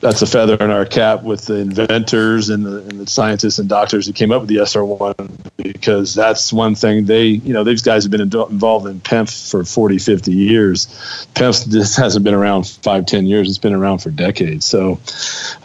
that's 0.00 0.22
a 0.22 0.26
feather 0.26 0.54
in 0.54 0.70
our 0.70 0.84
cap 0.84 1.22
with 1.22 1.46
the 1.46 1.56
inventors 1.56 2.50
and 2.50 2.64
the, 2.64 2.78
and 2.82 3.00
the, 3.00 3.06
scientists 3.06 3.58
and 3.58 3.68
doctors 3.68 4.06
who 4.06 4.12
came 4.12 4.30
up 4.30 4.42
with 4.42 4.48
the 4.48 4.56
SR1 4.56 5.30
because 5.56 6.14
that's 6.14 6.52
one 6.52 6.74
thing 6.74 7.06
they, 7.06 7.26
you 7.26 7.52
know, 7.52 7.64
these 7.64 7.82
guys 7.82 8.04
have 8.04 8.12
been 8.12 8.20
involved 8.20 8.86
in 8.86 9.00
PEMF 9.00 9.50
for 9.50 9.64
40, 9.64 9.98
50 9.98 10.32
years. 10.32 10.86
PEMF 11.34 11.70
just 11.70 11.96
hasn't 11.96 12.24
been 12.24 12.34
around 12.34 12.68
five, 12.68 13.06
10 13.06 13.26
years. 13.26 13.48
It's 13.48 13.58
been 13.58 13.74
around 13.74 13.98
for 13.98 14.10
decades. 14.10 14.64
So 14.64 15.00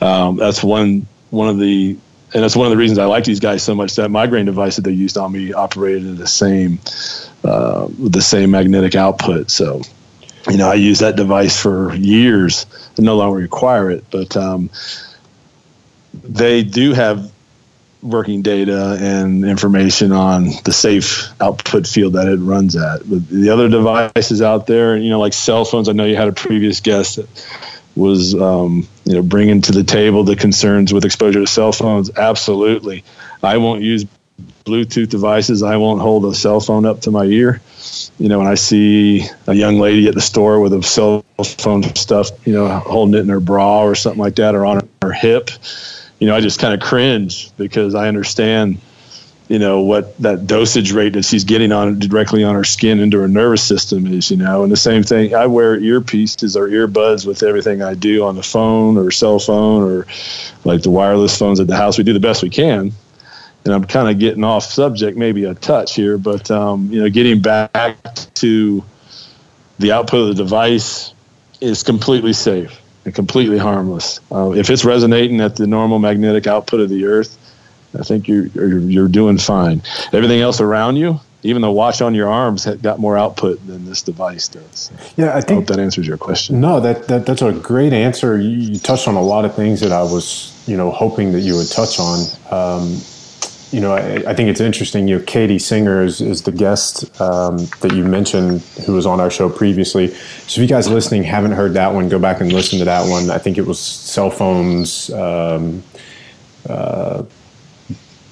um, 0.02 0.38
that's 0.38 0.64
one, 0.64 1.06
one 1.30 1.50
of 1.50 1.60
the, 1.60 1.98
and 2.34 2.44
that's 2.44 2.56
one 2.56 2.66
of 2.66 2.72
the 2.72 2.78
reasons 2.78 2.98
I 2.98 3.06
like 3.06 3.26
these 3.26 3.40
guys 3.40 3.62
so 3.62 3.76
much. 3.76 3.96
That 3.96 4.10
migraine 4.10 4.48
device 4.48 4.78
that 4.78 4.82
they 4.82 4.92
used 4.92 5.18
on 5.18 5.32
me 5.32 5.54
operated 5.54 6.06
in 6.06 6.16
the 6.16 6.28
same, 6.28 6.80
uh, 7.44 7.88
the 8.00 8.22
same 8.22 8.50
magnetic 8.50 8.96
output. 8.96 9.52
So 9.52 9.82
you 10.50 10.58
know, 10.58 10.70
I 10.70 10.76
used 10.76 11.02
that 11.02 11.16
device 11.16 11.60
for 11.60 11.94
years 11.94 12.66
and 12.98 13.06
no 13.06 13.16
longer 13.18 13.40
require 13.40 13.90
it. 13.92 14.06
But 14.12 14.36
um, 14.36 14.70
they 16.14 16.64
do 16.64 16.94
have 16.94 17.32
working 18.02 18.42
data 18.42 18.98
and 19.00 19.46
information 19.46 20.12
on 20.12 20.50
the 20.66 20.74
safe 20.74 21.30
output 21.40 21.88
field 21.88 22.14
that 22.14 22.28
it 22.28 22.38
runs 22.38 22.76
at. 22.76 23.10
But 23.10 23.28
the 23.30 23.50
other 23.50 23.70
devices 23.70 24.42
out 24.42 24.68
there, 24.68 24.98
you 24.98 25.10
know, 25.10 25.20
like 25.20 25.34
cell 25.34 25.64
phones, 25.64 25.88
I 25.88 25.94
know 25.94 26.06
you 26.06 26.18
had 26.18 26.28
a 26.28 26.34
previous 26.34 26.82
guest 26.82 27.16
that 27.16 27.48
was, 27.96 28.36
um, 28.36 28.88
you 29.06 29.14
know, 29.14 29.22
bringing 29.22 29.62
to 29.62 29.72
the 29.72 29.84
table 29.84 30.24
the 30.24 30.36
concerns 30.36 30.94
with 30.94 31.06
exposure 31.06 31.40
to 31.40 31.48
cell 31.48 31.72
phones. 31.72 32.12
Absolutely. 32.18 33.06
I 33.42 33.58
won't 33.58 33.82
use 33.82 34.06
Bluetooth 34.66 35.10
devices. 35.10 35.64
I 35.64 35.78
won't 35.78 36.02
hold 36.02 36.26
a 36.26 36.34
cell 36.34 36.60
phone 36.60 36.86
up 36.86 37.02
to 37.02 37.12
my 37.12 37.26
ear 37.26 37.62
you 38.18 38.30
know, 38.30 38.40
when 38.40 38.48
I 38.48 38.56
see 38.56 39.26
a 39.48 39.54
young 39.54 39.80
lady 39.80 40.08
at 40.08 40.14
the 40.14 40.22
store 40.22 40.60
with 40.60 40.74
a 40.74 40.82
cell 40.84 41.26
phone 41.44 41.84
stuff, 41.96 42.30
you 42.46 42.54
know, 42.54 42.68
holding 42.80 43.16
it 43.16 43.22
in 43.22 43.30
her 43.30 43.40
bra 43.40 43.84
or 43.84 43.96
something 43.96 44.22
like 44.22 44.36
that, 44.36 44.56
or 44.56 44.66
on 44.66 44.88
her 45.02 45.12
hip, 45.12 45.50
you 46.20 46.28
know, 46.28 46.36
I 46.36 46.42
just 46.42 46.60
kind 46.60 46.74
of 46.74 46.80
cringe 46.80 47.56
because 47.58 47.96
I 47.96 48.08
understand, 48.08 48.80
you 49.50 49.60
know, 49.60 49.82
what 49.82 50.18
that 50.20 50.48
dosage 50.48 50.92
rate 50.94 51.14
that 51.14 51.26
she's 51.26 51.44
getting 51.44 51.72
on 51.72 52.00
directly 52.00 52.44
on 52.44 52.56
her 52.56 52.64
skin 52.64 53.00
into 53.00 53.20
her 53.20 53.28
nervous 53.28 53.64
system 53.64 54.08
is, 54.08 54.32
you 54.32 54.38
know, 54.38 54.64
and 54.64 54.72
the 54.72 54.78
same 54.78 55.04
thing. 55.04 55.36
I 55.36 55.48
wear 55.48 55.78
earpieces 55.78 56.56
or 56.56 56.70
earbuds 56.70 57.26
with 57.26 57.44
everything 57.44 57.82
I 57.82 57.96
do 57.96 58.24
on 58.24 58.36
the 58.36 58.44
phone 58.44 58.98
or 58.98 59.12
cell 59.12 59.40
phone 59.40 59.84
or 59.84 60.08
like 60.64 60.82
the 60.82 60.92
wireless 60.92 61.38
phones 61.38 61.60
at 61.60 61.68
the 61.68 61.76
house. 61.76 61.98
We 61.98 62.04
do 62.04 62.14
the 62.14 62.20
best 62.20 62.44
we 62.44 62.50
can 62.50 62.94
and 63.66 63.74
I'm 63.74 63.86
kind 63.86 64.10
of 64.10 64.20
getting 64.20 64.44
off 64.44 64.64
subject, 64.64 65.18
maybe 65.18 65.46
a 65.46 65.56
touch 65.56 65.96
here, 65.96 66.18
but 66.18 66.52
um, 66.52 66.92
you 66.92 67.02
know, 67.02 67.10
getting 67.10 67.42
back 67.42 67.98
to 68.36 68.84
the 69.80 69.92
output 69.92 70.22
of 70.22 70.28
the 70.36 70.44
device 70.44 71.14
is 71.62 71.84
completely 71.84 72.34
safe 72.34 72.80
and 73.06 73.16
completely 73.16 73.58
harmless. 73.58 74.20
Uh, 74.32 74.52
if 74.52 74.70
it's 74.70 74.86
resonating 74.86 75.42
at 75.42 75.56
the 75.56 75.68
normal 75.68 76.00
magnetic 76.00 76.48
output 76.48 76.80
of 76.80 76.90
the 76.90 77.06
Earth, 77.06 77.38
I 77.98 78.04
think 78.04 78.28
you're, 78.28 78.48
you're, 78.48 78.80
you're 78.80 79.08
doing 79.08 79.38
fine. 79.38 79.82
Everything 80.12 80.42
else 80.42 80.60
around 80.60 80.96
you, 80.96 81.20
even 81.44 81.62
the 81.62 81.72
watch 81.72 82.02
on 82.02 82.16
your 82.16 82.30
arms, 82.30 82.66
got 82.66 83.00
more 83.00 83.18
output 83.18 83.66
than 83.68 83.86
this 83.86 84.02
device 84.02 84.48
does. 84.48 84.92
Yeah, 85.16 85.36
I 85.36 85.42
think 85.42 85.52
I 85.52 85.54
hope 85.56 85.68
that 85.68 85.80
answers 85.80 86.08
your 86.08 86.18
question. 86.18 86.60
No, 86.60 86.80
that, 86.80 87.08
that 87.08 87.26
that's 87.26 87.42
a 87.42 87.52
great 87.52 87.94
answer. 87.94 88.40
You, 88.40 88.50
you, 88.50 88.80
touched 88.80 89.08
on 89.08 89.16
a 89.16 89.22
lot 89.22 89.46
of 89.46 89.54
things 89.56 89.82
that 89.82 89.92
I 89.92 90.02
was, 90.02 90.64
you 90.66 90.78
know, 90.78 90.90
hoping 90.90 91.34
that 91.34 91.42
you 91.42 91.56
would 91.56 91.70
touch 91.70 92.00
on. 92.00 92.26
Um, 92.50 92.98
you 93.74 93.82
know, 93.82 93.94
I, 93.94 94.24
I, 94.28 94.34
think 94.36 94.50
it's 94.50 94.62
interesting. 94.62 95.08
You 95.08 95.18
know, 95.18 95.26
Katie 95.26 95.58
Singer 95.58 96.04
is, 96.04 96.22
is 96.22 96.44
the 96.44 96.52
guest 96.52 97.20
um, 97.20 97.58
that 97.82 97.92
you 97.94 98.04
mentioned 98.04 98.62
who 98.86 98.94
was 98.94 99.08
on 99.08 99.20
our 99.20 99.32
show 99.32 99.50
previously. 99.50 100.10
So 100.10 100.62
if 100.62 100.70
you 100.70 100.74
guys 100.74 100.88
listening 100.88 101.24
haven't 101.24 101.54
heard 101.54 101.74
that 101.74 101.92
one, 101.92 102.08
go 102.08 102.20
back 102.20 102.40
and 102.40 102.54
listen 102.54 102.78
to 102.80 102.86
that 102.86 103.10
one. 103.10 103.32
I 103.32 103.40
think 103.40 103.58
it 103.58 103.66
was 103.66 103.80
cell 103.80 104.30
phones. 104.30 105.10
Um, 105.10 105.84
uh, 106.70 107.24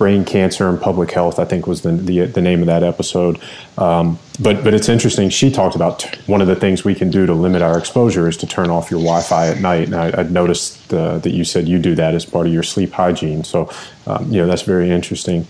brain 0.01 0.25
cancer 0.25 0.67
and 0.67 0.81
public 0.81 1.11
health. 1.11 1.37
I 1.37 1.45
think 1.45 1.67
was 1.67 1.83
the 1.83 1.91
the, 1.91 2.25
the 2.25 2.41
name 2.41 2.61
of 2.61 2.65
that 2.65 2.81
episode. 2.81 3.39
Um, 3.77 4.17
but 4.39 4.63
but 4.63 4.73
it's 4.73 4.89
interesting. 4.89 5.29
She 5.29 5.51
talked 5.51 5.75
about 5.75 5.99
t- 5.99 6.19
one 6.25 6.41
of 6.41 6.47
the 6.47 6.55
things 6.55 6.83
we 6.83 6.95
can 6.95 7.11
do 7.11 7.27
to 7.27 7.35
limit 7.35 7.61
our 7.61 7.77
exposure 7.77 8.27
is 8.27 8.35
to 8.37 8.47
turn 8.47 8.71
off 8.71 8.89
your 8.89 8.99
Wi-Fi 8.99 9.47
at 9.49 9.59
night. 9.59 9.89
And 9.89 9.95
I, 9.95 10.21
I 10.21 10.23
noticed 10.23 10.91
uh, 10.91 11.19
that 11.19 11.29
you 11.29 11.43
said 11.43 11.67
you 11.67 11.77
do 11.77 11.93
that 11.93 12.15
as 12.15 12.25
part 12.25 12.47
of 12.47 12.53
your 12.53 12.63
sleep 12.63 12.93
hygiene. 12.93 13.43
So 13.43 13.69
um, 14.11 14.31
you 14.31 14.39
know 14.39 14.47
that's 14.47 14.63
very 14.63 14.89
interesting. 14.89 15.47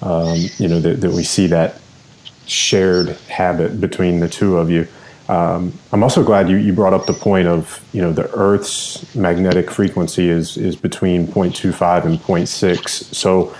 Um, 0.00 0.38
you 0.58 0.68
know 0.68 0.80
that, 0.80 1.00
that 1.00 1.10
we 1.10 1.22
see 1.22 1.46
that 1.48 1.80
shared 2.46 3.10
habit 3.28 3.80
between 3.80 4.20
the 4.20 4.28
two 4.28 4.56
of 4.56 4.70
you. 4.70 4.86
Um, 5.28 5.72
I'm 5.92 6.02
also 6.02 6.24
glad 6.24 6.50
you, 6.50 6.56
you 6.56 6.72
brought 6.72 6.92
up 6.92 7.06
the 7.06 7.12
point 7.12 7.48
of 7.48 7.82
you 7.92 8.02
know 8.02 8.12
the 8.12 8.30
Earth's 8.34 9.14
magnetic 9.14 9.70
frequency 9.70 10.28
is 10.28 10.56
is 10.56 10.76
between 10.76 11.26
0.25 11.26 12.04
and 12.04 12.18
0.6. 12.18 13.14
So 13.14 13.54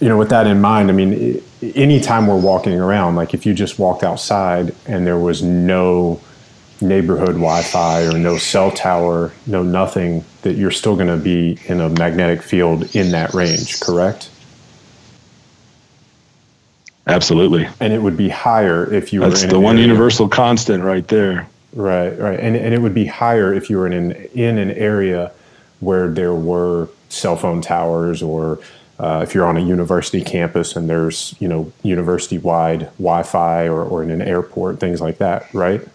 you 0.00 0.08
know, 0.08 0.18
with 0.18 0.30
that 0.30 0.46
in 0.46 0.60
mind, 0.60 0.90
I 0.90 0.92
mean, 0.92 1.42
anytime 1.62 2.26
we're 2.26 2.40
walking 2.40 2.78
around, 2.78 3.16
like 3.16 3.32
if 3.32 3.46
you 3.46 3.54
just 3.54 3.78
walked 3.78 4.02
outside 4.02 4.74
and 4.86 5.06
there 5.06 5.18
was 5.18 5.42
no 5.42 6.20
neighborhood 6.80 7.34
Wi-Fi 7.34 8.06
or 8.06 8.18
no 8.18 8.36
cell 8.38 8.70
tower, 8.70 9.32
no 9.46 9.62
nothing, 9.62 10.24
that 10.42 10.54
you're 10.54 10.70
still 10.70 10.94
going 10.94 11.08
to 11.08 11.16
be 11.16 11.58
in 11.66 11.80
a 11.80 11.88
magnetic 11.88 12.42
field 12.42 12.94
in 12.94 13.12
that 13.12 13.32
range, 13.34 13.80
correct? 13.80 14.30
Absolutely. 17.06 17.68
And 17.80 17.92
it 17.92 18.02
would 18.02 18.16
be 18.16 18.28
higher 18.28 18.92
if 18.92 19.12
you 19.12 19.20
That's 19.20 19.40
were 19.40 19.44
in 19.44 19.50
the 19.50 19.60
one 19.60 19.76
area. 19.76 19.88
universal 19.88 20.28
constant 20.28 20.82
right 20.84 21.06
there. 21.08 21.48
Right, 21.74 22.18
right. 22.18 22.38
And, 22.38 22.56
and 22.56 22.72
it 22.72 22.80
would 22.80 22.94
be 22.94 23.06
higher 23.06 23.52
if 23.52 23.68
you 23.68 23.78
were 23.78 23.86
in 23.86 23.92
an, 23.92 24.12
in 24.34 24.58
an 24.58 24.70
area 24.70 25.32
where 25.80 26.08
there 26.08 26.34
were 26.34 26.88
cell 27.08 27.36
phone 27.36 27.60
towers 27.60 28.22
or 28.22 28.60
uh, 28.98 29.20
if 29.22 29.34
you're 29.34 29.44
on 29.44 29.56
a 29.56 29.60
university 29.60 30.22
campus 30.22 30.76
and 30.76 30.88
there's 30.88 31.34
you 31.40 31.48
know 31.48 31.72
university 31.82 32.38
wide 32.38 32.88
Wi-Fi 32.98 33.68
or, 33.68 33.82
or 33.82 34.02
in 34.02 34.10
an 34.10 34.22
airport, 34.22 34.78
things 34.78 35.00
like 35.00 35.18
that, 35.18 35.52
right? 35.52 35.86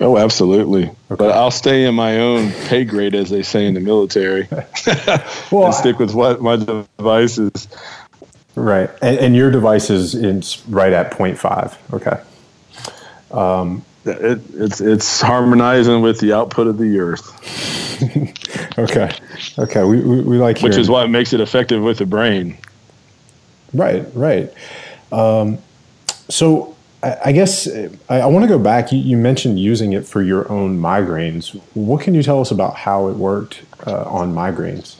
Oh, 0.00 0.18
absolutely. 0.18 0.84
Okay. 0.84 0.94
But 1.16 1.32
I'll 1.32 1.50
stay 1.50 1.84
in 1.84 1.94
my 1.94 2.18
own 2.18 2.52
pay 2.66 2.84
grade, 2.84 3.14
as 3.14 3.30
they 3.30 3.42
say 3.42 3.66
in 3.66 3.74
the 3.74 3.80
military, 3.80 4.46
well, 5.50 5.66
and 5.66 5.74
stick 5.74 5.98
with 5.98 6.14
what 6.14 6.42
my 6.42 6.56
device 6.56 7.38
is. 7.38 7.68
Right, 8.54 8.90
and, 9.02 9.18
and 9.18 9.36
your 9.36 9.50
device 9.50 9.90
is 9.90 10.14
in 10.14 10.42
right 10.68 10.92
at 10.92 11.12
0.5. 11.12 11.76
Okay. 11.94 12.20
Um, 13.30 13.84
it, 14.04 14.40
it's 14.54 14.80
it's 14.80 15.20
harmonizing 15.20 16.00
with 16.02 16.20
the 16.20 16.32
output 16.32 16.66
of 16.66 16.78
the 16.78 16.98
Earth. 16.98 17.32
okay, 18.78 19.10
okay, 19.58 19.84
we, 19.84 20.00
we, 20.00 20.20
we 20.20 20.38
like 20.38 20.60
which 20.60 20.76
is 20.76 20.88
what 20.88 21.08
makes 21.10 21.32
it 21.32 21.40
effective 21.40 21.82
with 21.82 21.98
the 21.98 22.06
brain. 22.06 22.58
Right, 23.72 24.06
right. 24.14 24.52
Um, 25.10 25.58
so 26.28 26.75
I, 27.06 27.28
I 27.28 27.32
guess 27.32 27.68
I, 27.68 28.20
I 28.20 28.26
want 28.26 28.44
to 28.44 28.48
go 28.48 28.58
back. 28.58 28.92
You, 28.92 28.98
you, 28.98 29.16
mentioned 29.16 29.58
using 29.58 29.92
it 29.92 30.06
for 30.06 30.22
your 30.22 30.50
own 30.50 30.78
migraines. 30.78 31.60
What 31.74 32.02
can 32.02 32.14
you 32.14 32.22
tell 32.22 32.40
us 32.40 32.50
about 32.50 32.76
how 32.76 33.08
it 33.08 33.16
worked 33.16 33.62
uh, 33.86 34.04
on 34.04 34.34
migraines 34.34 34.96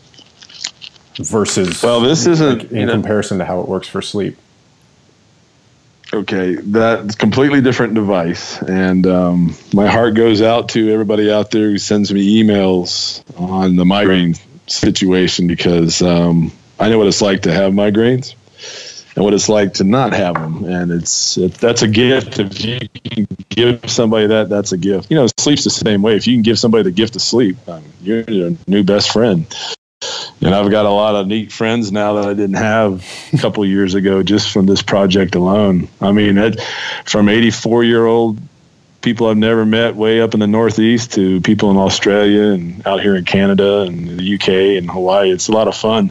versus 1.17 1.83
well, 1.83 2.01
this 2.01 2.27
isn't 2.27 2.63
like, 2.63 2.73
in 2.73 2.89
comparison 2.89 3.39
know, 3.39 3.45
to 3.45 3.49
how 3.49 3.61
it 3.61 3.69
works 3.69 3.89
for 3.89 4.03
sleep 4.03 4.37
okay, 6.13 6.55
that's 6.57 7.15
completely 7.15 7.61
different 7.61 7.95
device. 7.95 8.61
And 8.63 9.07
um, 9.07 9.55
my 9.73 9.87
heart 9.87 10.15
goes 10.15 10.43
out 10.43 10.71
to 10.71 10.93
everybody 10.93 11.31
out 11.31 11.51
there 11.51 11.71
who 11.71 11.79
sends 11.79 12.13
me 12.13 12.43
emails 12.43 13.23
on 13.39 13.77
the 13.77 13.85
migraine 13.85 14.35
situation 14.67 15.47
because 15.47 16.03
um, 16.03 16.53
I 16.81 16.89
know 16.89 16.99
what 16.99 17.07
it's 17.07 17.23
like 17.23 17.43
to 17.43 17.53
have 17.53 17.73
migraines 17.73 18.35
and 19.17 19.25
what 19.25 19.35
it's 19.35 19.49
like 19.49 19.75
to 19.75 19.85
not 19.85 20.13
have 20.13 20.35
them. 20.35 20.65
And 20.65 20.93
it's 20.93 21.37
it, 21.37 21.55
that's 21.55 21.83
a 21.83 21.89
gift. 21.89 22.39
If 22.39 22.65
you 22.65 22.79
can 23.11 23.27
give 23.49 23.91
somebody 23.91 24.27
that, 24.29 24.49
that's 24.49 24.73
a 24.73 24.77
gift. 24.77 25.11
You 25.11 25.17
know, 25.17 25.27
sleep's 25.39 25.65
the 25.65 25.71
same 25.71 26.03
way. 26.03 26.17
If 26.17 26.27
you 26.27 26.35
can 26.35 26.43
give 26.43 26.59
somebody 26.59 26.85
the 26.85 26.93
gift 26.93 27.17
of 27.17 27.23
sleep, 27.23 27.57
um, 27.69 27.83
you're 28.03 28.23
your 28.23 28.53
new 28.69 28.85
best 28.85 29.11
friend 29.11 29.47
and 30.43 30.55
I've 30.55 30.71
got 30.71 30.87
a 30.87 30.91
lot 30.91 31.15
of 31.15 31.27
neat 31.27 31.51
friends 31.51 31.91
now 31.91 32.15
that 32.15 32.29
I 32.29 32.35
didn't 32.35 32.57
have 32.57 33.05
a 33.33 33.39
couple 33.39 33.65
years 33.65 33.95
ago 33.95 34.23
just 34.23 34.51
from 34.51 34.67
this 34.67 34.83
project 34.83 35.35
alone. 35.35 35.89
I 36.01 36.13
mean, 36.13 36.39
it, 36.39 36.61
from 37.05 37.29
84 37.29 37.85
year 37.85 38.07
old 38.07 38.39
people 39.07 39.29
I've 39.29 39.37
never 39.37 39.65
met 39.65 39.95
way 39.95 40.21
up 40.21 40.35
in 40.35 40.41
the 40.41 40.49
Northeast 40.49 41.13
to 41.13 41.41
people 41.43 41.71
in 41.71 41.77
Australia 41.77 42.47
and 42.47 42.85
out 42.85 43.01
here 43.01 43.15
in 43.15 43.25
Canada 43.25 43.83
and 43.83 44.19
the 44.19 44.35
UK 44.35 44.49
and 44.79 44.91
Hawaii. 44.91 45.31
It's 45.31 45.47
a 45.47 45.53
lot 45.53 45.69
of 45.69 45.77
fun 45.77 46.11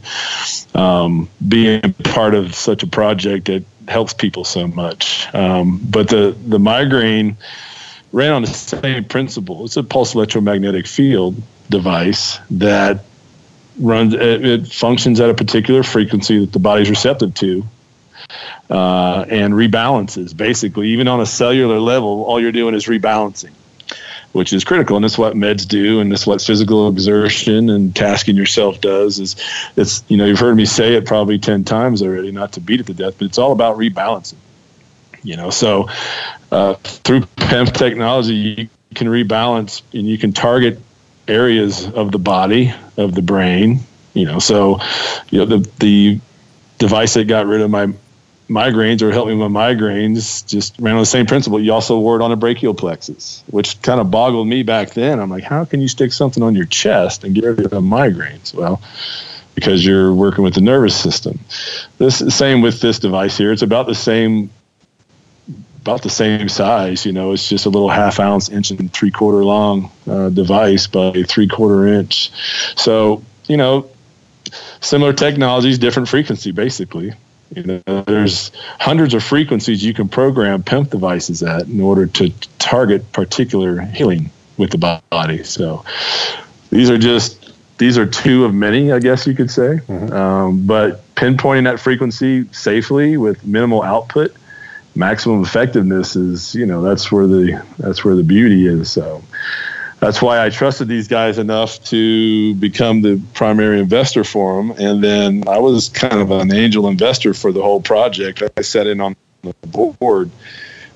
um, 0.74 1.28
being 1.46 1.82
part 2.06 2.36
of 2.36 2.56
such 2.56 2.84
a 2.84 2.88
project 2.88 3.48
that 3.48 3.66
helps 3.90 4.14
people 4.14 4.46
so 4.46 4.66
much. 4.66 5.28
Um, 5.36 5.82
but 5.84 6.08
the 6.08 6.38
the 6.48 6.58
migraine 6.58 7.36
ran 8.14 8.32
on 8.32 8.44
the 8.44 8.48
same 8.48 9.04
principle. 9.04 9.66
It's 9.66 9.76
a 9.76 9.84
pulse 9.84 10.16
electromagnetic 10.16 10.88
field 10.88 11.36
device 11.70 12.40
that 12.52 13.04
runs. 13.78 14.14
It, 14.14 14.46
it 14.46 14.68
functions 14.68 15.20
at 15.20 15.30
a 15.30 15.34
particular 15.34 15.84
frequency 15.84 16.40
that 16.40 16.54
the 16.54 16.60
body's 16.60 16.90
receptive 16.90 17.34
to 17.34 17.66
uh, 18.70 19.26
and 19.30 19.54
rebalances. 19.54 20.36
Basically, 20.36 20.90
even 20.90 21.08
on 21.08 21.22
a 21.22 21.26
cellular 21.26 21.80
level, 21.80 22.24
all 22.24 22.40
you're 22.42 22.52
doing 22.52 22.76
is 22.76 22.86
rebalancing, 22.86 23.52
which 24.32 24.54
is 24.54 24.64
critical, 24.64 24.96
and 24.96 25.04
that's 25.04 25.18
what 25.18 25.34
meds 25.34 25.68
do, 25.68 26.00
and 26.00 26.12
that's 26.12 26.26
what 26.26 26.42
physical 26.42 26.90
exertion 26.90 27.70
and 27.70 27.96
tasking 27.96 28.36
yourself 28.36 28.82
does. 28.82 29.20
Is 29.20 29.36
it's 29.76 30.04
you 30.08 30.18
know 30.18 30.26
you've 30.26 30.40
heard 30.40 30.56
me 30.56 30.66
say 30.66 30.96
it 30.96 31.06
probably 31.06 31.38
ten 31.38 31.64
times 31.64 32.02
already, 32.02 32.32
not 32.32 32.54
to 32.54 32.62
beat 32.62 32.80
it 32.80 32.88
to 32.88 32.94
death, 32.94 33.16
but 33.18 33.26
it's 33.26 33.38
all 33.38 33.52
about 33.52 33.78
rebalancing. 33.78 34.36
You 35.24 35.38
know, 35.38 35.50
so 35.50 35.90
uh, 36.52 36.76
through 36.76 37.22
PEMF 37.22 37.74
technology, 37.74 38.34
you 38.34 38.70
can 38.94 39.08
rebalance 39.08 39.82
and 39.94 40.08
you 40.08 40.18
can 40.18 40.34
target 40.34 40.80
areas 41.28 41.88
of 41.88 42.12
the 42.12 42.20
body 42.20 42.74
of 42.98 43.16
the 43.16 43.22
brain. 43.22 43.80
You 44.14 44.26
know, 44.26 44.40
so 44.40 44.80
you 45.30 45.40
know 45.40 45.46
the 45.46 45.70
the 45.80 46.20
device 46.78 47.16
that 47.16 47.26
got 47.26 47.48
rid 47.48 47.62
of 47.62 47.70
my 47.70 47.92
migraines 48.50 49.02
or 49.02 49.12
helped 49.12 49.30
me 49.30 49.36
with 49.36 49.52
migraines 49.52 50.46
just 50.46 50.76
ran 50.80 50.96
on 50.96 51.02
the 51.02 51.06
same 51.06 51.26
principle. 51.26 51.60
You 51.60 51.74
also 51.74 52.00
wore 52.00 52.20
it 52.20 52.24
on 52.24 52.32
a 52.32 52.36
brachial 52.36 52.74
plexus, 52.74 53.44
which 53.48 53.82
kind 53.82 54.00
of 54.00 54.12
boggled 54.12 54.48
me 54.48 54.64
back 54.64 54.92
then. 54.92 55.20
I'm 55.20 55.30
like, 55.30 55.44
how 55.44 55.66
can 55.66 55.82
you 55.82 55.88
stick 55.88 56.14
something 56.14 56.44
on 56.44 56.56
your 56.56 56.66
chest 56.66 57.24
and 57.24 57.34
get 57.34 57.44
rid 57.44 57.60
of 57.62 57.72
migraines? 57.84 58.54
Well, 58.54 58.82
because 59.56 59.86
you're 59.86 60.14
working 60.14 60.44
with 60.44 60.54
the 60.54 60.62
nervous 60.62 60.96
system. 60.96 61.40
This 61.98 62.20
same 62.36 62.62
with 62.62 62.82
this 62.82 63.00
device 63.00 63.38
here. 63.38 63.52
It's 63.52 63.62
about 63.62 63.88
the 63.88 63.96
same 63.96 64.52
about 65.82 66.02
the 66.02 66.10
same 66.10 66.50
size. 66.50 67.06
You 67.06 67.14
know, 67.14 67.32
it's 67.32 67.48
just 67.48 67.66
a 67.66 67.70
little 67.70 67.90
half 67.90 68.20
ounce, 68.20 68.50
inch 68.50 68.72
and 68.72 68.92
three 68.92 69.12
quarter 69.12 69.44
long 69.44 69.92
uh, 70.08 70.30
device 70.30 70.88
by 70.88 71.24
three 71.24 71.48
quarter 71.48 71.88
inch. 71.88 72.32
So, 72.76 73.24
you 73.48 73.58
know, 73.58 73.90
similar 74.82 75.14
technologies, 75.14 75.80
different 75.80 76.10
frequency, 76.10 76.52
basically. 76.52 77.14
You 77.56 77.82
know, 77.88 78.02
there's 78.04 78.52
hundreds 78.80 79.14
of 79.14 79.24
frequencies 79.24 79.84
you 79.84 79.94
can 79.94 80.10
program 80.10 80.64
PEMF 80.64 80.90
devices 80.90 81.42
at 81.44 81.64
in 81.64 81.82
order 81.82 82.06
to 82.08 82.30
target 82.60 83.12
particular 83.12 83.82
healing 83.82 84.32
with 84.58 84.72
the 84.72 85.02
body. 85.10 85.44
So 85.44 85.86
these 86.70 86.90
are 86.90 86.98
just 86.98 87.54
these 87.78 87.98
are 87.98 88.06
two 88.06 88.46
of 88.46 88.54
many, 88.54 88.92
I 88.92 89.00
guess 89.00 89.28
you 89.28 89.34
could 89.36 89.52
say. 89.52 89.80
Mm-hmm. 89.88 90.14
Um, 90.14 90.66
but 90.66 91.04
pinpointing 91.16 91.66
that 91.66 91.80
frequency 91.80 92.52
safely 92.52 93.18
with 93.18 93.46
minimal 93.46 93.84
output, 93.84 94.34
maximum 94.96 95.44
effectiveness 95.44 96.16
is 96.16 96.56
you 96.56 96.66
know 96.66 96.82
that's 96.82 97.12
where 97.12 97.28
the 97.28 97.64
that's 97.78 98.04
where 98.04 98.16
the 98.16 98.24
beauty 98.24 98.68
is. 98.68 98.92
So 98.92 99.24
that's 100.00 100.22
why 100.22 100.44
I 100.44 100.50
trusted 100.50 100.88
these 100.88 101.08
guys 101.08 101.38
enough 101.38 101.84
to 101.86 102.54
become 102.56 103.02
the 103.02 103.22
primary 103.34 103.80
investor 103.80 104.24
for 104.24 104.58
them. 104.58 104.72
And 104.72 105.04
then 105.04 105.48
I 105.48 105.58
was 105.58 105.90
kind 105.90 106.20
of 106.20 106.32
an 106.32 106.54
angel 106.54 106.88
investor 106.88 107.34
for 107.34 107.52
the 107.52 107.62
whole 107.62 107.82
project. 107.82 108.44
I 108.58 108.62
sat 108.62 108.88
in 108.88 109.00
on 109.00 109.16
the 109.42 109.54
board, 109.68 110.30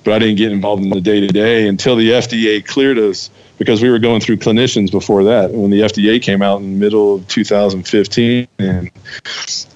but 0.04 0.14
I 0.14 0.20
didn't 0.20 0.38
get 0.38 0.52
involved 0.52 0.84
in 0.84 0.90
the 0.90 1.02
day 1.02 1.22
to 1.22 1.28
day 1.28 1.68
until 1.68 1.96
the 1.96 2.10
FDA 2.12 2.66
cleared 2.66 3.00
us 3.00 3.30
because 3.58 3.82
we 3.82 3.90
were 3.90 4.00
going 4.00 4.22
through 4.22 4.38
clinicians 4.38 4.92
before 4.92 5.24
that. 5.26 5.52
When 5.52 5.70
the 5.70 5.82
FDA 5.82 6.22
came 6.22 6.42
out 6.42 6.62
in 6.62 6.74
the 6.74 6.78
middle 6.78 7.16
of 7.16 7.28
2015 7.28 8.48
and 8.60 8.92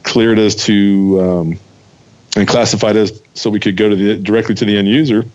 cleared 0.04 0.40
us 0.40 0.56
to 0.66 1.22
um, 1.22 1.60
and 2.36 2.48
classified 2.48 2.98
us 2.98 3.12
so 3.34 3.50
we 3.50 3.60
could 3.60 3.78
go 3.78 3.90
to 3.90 3.96
the 3.96 4.18
directly 4.18 4.56
to 4.56 4.66
the 4.66 4.78
end 4.78 4.88
user. 4.88 5.26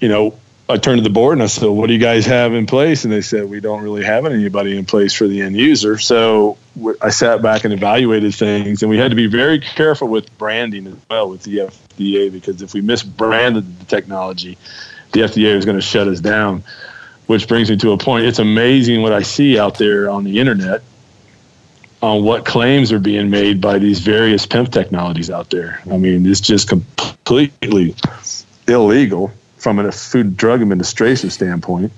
You 0.00 0.08
know, 0.08 0.38
I 0.70 0.76
turned 0.76 0.98
to 0.98 1.02
the 1.02 1.10
board 1.10 1.34
and 1.34 1.42
I 1.42 1.46
said, 1.46 1.66
"What 1.66 1.86
do 1.86 1.94
you 1.94 1.98
guys 1.98 2.26
have 2.26 2.52
in 2.52 2.66
place?" 2.66 3.04
And 3.04 3.12
they 3.12 3.22
said, 3.22 3.48
"We 3.48 3.60
don't 3.60 3.82
really 3.82 4.04
have 4.04 4.26
anybody 4.26 4.76
in 4.76 4.84
place 4.84 5.14
for 5.14 5.26
the 5.26 5.40
end 5.40 5.56
user." 5.56 5.96
So 5.96 6.58
I 7.00 7.08
sat 7.08 7.40
back 7.40 7.64
and 7.64 7.72
evaluated 7.72 8.34
things, 8.34 8.82
and 8.82 8.90
we 8.90 8.98
had 8.98 9.10
to 9.10 9.16
be 9.16 9.26
very 9.26 9.60
careful 9.60 10.08
with 10.08 10.36
branding 10.36 10.86
as 10.86 10.96
well 11.08 11.30
with 11.30 11.42
the 11.42 11.60
FDA 11.60 12.28
because 12.30 12.60
if 12.60 12.74
we 12.74 12.82
misbranded 12.82 13.64
the 13.78 13.84
technology, 13.86 14.58
the 15.12 15.20
FDA 15.22 15.54
was 15.56 15.64
going 15.64 15.78
to 15.78 15.82
shut 15.82 16.06
us 16.06 16.20
down. 16.20 16.62
Which 17.26 17.46
brings 17.46 17.70
me 17.70 17.76
to 17.78 17.92
a 17.92 17.98
point. 17.98 18.24
It's 18.24 18.38
amazing 18.38 19.02
what 19.02 19.12
I 19.12 19.20
see 19.20 19.58
out 19.58 19.76
there 19.76 20.08
on 20.08 20.24
the 20.24 20.38
internet 20.38 20.82
on 22.00 22.24
what 22.24 22.46
claims 22.46 22.92
are 22.92 22.98
being 22.98 23.28
made 23.28 23.60
by 23.60 23.78
these 23.78 24.00
various 24.00 24.46
PEMF 24.46 24.70
technologies 24.70 25.30
out 25.30 25.50
there. 25.50 25.82
I 25.90 25.98
mean, 25.98 26.24
it's 26.24 26.40
just 26.40 26.68
completely 26.68 27.94
illegal 28.66 29.32
from 29.58 29.78
a 29.78 29.92
food 29.92 30.36
drug 30.36 30.62
administration 30.62 31.30
standpoint. 31.30 31.92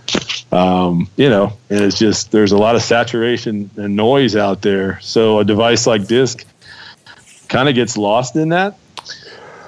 Um, 0.53 1.09
you 1.17 1.29
know, 1.29 1.53
and 1.69 1.81
it's 1.81 1.99
just 1.99 2.33
there's 2.33 2.53
a 2.53 2.59
lot 2.59 2.75
of 2.75 2.83
saturation 2.83 3.71
and 3.77 3.95
noise 3.95 4.35
out 4.35 4.63
there. 4.63 4.99
So 5.01 5.39
a 5.39 5.45
device 5.45 5.87
like 5.87 6.07
DISC 6.07 6.45
kind 7.49 7.69
of 7.69 7.75
gets 7.75 7.97
lost 7.97 8.35
in 8.37 8.49
that, 8.49 8.79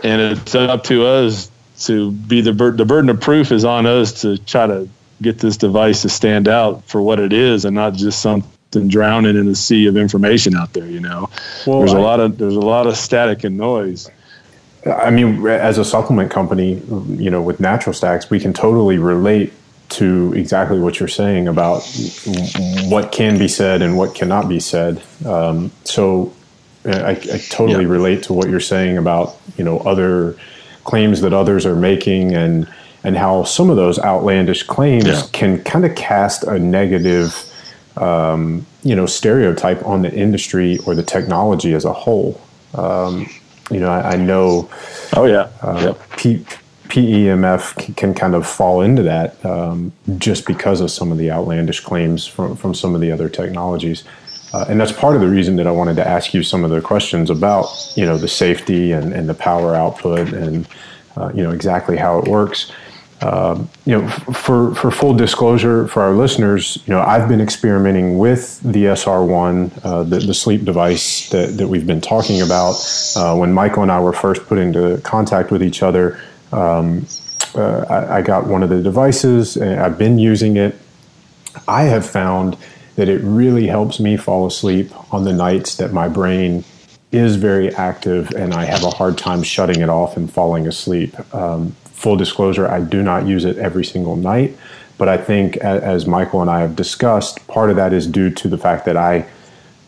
and 0.03 0.21
it's 0.21 0.55
up 0.55 0.85
to 0.85 1.07
us 1.07 1.51
to 1.81 2.13
be 2.13 2.41
the 2.41 2.53
bur- 2.53 2.73
the 2.73 2.85
burden 2.85 3.11
of 3.11 3.21
proof 3.21 3.53
is 3.53 3.65
on 3.65 3.87
us 3.87 4.23
to 4.23 4.39
try 4.39 4.67
to 4.67 4.89
get 5.21 5.39
this 5.39 5.57
device 5.57 6.03
to 6.03 6.09
stand 6.09 6.49
out 6.49 6.85
for 6.85 7.01
what 7.01 7.21
it 7.21 7.33
is 7.33 7.65
and 7.65 7.75
not 7.75 7.95
just 7.95 8.21
something 8.21 8.89
drowning 8.89 9.37
in 9.37 9.47
a 9.49 9.55
sea 9.55 9.87
of 9.87 9.97
information 9.97 10.57
out 10.57 10.73
there. 10.73 10.87
You 10.87 11.01
know, 11.01 11.31
well, 11.67 11.81
there's 11.81 11.95
I, 11.95 11.99
a 11.99 12.03
lot 12.03 12.21
of 12.21 12.39
there's 12.39 12.57
a 12.57 12.61
lot 12.61 12.87
of 12.87 12.97
static 12.97 13.45
and 13.45 13.57
noise. 13.57 14.11
I 14.87 15.11
mean, 15.11 15.47
as 15.47 15.79
a 15.79 15.85
supplement 15.85 16.31
company, 16.31 16.83
you 17.09 17.31
know, 17.31 17.41
with 17.41 17.61
Natural 17.61 17.93
Stacks, 17.93 18.31
we 18.31 18.41
can 18.41 18.53
totally 18.53 18.99
relate 18.99 19.53
to 19.91 20.33
exactly 20.35 20.79
what 20.79 20.99
you're 20.99 21.09
saying 21.09 21.49
about 21.49 21.83
what 22.89 23.13
can 23.13 23.39
be 23.39 23.47
said 23.47 23.83
and 23.83 23.97
what 23.97 24.15
cannot 24.15 24.49
be 24.49 24.59
said. 24.59 25.03
Um, 25.25 25.71
so 25.85 26.33
I, 26.85 27.11
I 27.11 27.15
totally 27.51 27.85
yeah. 27.85 27.91
relate 27.91 28.25
to 28.25 28.33
what 28.33 28.49
you're 28.49 28.61
saying 28.61 28.97
about 28.97 29.37
you 29.57 29.65
know 29.65 29.79
other 29.81 30.37
claims 30.85 31.21
that 31.21 31.33
others 31.33 31.65
are 31.67 31.77
making 31.77 32.35
and 32.35 32.69
and 33.05 33.17
how 33.17 33.45
some 33.45 33.71
of 33.71 33.77
those 33.77 33.99
outlandish 33.99 34.63
claims 34.65 35.07
yeah. 35.07 35.23
can 35.33 35.63
kind 35.63 35.85
of 35.85 35.95
cast 35.95 36.45
a 36.45 36.59
negative 36.59 37.49
um, 37.97 38.67
you 38.83 38.97
know 38.97 39.07
stereotype 39.07 39.85
on 39.85 40.03
the 40.03 40.13
industry 40.13 40.79
or 40.87 40.95
the 40.95 41.03
technology 41.03 41.75
as 41.75 41.85
a 41.85 41.93
whole. 41.93 42.41
Um, 42.75 43.29
you 43.71 43.81
know, 43.81 43.91
I, 43.91 44.13
I 44.13 44.17
know. 44.17 44.71
Oh 45.17 45.25
yeah. 45.25 45.49
Uh, 45.63 45.95
yep. 45.97 46.17
P, 46.17 46.45
PEMF 46.89 47.97
can, 47.97 48.13
kind 48.13 48.35
of 48.35 48.47
fall 48.47 48.83
into 48.83 49.03
that 49.03 49.43
um, 49.47 49.93
just 50.19 50.47
because 50.47 50.81
of 50.81 50.91
some 50.91 51.11
of 51.11 51.17
the 51.17 51.31
outlandish 51.31 51.81
claims 51.81 52.27
from 52.27 52.55
from 52.55 52.75
some 52.75 52.95
of 52.95 53.01
the 53.01 53.11
other 53.11 53.29
technologies. 53.29 54.05
Uh, 54.53 54.67
and 54.69 54.79
that's 54.79 54.93
part 54.93 55.15
of 55.15 55.23
the 55.23 55.29
reason 55.29 55.57
that 55.57 55.67
I 55.67 55.71
wanted 55.71 55.97
to 55.97 56.07
ask 56.07 56.35
you 56.35 56.43
some 56.43 56.63
of 56.63 56.71
the 56.71 56.83
questions 56.83 57.31
about, 57.31 57.67
you 57.97 58.05
know, 58.05 58.19
the 58.19 58.29
safety 58.29 58.93
and, 58.93 59.15
and 59.15 59.27
the 59.27 59.35
power 59.35 59.75
output 59.75 60.35
and, 60.35 60.69
uh, 61.17 61.33
you 61.35 61.43
know, 61.43 61.53
exactly 61.53 61.97
how 61.97 62.19
it 62.19 62.29
works. 62.29 62.71
Um, 63.23 63.69
you 63.85 63.97
know, 63.97 64.09
for, 64.09 64.75
for 64.75 64.91
full 64.91 65.15
disclosure 65.15 65.87
for 65.87 66.03
our 66.03 66.13
listeners, 66.13 66.83
you 66.87 66.93
know, 66.93 67.01
I've 67.01 67.29
been 67.29 67.41
experimenting 67.41 68.19
with 68.19 68.61
the 68.61 68.87
SR1, 68.87 69.85
uh, 69.85 70.03
the, 70.03 70.19
the, 70.19 70.35
sleep 70.35 70.65
device 70.65 71.29
that, 71.31 71.57
that 71.57 71.69
we've 71.69 71.87
been 71.87 72.01
talking 72.01 72.43
about. 72.43 72.75
Uh, 73.15 73.37
when 73.37 73.53
Michael 73.53 73.85
and 73.85 73.93
I 73.93 74.01
were 74.01 74.13
first 74.13 74.45
put 74.47 74.59
into 74.59 75.01
contact 75.05 75.53
with 75.53 75.63
each 75.63 75.85
other, 75.85 76.21
um, 76.51 77.07
uh, 77.55 77.85
I, 77.89 78.19
I, 78.19 78.23
got 78.23 78.47
one 78.47 78.63
of 78.63 78.71
the 78.71 78.83
devices 78.83 79.57
and 79.57 79.79
I've 79.79 79.99
been 79.99 80.19
using 80.19 80.57
it. 80.57 80.75
I 81.69 81.85
have 81.85 82.05
found 82.05 82.57
that 82.97 83.09
it 83.09 83.21
really 83.23 83.69
helps 83.69 84.01
me 84.01 84.17
fall 84.17 84.47
asleep 84.47 84.91
on 85.13 85.25
the 85.25 85.33
nights 85.33 85.77
that 85.77 85.93
my 85.93 86.09
brain 86.09 86.65
is 87.13 87.37
very 87.37 87.73
active 87.75 88.31
and 88.31 88.55
I 88.55 88.65
have 88.65 88.83
a 88.85 88.91
hard 88.91 89.19
time 89.19 89.43
shutting 89.43 89.81
it 89.81 89.89
off 89.89 90.17
and 90.17 90.33
falling 90.33 90.67
asleep. 90.67 91.15
Um, 91.35 91.77
full 92.03 92.17
disclosure, 92.17 92.69
I 92.69 92.81
do 92.81 93.01
not 93.01 93.27
use 93.27 93.45
it 93.45 93.57
every 93.59 93.85
single 93.85 94.17
night. 94.17 94.57
But 94.99 95.09
I 95.09 95.17
think, 95.17 95.57
as 95.57 96.07
Michael 96.07 96.43
and 96.43 96.51
I 96.51 96.61
have 96.61 96.77
discussed, 96.77 97.47
part 97.47 97.71
of 97.71 97.77
that 97.77 97.93
is 97.93 98.07
due 98.07 98.31
to 98.31 98.49
the 98.49 98.59
fact 98.59 98.85
that 98.85 98.97
I 98.97 99.27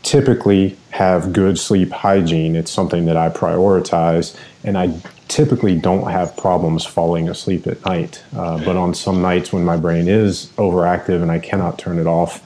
typically 0.03 0.77
have 0.91 1.33
good 1.33 1.59
sleep 1.59 1.91
hygiene. 1.91 2.57
It's 2.57 2.71
something 2.71 3.07
that 3.07 3.17
I 3.17 3.29
prioritize, 3.31 4.37
and 4.63 4.79
I 4.79 5.01
typically 5.29 5.77
don't 5.77 6.11
have 6.11 6.37
problems 6.37 6.85
falling 6.85 7.29
asleep 7.29 7.67
at 7.67 7.85
night. 7.85 8.23
Uh, 8.37 8.63
but 8.65 8.77
on 8.77 8.95
some 8.95 9.21
nights 9.21 9.53
when 9.53 9.65
my 9.65 9.77
brain 9.77 10.09
is 10.09 10.47
overactive 10.57 11.23
and 11.23 11.31
I 11.31 11.39
cannot 11.39 11.79
turn 11.79 11.99
it 11.99 12.07
off, 12.07 12.43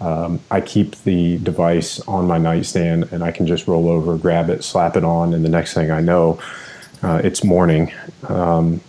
um, 0.00 0.40
I 0.50 0.60
keep 0.60 0.96
the 1.04 1.38
device 1.38 2.00
on 2.00 2.26
my 2.26 2.38
nightstand 2.38 3.08
and 3.12 3.22
I 3.22 3.30
can 3.30 3.46
just 3.46 3.68
roll 3.68 3.88
over, 3.88 4.16
grab 4.16 4.50
it, 4.50 4.64
slap 4.64 4.96
it 4.96 5.04
on, 5.04 5.32
and 5.34 5.44
the 5.44 5.48
next 5.48 5.74
thing 5.74 5.92
I 5.92 6.00
know, 6.00 6.40
uh, 7.02 7.20
it's 7.22 7.44
morning. 7.44 7.92
Um, 8.28 8.80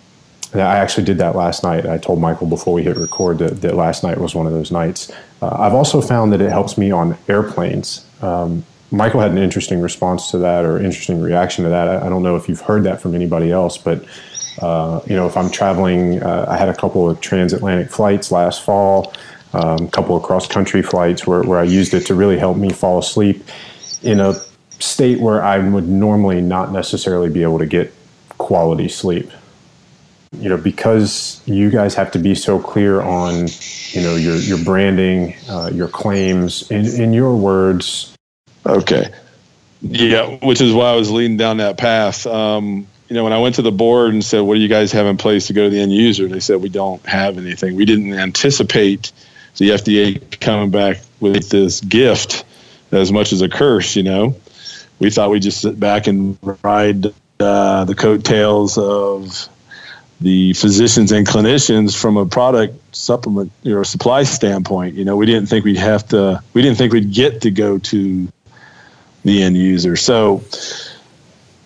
I 0.56 0.78
actually 0.78 1.06
did 1.06 1.18
that 1.18 1.36
last 1.36 1.64
night. 1.64 1.86
I 1.86 1.98
told 1.98 2.20
Michael 2.20 2.48
before 2.48 2.74
we 2.74 2.84
hit 2.84 2.98
record 2.98 3.40
that, 3.40 3.62
that 3.62 3.76
last 3.76 4.04
night 4.04 4.20
was 4.20 4.36
one 4.36 4.46
of 4.46 4.54
those 4.54 4.72
nights. 4.72 5.12
Uh, 5.42 5.56
I've 5.60 5.74
also 5.74 6.02
found 6.02 6.32
that 6.34 6.42
it 6.42 6.50
helps 6.50 6.78
me 6.78 6.92
on 6.92 7.18
airplanes. 7.28 8.06
Um, 8.22 8.64
Michael 8.92 9.22
had 9.22 9.32
an 9.32 9.40
interesting 9.40 9.82
response 9.82 10.30
to 10.32 10.38
that 10.40 10.66
or 10.66 10.78
interesting 10.78 11.20
reaction 11.20 11.64
to 11.64 11.70
that. 11.72 11.88
I, 11.88 12.06
I 12.06 12.10
don't 12.10 12.22
know 12.22 12.36
if 12.36 12.48
you've 12.48 12.62
heard 12.62 12.84
that 12.84 13.02
from 13.02 13.16
anybody 13.16 13.52
else, 13.52 13.78
but 13.78 14.06
uh, 14.62 15.02
you 15.08 15.16
know, 15.16 15.26
if 15.26 15.36
I'm 15.36 15.50
traveling, 15.50 16.22
uh, 16.22 16.46
I 16.48 16.58
had 16.58 16.70
a 16.70 16.76
couple 16.76 17.10
of 17.10 17.20
transatlantic 17.20 17.90
flights 17.90 18.32
last 18.32 18.64
fall, 18.64 19.14
um, 19.54 19.86
a 19.86 19.90
couple 19.90 20.16
of 20.16 20.24
cross 20.24 20.48
country 20.48 20.84
flights 20.84 21.26
where, 21.26 21.42
where 21.44 21.60
I 21.60 21.64
used 21.64 21.94
it 21.94 22.06
to 22.08 22.16
really 22.16 22.38
help 22.38 22.58
me 22.58 22.72
fall 22.72 23.00
asleep 23.00 23.44
in 24.04 24.20
a 24.20 24.36
state 24.80 25.20
where 25.20 25.42
I 25.44 25.58
would 25.58 25.88
normally 25.88 26.42
not 26.42 26.72
necessarily 26.72 27.30
be 27.30 27.42
able 27.42 27.60
to 27.60 27.66
get 27.66 27.94
quality 28.38 28.90
sleep. 28.90 29.32
You 30.34 30.50
know, 30.50 30.58
because 30.58 31.42
you 31.46 31.70
guys 31.70 31.96
have 31.96 32.12
to 32.12 32.20
be 32.20 32.36
so 32.36 32.60
clear 32.60 33.02
on, 33.02 33.48
you 33.92 34.02
know, 34.02 34.16
your 34.16 34.36
your 34.36 34.58
branding, 34.64 35.36
uh, 35.50 35.70
your 35.74 35.88
claims, 35.88 36.70
in 36.72 36.86
in 36.86 37.14
your 37.14 37.36
words. 37.36 38.16
Okay. 38.66 39.12
Yeah, 39.82 40.38
which 40.42 40.62
is 40.62 40.74
why 40.74 40.92
I 40.92 40.96
was 40.96 41.12
leading 41.12 41.38
down 41.38 41.58
that 41.58 41.78
path. 41.78 42.26
Um, 42.26 42.88
you 43.10 43.16
know, 43.16 43.26
when 43.26 43.34
I 43.34 43.40
went 43.40 43.56
to 43.56 43.62
the 43.62 43.72
board 43.72 44.14
and 44.14 44.24
said, 44.24 44.42
"What 44.42 44.56
do 44.56 44.62
you 44.62 44.70
guys 44.70 44.92
have 44.94 45.06
in 45.06 45.18
place 45.18 45.48
to 45.48 45.54
go 45.54 45.66
to 45.66 45.70
the 45.70 45.80
end 45.80 45.94
user?" 45.94 46.28
They 46.28 46.40
said, 46.40 46.62
"We 46.62 46.70
don't 46.70 47.06
have 47.06 47.38
anything. 47.38 47.76
We 47.76 47.86
didn't 47.86 48.14
anticipate 48.14 49.12
the 49.58 49.72
FDA 49.72 50.40
coming 50.40 50.72
back 50.72 51.02
with 51.20 51.50
this 51.50 51.82
gift 51.82 52.46
as 52.92 53.12
much 53.12 53.34
as 53.34 53.42
a 53.42 53.50
curse." 53.50 53.96
You 53.96 54.04
know, 54.04 54.36
we 55.00 55.10
thought 55.10 55.30
we'd 55.30 55.44
just 55.44 55.62
sit 55.62 55.80
back 55.80 56.08
and 56.08 56.38
ride 56.64 57.08
uh, 57.40 57.84
the 57.84 57.96
coattails 57.96 58.78
of 58.78 59.50
the 60.22 60.54
physicians 60.54 61.12
and 61.12 61.28
clinicians 61.28 62.00
from 62.00 62.18
a 62.18 62.26
product 62.26 62.76
supplement 62.96 63.52
or 63.66 63.84
supply 63.84 64.24
standpoint. 64.24 64.96
You 64.96 65.06
know, 65.06 65.18
we 65.18 65.26
didn't 65.26 65.48
think 65.48 65.66
we'd 65.66 65.78
have 65.78 66.08
to. 66.10 66.42
We 66.54 66.62
didn't 66.62 66.78
think 66.78 66.94
we'd 66.94 67.14
get 67.14 67.42
to 67.42 67.52
go 67.52 67.78
to 67.78 68.28
the 69.24 69.44
end 69.44 69.58
user. 69.58 69.96
So, 69.96 70.44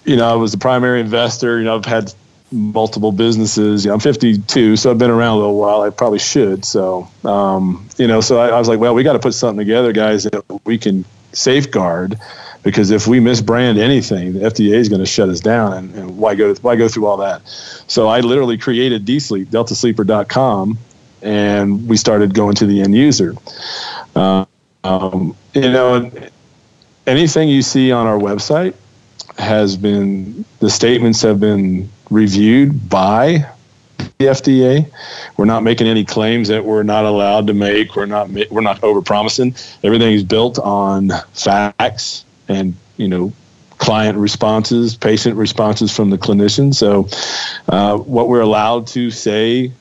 you 0.06 0.16
know, 0.16 0.28
I 0.28 0.36
was 0.36 0.52
the 0.52 0.58
primary 0.58 1.02
investor. 1.02 1.60
You 1.60 1.66
know, 1.66 1.76
I've 1.76 1.86
had 1.86 2.14
multiple 2.52 3.12
businesses. 3.12 3.84
You 3.84 3.90
know, 3.90 3.96
I'm 3.96 4.00
52, 4.00 4.76
so 4.78 4.92
I've 4.92 4.98
been 4.98 5.12
around 5.12 5.36
a 5.36 5.40
little 5.40 5.58
while. 5.58 5.82
I 5.82 5.90
probably 5.90 6.20
should. 6.20 6.66
So, 6.66 7.08
um, 7.24 7.88
you 7.98 8.08
know, 8.08 8.22
so 8.22 8.40
I, 8.40 8.50
I 8.50 8.60
was 8.60 8.68
like, 8.68 8.80
well, 8.80 8.94
we 8.94 9.04
got 9.04 9.14
to 9.14 9.20
put 9.20 9.34
something 9.34 9.58
together, 9.58 9.92
guys, 9.92 10.24
that 10.24 10.44
we 10.66 10.78
can 10.78 11.06
safeguard. 11.34 12.18
Because 12.64 12.92
if 12.92 13.08
we 13.08 13.20
misbrand 13.20 13.78
anything, 13.78 14.34
the 14.34 14.40
FDA 14.40 14.74
is 14.74 14.90
going 14.90 15.00
to 15.00 15.06
shut 15.06 15.30
us 15.30 15.40
down, 15.40 15.74
and, 15.74 15.96
and 15.96 16.18
why 16.18 16.36
go 16.36 16.54
why 16.56 16.76
go 16.76 16.88
through 16.88 17.06
all 17.06 17.18
that? 17.18 17.48
So 17.88 18.08
I 18.08 18.20
literally 18.20 18.58
created 18.58 19.06
DSleep, 19.06 19.48
DeltaSleeper.com, 19.48 20.78
and 21.22 21.88
we 21.88 21.98
started 21.98 22.34
going 22.34 22.56
to 22.56 22.66
the 22.66 22.82
end 22.82 22.96
user. 22.96 23.36
Um, 24.16 25.36
you 25.54 25.62
know, 25.62 26.12
anything 27.06 27.50
you 27.50 27.62
see 27.62 27.92
on 27.92 28.08
our 28.08 28.18
website 28.18 28.76
has 29.38 29.78
been 29.78 30.46
the 30.60 30.70
statements 30.70 31.22
have 31.22 31.40
been 31.40 31.90
reviewed 32.10 32.90
by 32.90 33.50
the 33.98 34.26
FDA. 34.26 34.92
We're 35.36 35.46
not 35.46 35.64
making 35.64 35.88
any 35.88 36.06
claims 36.06 36.48
that 36.48 36.66
we're 36.66 36.84
not 36.84 37.06
allowed 37.06 37.48
to 37.48 37.54
make. 37.54 37.96
We're 37.96 38.06
not 38.06 38.30
we're 38.50 38.62
not 38.62 38.84
over 38.84 39.02
promising. 39.02 39.56
Everything 39.84 40.14
is 40.14 40.24
built 40.24 40.60
on 40.60 41.12
facts 41.34 42.26
and 42.48 42.76
you 42.98 43.08
know 43.08 43.34
client 43.78 44.18
responses, 44.18 44.96
patient 44.96 45.38
responses 45.38 45.96
from 45.96 46.10
the 46.10 46.18
clinician. 46.18 46.74
So 46.74 47.08
uh, 47.68 47.98
what 47.98 48.28
we're 48.28 48.42
allowed 48.42 48.88
to 48.88 49.12
say 49.12 49.72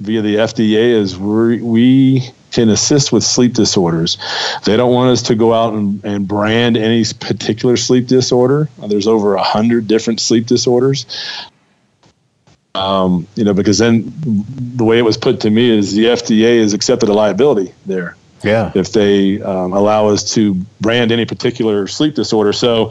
via 0.00 0.22
the 0.22 0.36
FDA 0.36 0.92
is 0.92 1.16
we 1.18 1.62
we 1.62 2.30
can 2.50 2.70
assist 2.70 3.12
with 3.12 3.22
sleep 3.24 3.52
disorders. 3.52 4.16
They 4.64 4.76
don't 4.76 4.92
want 4.92 5.10
us 5.10 5.22
to 5.24 5.34
go 5.34 5.52
out 5.52 5.74
and, 5.74 6.02
and 6.04 6.26
brand 6.26 6.76
any 6.76 7.04
particular 7.04 7.76
sleep 7.76 8.06
disorder. 8.06 8.68
There's 8.86 9.06
over 9.06 9.34
a 9.34 9.42
hundred 9.42 9.86
different 9.86 10.20
sleep 10.20 10.46
disorders. 10.46 11.06
Um, 12.74 13.26
you 13.34 13.44
know, 13.44 13.54
because 13.54 13.78
then 13.78 14.12
the 14.16 14.84
way 14.84 14.98
it 14.98 15.02
was 15.02 15.16
put 15.16 15.40
to 15.40 15.50
me 15.50 15.70
is 15.70 15.94
the 15.94 16.04
FDA 16.04 16.60
has 16.60 16.74
accepted 16.74 17.08
a 17.08 17.12
liability 17.12 17.74
there. 17.86 18.16
Yeah. 18.42 18.70
If 18.74 18.92
they 18.92 19.40
um, 19.42 19.72
allow 19.72 20.08
us 20.08 20.32
to 20.34 20.54
brand 20.80 21.10
any 21.12 21.24
particular 21.26 21.86
sleep 21.88 22.14
disorder. 22.14 22.52
So 22.52 22.90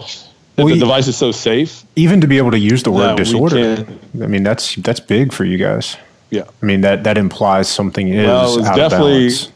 if 0.57 0.65
We- 0.65 0.73
the 0.73 0.79
device 0.79 1.07
is 1.07 1.15
so 1.17 1.31
safe, 1.31 1.83
Even 1.95 2.19
to 2.21 2.27
be 2.27 2.37
able 2.37 2.51
to 2.51 2.59
use 2.59 2.83
the 2.83 2.91
word 2.91 3.15
disorder, 3.17 3.75
can- 3.85 3.99
I 4.23 4.27
mean, 4.27 4.43
that's 4.43 4.75
that's 4.75 4.99
big 4.99 5.31
for 5.33 5.45
you 5.45 5.57
guys. 5.57 5.95
yeah. 6.31 6.43
I 6.61 6.65
mean, 6.65 6.81
that 6.81 7.03
that 7.05 7.17
implies 7.17 7.67
something 7.69 8.07
is 8.09 8.25
Well, 8.27 8.65
out 8.65 8.75
definitely- 8.75 9.27
of 9.27 9.33
balance. 9.33 9.51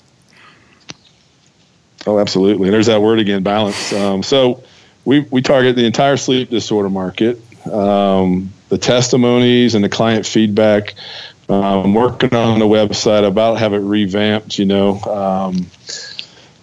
Oh, 2.08 2.20
absolutely. 2.20 2.68
And 2.68 2.74
There's 2.74 2.88
that 2.88 3.02
word 3.02 3.20
again, 3.20 3.44
balance. 3.44 3.94
Um, 3.94 4.24
so 4.24 4.64
we, 5.06 5.20
we 5.30 5.42
target 5.42 5.76
the 5.76 5.86
entire 5.86 6.18
sleep 6.18 6.50
disorder 6.50 6.90
market. 6.90 7.40
Um, 7.72 8.52
the 8.70 8.78
testimonies 8.80 9.76
and 9.76 9.84
the 9.84 9.90
client 9.90 10.26
feedback. 10.26 10.96
Um, 11.52 11.94
working 11.94 12.34
on 12.34 12.60
the 12.60 12.66
website 12.66 13.28
about 13.28 13.60
have 13.60 13.74
it 13.74 13.80
revamped, 13.80 14.58
you 14.58 14.64
know. 14.64 15.02
Um, 15.02 15.68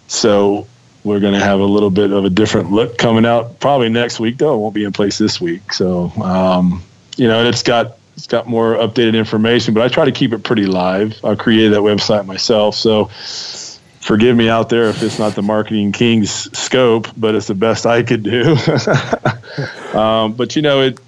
so 0.06 0.66
we're 1.04 1.20
going 1.20 1.34
to 1.34 1.44
have 1.44 1.60
a 1.60 1.64
little 1.64 1.90
bit 1.90 2.10
of 2.10 2.24
a 2.24 2.30
different 2.30 2.72
look 2.72 2.96
coming 2.96 3.26
out 3.26 3.60
probably 3.60 3.90
next 3.90 4.18
week, 4.18 4.38
though. 4.38 4.54
It 4.54 4.58
won't 4.58 4.74
be 4.74 4.84
in 4.84 4.92
place 4.92 5.18
this 5.18 5.38
week. 5.40 5.74
So, 5.74 6.10
um, 6.22 6.82
you 7.18 7.28
know, 7.28 7.44
it's 7.44 7.62
got 7.62 7.98
it's 8.16 8.26
got 8.26 8.46
more 8.46 8.76
updated 8.76 9.14
information, 9.14 9.74
but 9.74 9.82
I 9.82 9.88
try 9.88 10.06
to 10.06 10.12
keep 10.12 10.32
it 10.32 10.42
pretty 10.42 10.64
live. 10.64 11.22
I 11.22 11.34
created 11.34 11.74
that 11.74 11.80
website 11.80 12.24
myself, 12.24 12.74
so 12.74 13.10
forgive 14.00 14.36
me 14.36 14.48
out 14.48 14.70
there 14.70 14.88
if 14.88 15.02
it's 15.02 15.18
not 15.18 15.34
the 15.34 15.42
marketing 15.42 15.92
king's 15.92 16.30
scope, 16.58 17.08
but 17.14 17.34
it's 17.34 17.46
the 17.46 17.54
best 17.54 17.84
I 17.84 18.02
could 18.02 18.22
do. 18.22 18.56
um, 19.92 20.32
but 20.32 20.56
you 20.56 20.62
know, 20.62 20.80
it 20.80 20.98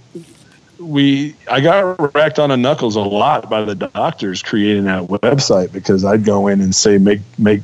we 0.80 1.36
I 1.48 1.60
got 1.60 2.14
wrecked 2.14 2.38
on 2.38 2.48
the 2.48 2.56
knuckles 2.56 2.96
a 2.96 3.00
lot 3.00 3.50
by 3.50 3.62
the 3.62 3.74
doctors 3.74 4.42
creating 4.42 4.84
that 4.84 5.04
website 5.04 5.72
because 5.72 6.04
I'd 6.04 6.24
go 6.24 6.48
in 6.48 6.60
and 6.60 6.74
say 6.74 6.98
make 6.98 7.20
make 7.38 7.62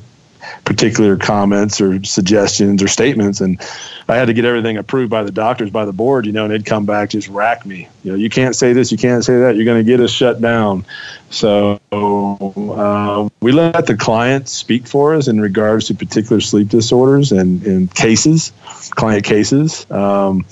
particular 0.63 1.17
comments 1.17 1.81
or 1.81 2.01
suggestions 2.05 2.81
or 2.81 2.87
statements. 2.87 3.41
And 3.41 3.59
I 4.07 4.15
had 4.15 4.25
to 4.25 4.33
get 4.33 4.45
everything 4.45 4.77
approved 4.77 5.09
by 5.09 5.23
the 5.23 5.31
doctors 5.31 5.69
by 5.69 5.83
the 5.83 5.91
board 5.91 6.25
you 6.25 6.31
know 6.31 6.45
and 6.45 6.53
they'd 6.53 6.65
come 6.65 6.85
back 6.85 7.09
just 7.09 7.27
rack 7.27 7.65
me. 7.65 7.89
You 8.03 8.11
know 8.11 8.17
you 8.17 8.29
can't 8.29 8.55
say 8.55 8.73
this 8.73 8.91
you 8.91 8.97
can't 8.97 9.23
say 9.23 9.39
that. 9.39 9.55
You're 9.55 9.65
going 9.65 9.83
to 9.83 9.89
get 9.89 9.99
us 9.99 10.11
shut 10.11 10.39
down. 10.39 10.85
So 11.31 11.79
uh, 11.91 13.29
we 13.41 13.51
let 13.51 13.87
the 13.87 13.97
client 13.97 14.47
speak 14.47 14.87
for 14.87 15.15
us 15.15 15.27
in 15.27 15.41
regards 15.41 15.87
to 15.87 15.95
particular 15.95 16.39
sleep 16.39 16.69
disorders 16.69 17.31
and, 17.31 17.65
and 17.65 17.93
cases 17.93 18.53
client 18.91 19.25
cases. 19.25 19.89
Um, 19.89 20.45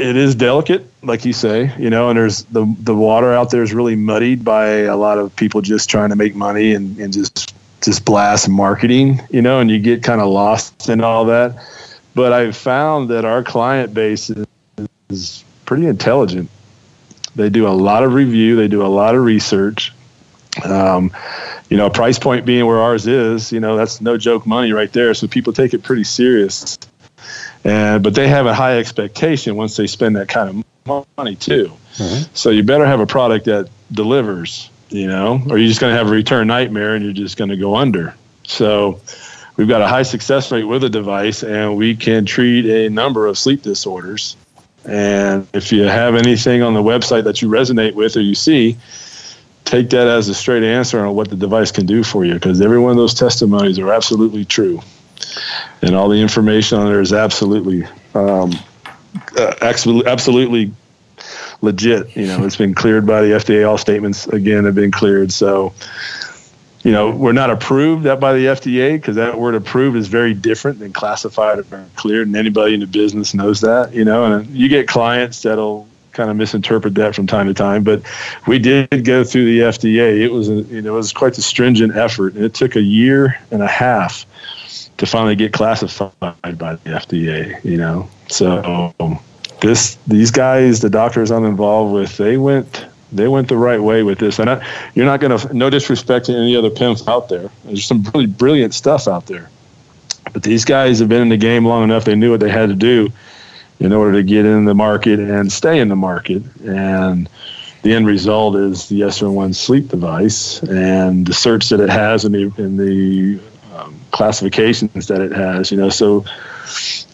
it 0.00 0.16
is 0.16 0.34
delicate, 0.34 0.86
like 1.02 1.24
you 1.24 1.32
say, 1.32 1.74
you 1.78 1.90
know, 1.90 2.08
and 2.08 2.18
there's 2.18 2.44
the 2.44 2.64
the 2.80 2.94
water 2.94 3.32
out 3.32 3.50
there 3.50 3.62
is 3.62 3.72
really 3.72 3.96
muddied 3.96 4.44
by 4.44 4.66
a 4.80 4.96
lot 4.96 5.18
of 5.18 5.34
people 5.36 5.60
just 5.60 5.90
trying 5.90 6.10
to 6.10 6.16
make 6.16 6.34
money 6.34 6.74
and, 6.74 6.98
and 6.98 7.12
just 7.12 7.54
just 7.82 8.04
blast 8.04 8.48
marketing, 8.48 9.20
you 9.30 9.42
know, 9.42 9.60
and 9.60 9.70
you 9.70 9.78
get 9.78 10.02
kind 10.02 10.20
of 10.20 10.28
lost 10.28 10.88
in 10.88 11.02
all 11.02 11.26
that. 11.26 11.56
But 12.14 12.32
I've 12.32 12.56
found 12.56 13.10
that 13.10 13.24
our 13.24 13.42
client 13.42 13.94
base 13.94 14.30
is, 14.30 14.46
is 15.08 15.44
pretty 15.64 15.86
intelligent. 15.86 16.50
They 17.36 17.48
do 17.48 17.68
a 17.68 17.70
lot 17.70 18.02
of 18.02 18.12
review, 18.12 18.56
they 18.56 18.68
do 18.68 18.84
a 18.84 18.88
lot 18.88 19.14
of 19.14 19.22
research. 19.22 19.92
Um, 20.64 21.12
you 21.68 21.76
know, 21.76 21.88
price 21.88 22.18
point 22.18 22.44
being 22.44 22.66
where 22.66 22.80
ours 22.80 23.06
is, 23.06 23.52
you 23.52 23.60
know, 23.60 23.76
that's 23.76 24.00
no 24.00 24.18
joke 24.18 24.46
money 24.46 24.72
right 24.72 24.92
there. 24.92 25.14
So 25.14 25.28
people 25.28 25.52
take 25.52 25.72
it 25.72 25.84
pretty 25.84 26.02
serious 26.02 26.76
and 27.64 28.02
but 28.02 28.14
they 28.14 28.28
have 28.28 28.46
a 28.46 28.54
high 28.54 28.78
expectation 28.78 29.56
once 29.56 29.76
they 29.76 29.86
spend 29.86 30.16
that 30.16 30.28
kind 30.28 30.64
of 30.86 31.06
money 31.16 31.36
too. 31.36 31.72
Mm-hmm. 31.94 32.34
So 32.34 32.50
you 32.50 32.62
better 32.62 32.86
have 32.86 33.00
a 33.00 33.06
product 33.06 33.44
that 33.46 33.68
delivers, 33.92 34.70
you 34.88 35.06
know, 35.06 35.40
or 35.48 35.58
you're 35.58 35.68
just 35.68 35.80
going 35.80 35.92
to 35.92 35.98
have 35.98 36.08
a 36.08 36.12
return 36.12 36.46
nightmare 36.46 36.94
and 36.94 37.04
you're 37.04 37.14
just 37.14 37.36
going 37.36 37.50
to 37.50 37.56
go 37.56 37.76
under. 37.76 38.14
So 38.44 39.00
we've 39.56 39.68
got 39.68 39.82
a 39.82 39.86
high 39.86 40.02
success 40.02 40.50
rate 40.50 40.64
with 40.64 40.82
the 40.82 40.88
device, 40.88 41.42
and 41.42 41.76
we 41.76 41.96
can 41.96 42.24
treat 42.24 42.66
a 42.66 42.88
number 42.88 43.26
of 43.26 43.38
sleep 43.38 43.62
disorders. 43.62 44.36
And 44.84 45.46
if 45.52 45.72
you 45.72 45.82
have 45.82 46.14
anything 46.14 46.62
on 46.62 46.72
the 46.72 46.82
website 46.82 47.24
that 47.24 47.42
you 47.42 47.48
resonate 47.48 47.94
with 47.94 48.16
or 48.16 48.22
you 48.22 48.34
see, 48.34 48.78
take 49.66 49.90
that 49.90 50.08
as 50.08 50.28
a 50.28 50.34
straight 50.34 50.62
answer 50.62 51.04
on 51.04 51.14
what 51.14 51.28
the 51.28 51.36
device 51.36 51.70
can 51.70 51.84
do 51.86 52.02
for 52.02 52.24
you, 52.24 52.34
because 52.34 52.60
every 52.60 52.78
one 52.78 52.92
of 52.92 52.96
those 52.96 53.14
testimonies 53.14 53.78
are 53.78 53.92
absolutely 53.92 54.44
true 54.44 54.80
and 55.82 55.94
all 55.94 56.08
the 56.08 56.20
information 56.20 56.78
on 56.78 56.86
there 56.86 57.00
is 57.00 57.12
absolutely 57.12 57.84
um, 58.14 58.52
uh, 59.38 59.54
absolutely 59.60 60.72
legit 61.62 62.16
you 62.16 62.26
know 62.26 62.44
it's 62.44 62.56
been 62.56 62.74
cleared 62.74 63.06
by 63.06 63.20
the 63.20 63.28
fda 63.28 63.68
all 63.68 63.78
statements 63.78 64.26
again 64.28 64.64
have 64.64 64.74
been 64.74 64.90
cleared 64.90 65.30
so 65.30 65.72
you 66.82 66.90
know 66.92 67.10
we're 67.10 67.32
not 67.32 67.50
approved 67.50 68.04
that 68.04 68.18
by 68.18 68.32
the 68.32 68.46
fda 68.46 68.94
because 68.94 69.16
that 69.16 69.38
word 69.38 69.54
approved 69.54 69.96
is 69.96 70.08
very 70.08 70.32
different 70.32 70.78
than 70.78 70.92
classified 70.92 71.58
or 71.58 71.86
cleared 71.96 72.26
and 72.26 72.36
anybody 72.36 72.74
in 72.74 72.80
the 72.80 72.86
business 72.86 73.34
knows 73.34 73.60
that 73.60 73.92
you 73.92 74.04
know 74.04 74.24
and 74.24 74.46
you 74.48 74.68
get 74.68 74.88
clients 74.88 75.42
that'll 75.42 75.86
kind 76.12 76.30
of 76.30 76.36
misinterpret 76.36 76.94
that 76.94 77.14
from 77.14 77.26
time 77.26 77.46
to 77.46 77.54
time. 77.54 77.84
But 77.84 78.02
we 78.46 78.58
did 78.58 79.04
go 79.04 79.24
through 79.24 79.44
the 79.46 79.60
FDA. 79.60 80.20
It 80.20 80.30
was 80.30 80.48
a, 80.48 80.62
you 80.62 80.82
know 80.82 80.94
it 80.94 80.96
was 80.96 81.12
quite 81.12 81.36
a 81.38 81.42
stringent 81.42 81.96
effort, 81.96 82.34
and 82.34 82.44
it 82.44 82.54
took 82.54 82.76
a 82.76 82.82
year 82.82 83.38
and 83.50 83.62
a 83.62 83.66
half 83.66 84.26
to 85.00 85.06
finally 85.06 85.34
get 85.34 85.52
classified 85.52 86.12
by 86.20 86.74
the 86.76 86.90
FDA. 86.90 87.62
You 87.64 87.78
know, 87.78 88.08
so 88.28 88.92
um, 89.00 89.18
this 89.60 89.96
these 90.06 90.30
guys, 90.30 90.80
the 90.80 90.90
doctors 90.90 91.30
I'm 91.30 91.44
involved 91.44 91.94
with, 91.94 92.16
they 92.18 92.36
went 92.36 92.86
they 93.12 93.26
went 93.26 93.48
the 93.48 93.56
right 93.56 93.82
way 93.82 94.02
with 94.02 94.18
this. 94.18 94.38
And 94.38 94.50
I, 94.50 94.90
you're 94.94 95.06
not 95.06 95.20
going 95.20 95.36
to, 95.36 95.52
no 95.56 95.68
disrespect 95.68 96.26
to 96.26 96.32
any 96.32 96.54
other 96.54 96.70
pimps 96.70 97.08
out 97.08 97.28
there. 97.28 97.50
There's 97.64 97.84
some 97.84 98.04
really 98.14 98.26
brilliant 98.26 98.72
stuff 98.72 99.08
out 99.08 99.26
there. 99.26 99.50
But 100.32 100.44
these 100.44 100.64
guys 100.64 101.00
have 101.00 101.08
been 101.08 101.22
in 101.22 101.28
the 101.28 101.36
game 101.36 101.66
long 101.66 101.82
enough, 101.82 102.04
they 102.04 102.14
knew 102.14 102.30
what 102.30 102.38
they 102.38 102.50
had 102.50 102.68
to 102.68 102.76
do 102.76 103.08
in 103.80 103.92
order 103.92 104.12
to 104.12 104.22
get 104.22 104.44
in 104.44 104.64
the 104.64 104.74
market 104.74 105.18
and 105.18 105.50
stay 105.50 105.80
in 105.80 105.88
the 105.88 105.96
market. 105.96 106.42
And 106.64 107.28
the 107.82 107.94
end 107.94 108.06
result 108.06 108.54
is 108.54 108.88
the 108.88 109.00
SR1 109.00 109.56
sleep 109.56 109.88
device 109.88 110.62
and 110.62 111.26
the 111.26 111.34
search 111.34 111.70
that 111.70 111.80
it 111.80 111.88
has 111.88 112.24
in 112.24 112.30
the, 112.30 112.52
in 112.58 112.76
the 112.76 113.40
um, 113.74 113.98
classifications 114.10 115.06
that 115.06 115.20
it 115.20 115.32
has, 115.32 115.70
you 115.70 115.76
know, 115.76 115.88
so 115.88 116.24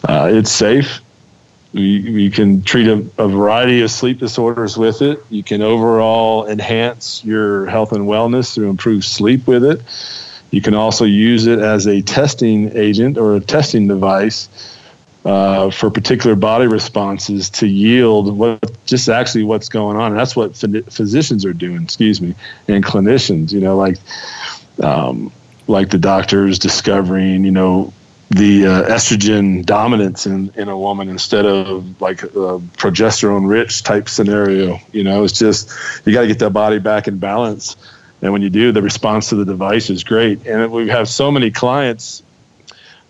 uh, 0.07 0.29
it's 0.31 0.51
safe 0.51 1.01
you, 1.73 2.31
can 2.31 2.61
treat 2.63 2.87
a, 2.87 3.05
a, 3.17 3.27
variety 3.27 3.81
of 3.81 3.91
sleep 3.91 4.19
disorders 4.19 4.77
with 4.77 5.01
it. 5.01 5.23
You 5.29 5.43
can 5.43 5.61
overall 5.61 6.47
enhance 6.47 7.23
your 7.23 7.67
health 7.67 7.91
and 7.91 8.05
wellness 8.05 8.53
through 8.53 8.69
improved 8.69 9.03
sleep 9.03 9.47
with 9.47 9.63
it. 9.63 9.81
You 10.51 10.61
can 10.61 10.73
also 10.73 11.05
use 11.05 11.45
it 11.45 11.59
as 11.59 11.87
a 11.87 12.01
testing 12.01 12.75
agent 12.75 13.17
or 13.17 13.35
a 13.35 13.39
testing 13.39 13.87
device 13.87 14.47
uh, 15.25 15.69
for 15.71 15.89
particular 15.89 16.37
body 16.37 16.67
responses 16.67 17.49
to 17.49 17.67
yield 17.67 18.35
what 18.37 18.85
just 18.85 19.09
actually 19.09 19.43
what's 19.43 19.67
going 19.67 19.97
on. 19.97 20.11
And 20.11 20.19
that's 20.19 20.35
what 20.35 20.55
physicians 20.55 21.43
are 21.43 21.53
doing, 21.53 21.83
excuse 21.83 22.21
me, 22.21 22.33
and 22.69 22.83
clinicians. 22.83 23.51
You 23.51 23.59
know, 23.59 23.75
like 23.75 23.97
um, 24.81 25.33
like 25.67 25.89
the 25.89 25.97
doctors 25.97 26.59
discovering, 26.59 27.43
you 27.43 27.51
know, 27.51 27.93
the 28.29 28.65
uh, 28.65 28.83
estrogen 28.83 29.65
dominance 29.65 30.25
in, 30.25 30.51
in 30.55 30.67
a 30.67 30.77
woman 30.77 31.07
instead 31.07 31.45
of 31.45 32.01
like 32.01 32.23
a 32.23 32.59
progesterone 32.77 33.49
rich 33.49 33.83
type 33.83 34.09
scenario. 34.09 34.79
You 34.91 35.03
know, 35.03 35.23
it's 35.23 35.37
just 35.37 35.71
you 36.05 36.13
got 36.13 36.21
to 36.21 36.27
get 36.27 36.39
that 36.39 36.51
body 36.51 36.79
back 36.79 37.07
in 37.07 37.19
balance. 37.19 37.75
And 38.21 38.33
when 38.33 38.41
you 38.41 38.49
do, 38.49 38.71
the 38.71 38.81
response 38.81 39.29
to 39.29 39.35
the 39.35 39.45
device 39.45 39.89
is 39.89 40.03
great. 40.03 40.45
And 40.45 40.71
we 40.71 40.89
have 40.89 41.07
so 41.07 41.31
many 41.31 41.51
clients 41.51 42.23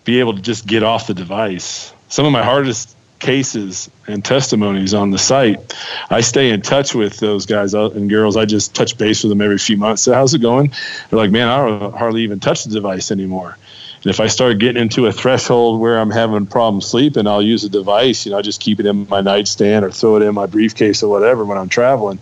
be 0.04 0.20
able 0.20 0.34
to 0.34 0.42
just 0.42 0.66
get 0.66 0.82
off 0.82 1.06
the 1.06 1.14
device. 1.14 1.92
Some 2.08 2.26
of 2.26 2.32
my 2.32 2.42
hardest 2.42 2.94
cases 3.18 3.90
and 4.06 4.24
testimonies 4.24 4.94
on 4.94 5.10
the 5.10 5.18
site, 5.18 5.74
I 6.10 6.20
stay 6.20 6.50
in 6.50 6.62
touch 6.62 6.94
with 6.94 7.18
those 7.18 7.46
guys 7.46 7.74
and 7.74 8.08
girls. 8.08 8.36
I 8.36 8.44
just 8.44 8.74
touch 8.74 8.96
base 8.96 9.22
with 9.22 9.30
them 9.30 9.40
every 9.40 9.58
few 9.58 9.76
months. 9.76 10.02
So, 10.02 10.12
how's 10.14 10.34
it 10.34 10.40
going? 10.40 10.72
They're 11.10 11.18
like, 11.18 11.30
man, 11.30 11.48
I 11.48 11.66
don't 11.66 11.94
hardly 11.94 12.22
even 12.22 12.40
touch 12.40 12.64
the 12.64 12.70
device 12.70 13.10
anymore. 13.10 13.56
And 14.02 14.06
if 14.06 14.20
I 14.20 14.28
start 14.28 14.58
getting 14.58 14.80
into 14.80 15.06
a 15.06 15.12
threshold 15.12 15.80
where 15.80 15.98
I'm 15.98 16.10
having 16.10 16.46
problems 16.46 16.86
sleeping, 16.86 17.26
I'll 17.26 17.42
use 17.42 17.64
a 17.64 17.68
device. 17.68 18.24
You 18.24 18.32
know, 18.32 18.38
I 18.38 18.42
just 18.42 18.60
keep 18.60 18.78
it 18.78 18.86
in 18.86 19.08
my 19.08 19.20
nightstand 19.20 19.84
or 19.84 19.90
throw 19.90 20.16
it 20.16 20.22
in 20.22 20.34
my 20.34 20.46
briefcase 20.46 21.02
or 21.02 21.10
whatever 21.10 21.44
when 21.44 21.58
I'm 21.58 21.68
traveling. 21.68 22.20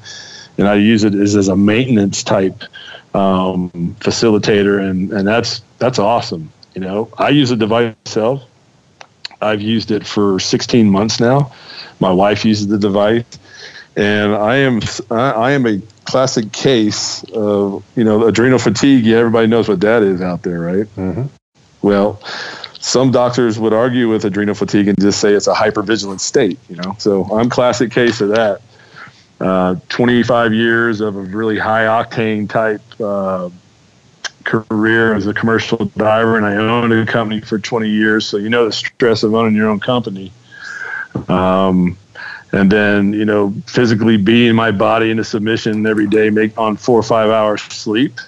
And 0.57 0.66
I 0.66 0.76
use 0.76 1.05
it 1.05 1.14
as, 1.14 1.36
as 1.36 1.49
a 1.49 1.57
maintenance 1.57 2.22
type 2.22 2.62
um, 3.16 3.97
facilitator, 4.01 4.80
and 4.80 5.12
and 5.12 5.26
that's 5.26 5.62
that's 5.78 5.99
awesome. 5.99 6.51
You 6.74 6.80
know, 6.82 7.11
I 7.18 7.30
use 7.30 7.51
a 7.51 7.57
device 7.57 7.94
myself. 8.05 8.42
I've 9.41 9.61
used 9.61 9.91
it 9.91 10.07
for 10.07 10.41
16 10.41 10.89
months 10.91 11.20
now. 11.20 11.53
My 12.01 12.12
wife 12.12 12.45
uses 12.45 12.68
the 12.68 12.78
device, 12.78 13.24
and 13.97 14.34
I 14.34 14.57
am 14.57 14.80
I 15.11 15.53
am 15.53 15.66
a 15.66 15.80
classic 16.05 16.53
case 16.53 17.24
of 17.32 17.84
you 17.97 18.05
know 18.05 18.26
adrenal 18.26 18.59
fatigue. 18.59 19.05
Yeah, 19.05 19.18
everybody 19.18 19.47
knows 19.47 19.68
what 19.68 19.80
that 19.80 20.03
is 20.03 20.20
out 20.20 20.43
there, 20.43 20.61
right? 20.61 20.87
Mm-hmm. 20.97 21.24
Well, 21.82 22.20
some 22.80 23.11
doctors 23.11 23.59
would 23.59 23.72
argue 23.72 24.09
with 24.09 24.24
adrenal 24.24 24.55
fatigue 24.55 24.89
and 24.89 25.01
just 25.01 25.20
say 25.20 25.32
it's 25.32 25.47
a 25.47 25.55
hypervigilant 25.55 26.20
state, 26.20 26.59
you 26.68 26.76
know. 26.76 26.95
So 26.99 27.24
I'm 27.24 27.49
classic 27.49 27.91
case 27.91 28.20
of 28.20 28.28
that. 28.30 28.61
Uh, 29.39 29.74
25 29.91 30.55
years 30.55 31.01
of 31.01 31.16
a 31.16 31.20
really 31.20 31.59
high 31.59 31.84
octane 31.84 32.49
type 32.49 32.80
uh, 33.01 33.51
career 34.47 35.14
as 35.14 35.26
a 35.26 35.34
commercial 35.34 35.84
diver, 35.97 36.36
and 36.36 36.47
I 36.47 36.57
owned 36.57 36.92
a 36.92 37.05
company 37.05 37.42
for 37.42 37.59
20 37.59 37.90
years. 37.90 38.26
So 38.26 38.38
you 38.38 38.49
know 38.49 38.64
the 38.64 38.72
stress 38.72 39.22
of 39.22 39.34
owning 39.34 39.55
your 39.55 39.68
own 39.68 39.80
company. 39.80 40.32
Um, 41.28 41.99
and 42.53 42.70
then 42.70 43.12
you 43.12 43.24
know 43.24 43.53
physically 43.66 44.16
being 44.16 44.55
my 44.55 44.70
body 44.70 45.11
into 45.11 45.24
submission 45.24 45.86
every 45.86 46.07
day, 46.07 46.30
make 46.30 46.57
on 46.57 46.76
four 46.76 46.99
or 46.99 47.03
five 47.03 47.28
hours 47.28 47.61
sleep 47.62 48.18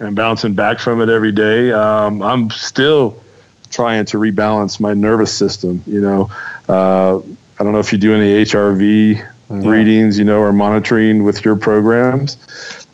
and 0.00 0.16
bouncing 0.16 0.54
back 0.54 0.80
from 0.80 1.00
it 1.00 1.08
every 1.08 1.32
day. 1.32 1.72
Um, 1.72 2.22
I'm 2.22 2.50
still 2.50 3.22
trying 3.70 4.04
to 4.06 4.18
rebalance 4.18 4.80
my 4.80 4.92
nervous 4.94 5.32
system. 5.32 5.82
You 5.86 6.00
know, 6.00 6.30
uh, 6.68 7.18
I 7.18 7.62
don't 7.62 7.72
know 7.72 7.78
if 7.78 7.92
you 7.92 7.98
do 7.98 8.14
any 8.14 8.44
HRV 8.44 9.26
mm-hmm. 9.50 9.68
readings, 9.68 10.18
you 10.18 10.24
know, 10.24 10.40
or 10.40 10.52
monitoring 10.52 11.24
with 11.24 11.44
your 11.44 11.56
programs. 11.56 12.36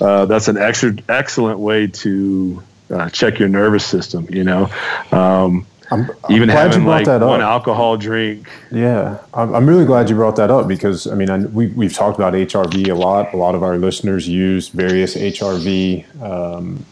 Uh, 0.01 0.27
that's 0.27 0.49
an 0.49 0.57
extra, 0.57 0.95
excellent 1.09 1.59
way 1.59 1.87
to 1.87 2.63
uh, 2.91 3.09
check 3.11 3.39
your 3.39 3.49
nervous 3.49 3.85
system. 3.85 4.27
You 4.31 4.45
know. 4.45 4.71
Um, 5.13 5.67
I'm, 5.89 6.11
I'm 6.25 6.33
even 6.35 6.49
having 6.49 6.85
like 6.85 7.07
one 7.07 7.41
alcohol 7.41 7.97
drink. 7.97 8.49
Yeah, 8.73 9.19
I'm, 9.33 9.55
I'm 9.55 9.69
really 9.69 9.85
glad 9.85 10.11
you 10.11 10.17
brought 10.17 10.35
that 10.37 10.51
up 10.51 10.67
because 10.67 11.07
I 11.07 11.15
mean 11.15 11.31
I, 11.31 11.39
we 11.39 11.69
we've 11.69 11.95
talked 11.95 12.19
about 12.19 12.33
HRV 12.33 12.89
a 12.89 12.95
lot. 12.95 13.33
A 13.33 13.37
lot 13.37 13.55
of 13.55 13.63
our 13.63 13.79
listeners 13.79 14.29
use 14.29 14.69
various 14.69 15.15
HRV 15.15 16.23
um, 16.23 16.85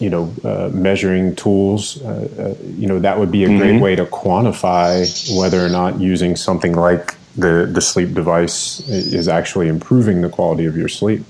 you 0.00 0.08
know, 0.08 0.34
uh, 0.44 0.70
measuring 0.72 1.36
tools, 1.36 2.02
uh, 2.02 2.56
uh, 2.58 2.64
you 2.64 2.86
know, 2.88 2.98
that 2.98 3.18
would 3.18 3.30
be 3.30 3.44
a 3.44 3.48
mm-hmm. 3.48 3.58
great 3.58 3.80
way 3.80 3.94
to 3.94 4.06
quantify 4.06 5.06
whether 5.38 5.64
or 5.64 5.68
not 5.68 6.00
using 6.00 6.34
something 6.34 6.72
like 6.72 7.14
the, 7.36 7.68
the 7.70 7.80
sleep 7.80 8.14
device 8.14 8.80
is 8.88 9.28
actually 9.28 9.68
improving 9.68 10.20
the 10.20 10.28
quality 10.28 10.66
of 10.66 10.76
your 10.76 10.88
sleep. 10.88 11.24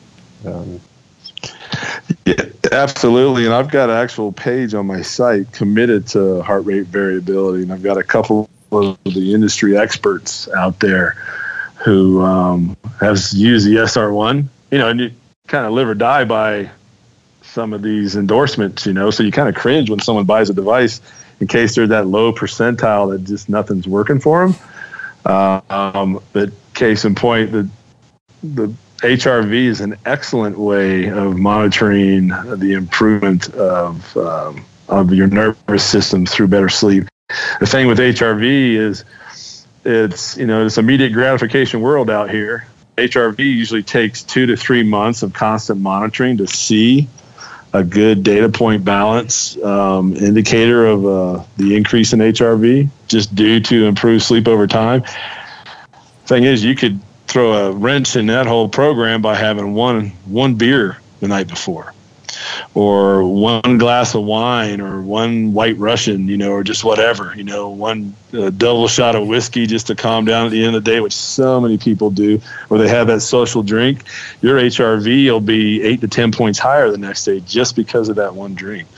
Um, 0.46 0.80
yeah, 2.24 2.44
absolutely. 2.72 3.44
And 3.44 3.54
I've 3.54 3.70
got 3.70 3.90
an 3.90 3.96
actual 3.96 4.32
page 4.32 4.74
on 4.74 4.86
my 4.86 5.02
site 5.02 5.52
committed 5.52 6.06
to 6.08 6.42
heart 6.42 6.64
rate 6.64 6.86
variability. 6.86 7.62
And 7.62 7.72
I've 7.72 7.82
got 7.82 7.98
a 7.98 8.02
couple 8.02 8.48
of 8.72 8.98
the 9.04 9.34
industry 9.34 9.76
experts 9.76 10.48
out 10.48 10.80
there 10.80 11.16
who 11.84 12.22
um, 12.22 12.76
have 13.00 13.18
used 13.32 13.66
the 13.66 13.76
SR1, 13.76 14.46
you 14.70 14.78
know, 14.78 14.88
and 14.88 15.00
you 15.00 15.10
kind 15.46 15.66
of 15.66 15.72
live 15.72 15.88
or 15.88 15.94
die 15.94 16.24
by 16.24 16.70
some 17.42 17.72
of 17.72 17.82
these 17.82 18.16
endorsements, 18.16 18.86
you 18.86 18.92
know. 18.92 19.10
So 19.10 19.22
you 19.22 19.32
kind 19.32 19.48
of 19.48 19.54
cringe 19.54 19.90
when 19.90 20.00
someone 20.00 20.24
buys 20.24 20.50
a 20.50 20.54
device 20.54 21.00
in 21.40 21.46
case 21.46 21.74
they're 21.74 21.86
that 21.88 22.06
low 22.06 22.32
percentile 22.32 23.10
that 23.10 23.24
just 23.24 23.48
nothing's 23.48 23.88
working 23.88 24.20
for 24.20 24.46
them. 24.46 24.56
Um, 25.24 26.20
but 26.32 26.50
case 26.74 27.04
in 27.04 27.14
point, 27.14 27.52
the 27.52 27.68
the 28.42 28.74
HRV 28.98 29.52
is 29.52 29.80
an 29.80 29.96
excellent 30.04 30.58
way 30.58 31.08
of 31.08 31.36
monitoring 31.36 32.28
the 32.28 32.72
improvement 32.74 33.52
of 33.54 34.16
um, 34.16 34.64
of 34.88 35.12
your 35.12 35.26
nervous 35.26 35.84
system 35.84 36.26
through 36.26 36.48
better 36.48 36.68
sleep. 36.68 37.08
The 37.60 37.66
thing 37.66 37.86
with 37.86 37.98
HRV 37.98 38.74
is 38.74 39.04
it's 39.84 40.36
you 40.36 40.46
know 40.46 40.66
it's 40.66 40.78
immediate 40.78 41.12
gratification 41.12 41.80
world 41.80 42.10
out 42.10 42.30
here. 42.30 42.66
HRV 42.96 43.38
usually 43.38 43.82
takes 43.82 44.22
two 44.22 44.46
to 44.46 44.56
three 44.56 44.82
months 44.82 45.22
of 45.22 45.32
constant 45.32 45.80
monitoring 45.80 46.36
to 46.38 46.46
see 46.46 47.08
a 47.72 47.84
good 47.84 48.22
data 48.22 48.48
point 48.48 48.84
balance 48.84 49.56
um, 49.62 50.14
indicator 50.16 50.86
of 50.86 51.06
uh, 51.06 51.44
the 51.56 51.76
increase 51.76 52.12
in 52.12 52.18
HRV 52.18 52.88
just 53.06 53.34
due 53.34 53.60
to 53.60 53.86
improved 53.86 54.24
sleep 54.24 54.48
over 54.48 54.66
time. 54.66 55.04
Thing 56.26 56.44
is, 56.44 56.64
you 56.64 56.74
could 56.74 57.00
throw 57.26 57.52
a 57.52 57.72
wrench 57.72 58.16
in 58.16 58.26
that 58.26 58.46
whole 58.46 58.68
program 58.68 59.22
by 59.22 59.36
having 59.36 59.74
one 59.74 60.08
one 60.26 60.54
beer 60.54 60.98
the 61.20 61.28
night 61.28 61.48
before 61.48 61.94
or 62.74 63.24
one 63.24 63.78
glass 63.78 64.14
of 64.14 64.22
wine 64.22 64.80
or 64.80 65.02
one 65.02 65.52
white 65.52 65.76
russian 65.78 66.28
you 66.28 66.36
know 66.36 66.52
or 66.52 66.62
just 66.62 66.84
whatever 66.84 67.34
you 67.36 67.44
know 67.44 67.68
one 67.68 68.14
uh, 68.34 68.50
double 68.50 68.86
shot 68.88 69.16
of 69.16 69.26
whiskey 69.26 69.66
just 69.66 69.86
to 69.86 69.94
calm 69.94 70.24
down 70.24 70.46
at 70.46 70.52
the 70.52 70.64
end 70.64 70.76
of 70.76 70.84
the 70.84 70.90
day 70.90 71.00
which 71.00 71.14
so 71.14 71.60
many 71.60 71.76
people 71.76 72.10
do 72.10 72.40
or 72.68 72.78
they 72.78 72.88
have 72.88 73.06
that 73.06 73.20
social 73.20 73.62
drink 73.62 74.04
your 74.40 74.58
hrv 74.58 75.30
will 75.30 75.40
be 75.40 75.82
8 75.82 76.00
to 76.00 76.08
10 76.08 76.32
points 76.32 76.58
higher 76.58 76.90
the 76.90 76.98
next 76.98 77.24
day 77.24 77.40
just 77.40 77.76
because 77.76 78.08
of 78.08 78.16
that 78.16 78.34
one 78.34 78.54
drink. 78.54 78.88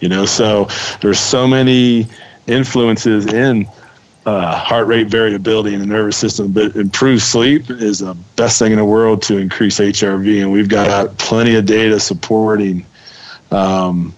You 0.00 0.08
know 0.08 0.26
so 0.26 0.68
there's 1.00 1.20
so 1.20 1.46
many 1.46 2.06
influences 2.46 3.26
in 3.26 3.66
uh, 4.26 4.56
heart 4.58 4.86
rate 4.86 5.08
variability 5.08 5.74
in 5.74 5.80
the 5.80 5.86
nervous 5.86 6.16
system, 6.16 6.52
but 6.52 6.76
improved 6.76 7.22
sleep 7.22 7.70
is 7.70 8.00
the 8.00 8.14
best 8.36 8.58
thing 8.58 8.72
in 8.72 8.78
the 8.78 8.84
world 8.84 9.22
to 9.22 9.38
increase 9.38 9.78
HRV. 9.78 10.42
And 10.42 10.52
we've 10.52 10.68
got 10.68 11.16
plenty 11.18 11.54
of 11.54 11.66
data 11.66 11.98
supporting 11.98 12.84
um, 13.50 14.14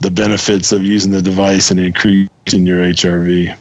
the 0.00 0.10
benefits 0.10 0.72
of 0.72 0.82
using 0.82 1.12
the 1.12 1.22
device 1.22 1.70
and 1.70 1.80
increasing 1.80 2.66
your 2.66 2.82
HRV. 2.84 3.56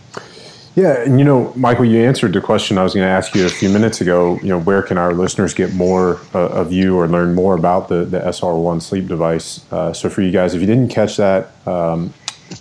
Yeah, 0.76 1.04
and 1.04 1.20
you 1.20 1.26
know, 1.26 1.52
Michael, 1.56 1.86
you 1.86 2.00
answered 2.00 2.32
the 2.32 2.42
question 2.42 2.78
I 2.78 2.84
was 2.84 2.94
going 2.94 3.06
to 3.06 3.12
ask 3.12 3.36
you 3.36 3.46
a 3.46 3.50
few 3.50 3.70
minutes 3.70 4.00
ago. 4.00 4.40
You 4.42 4.50
know, 4.50 4.60
where 4.62 4.82
can 4.82 4.98
our 4.98 5.14
listeners 5.14 5.54
get 5.54 5.74
more 5.74 6.22
uh, 6.34 6.48
of 6.50 6.72
you 6.72 6.98
or 6.98 7.08
learn 7.08 7.36
more 7.36 7.56
about 7.56 7.90
the, 7.90 8.06
the 8.06 8.20
SR1 8.20 8.82
sleep 8.82 9.08
device? 9.08 9.70
Uh, 9.74 9.92
so, 9.92 10.10
for 10.10 10.22
you 10.22 10.32
guys, 10.32 10.56
if 10.56 10.62
you 10.62 10.68
didn't 10.68 10.90
catch 10.90 11.18
that, 11.18 11.52
um, 11.68 12.14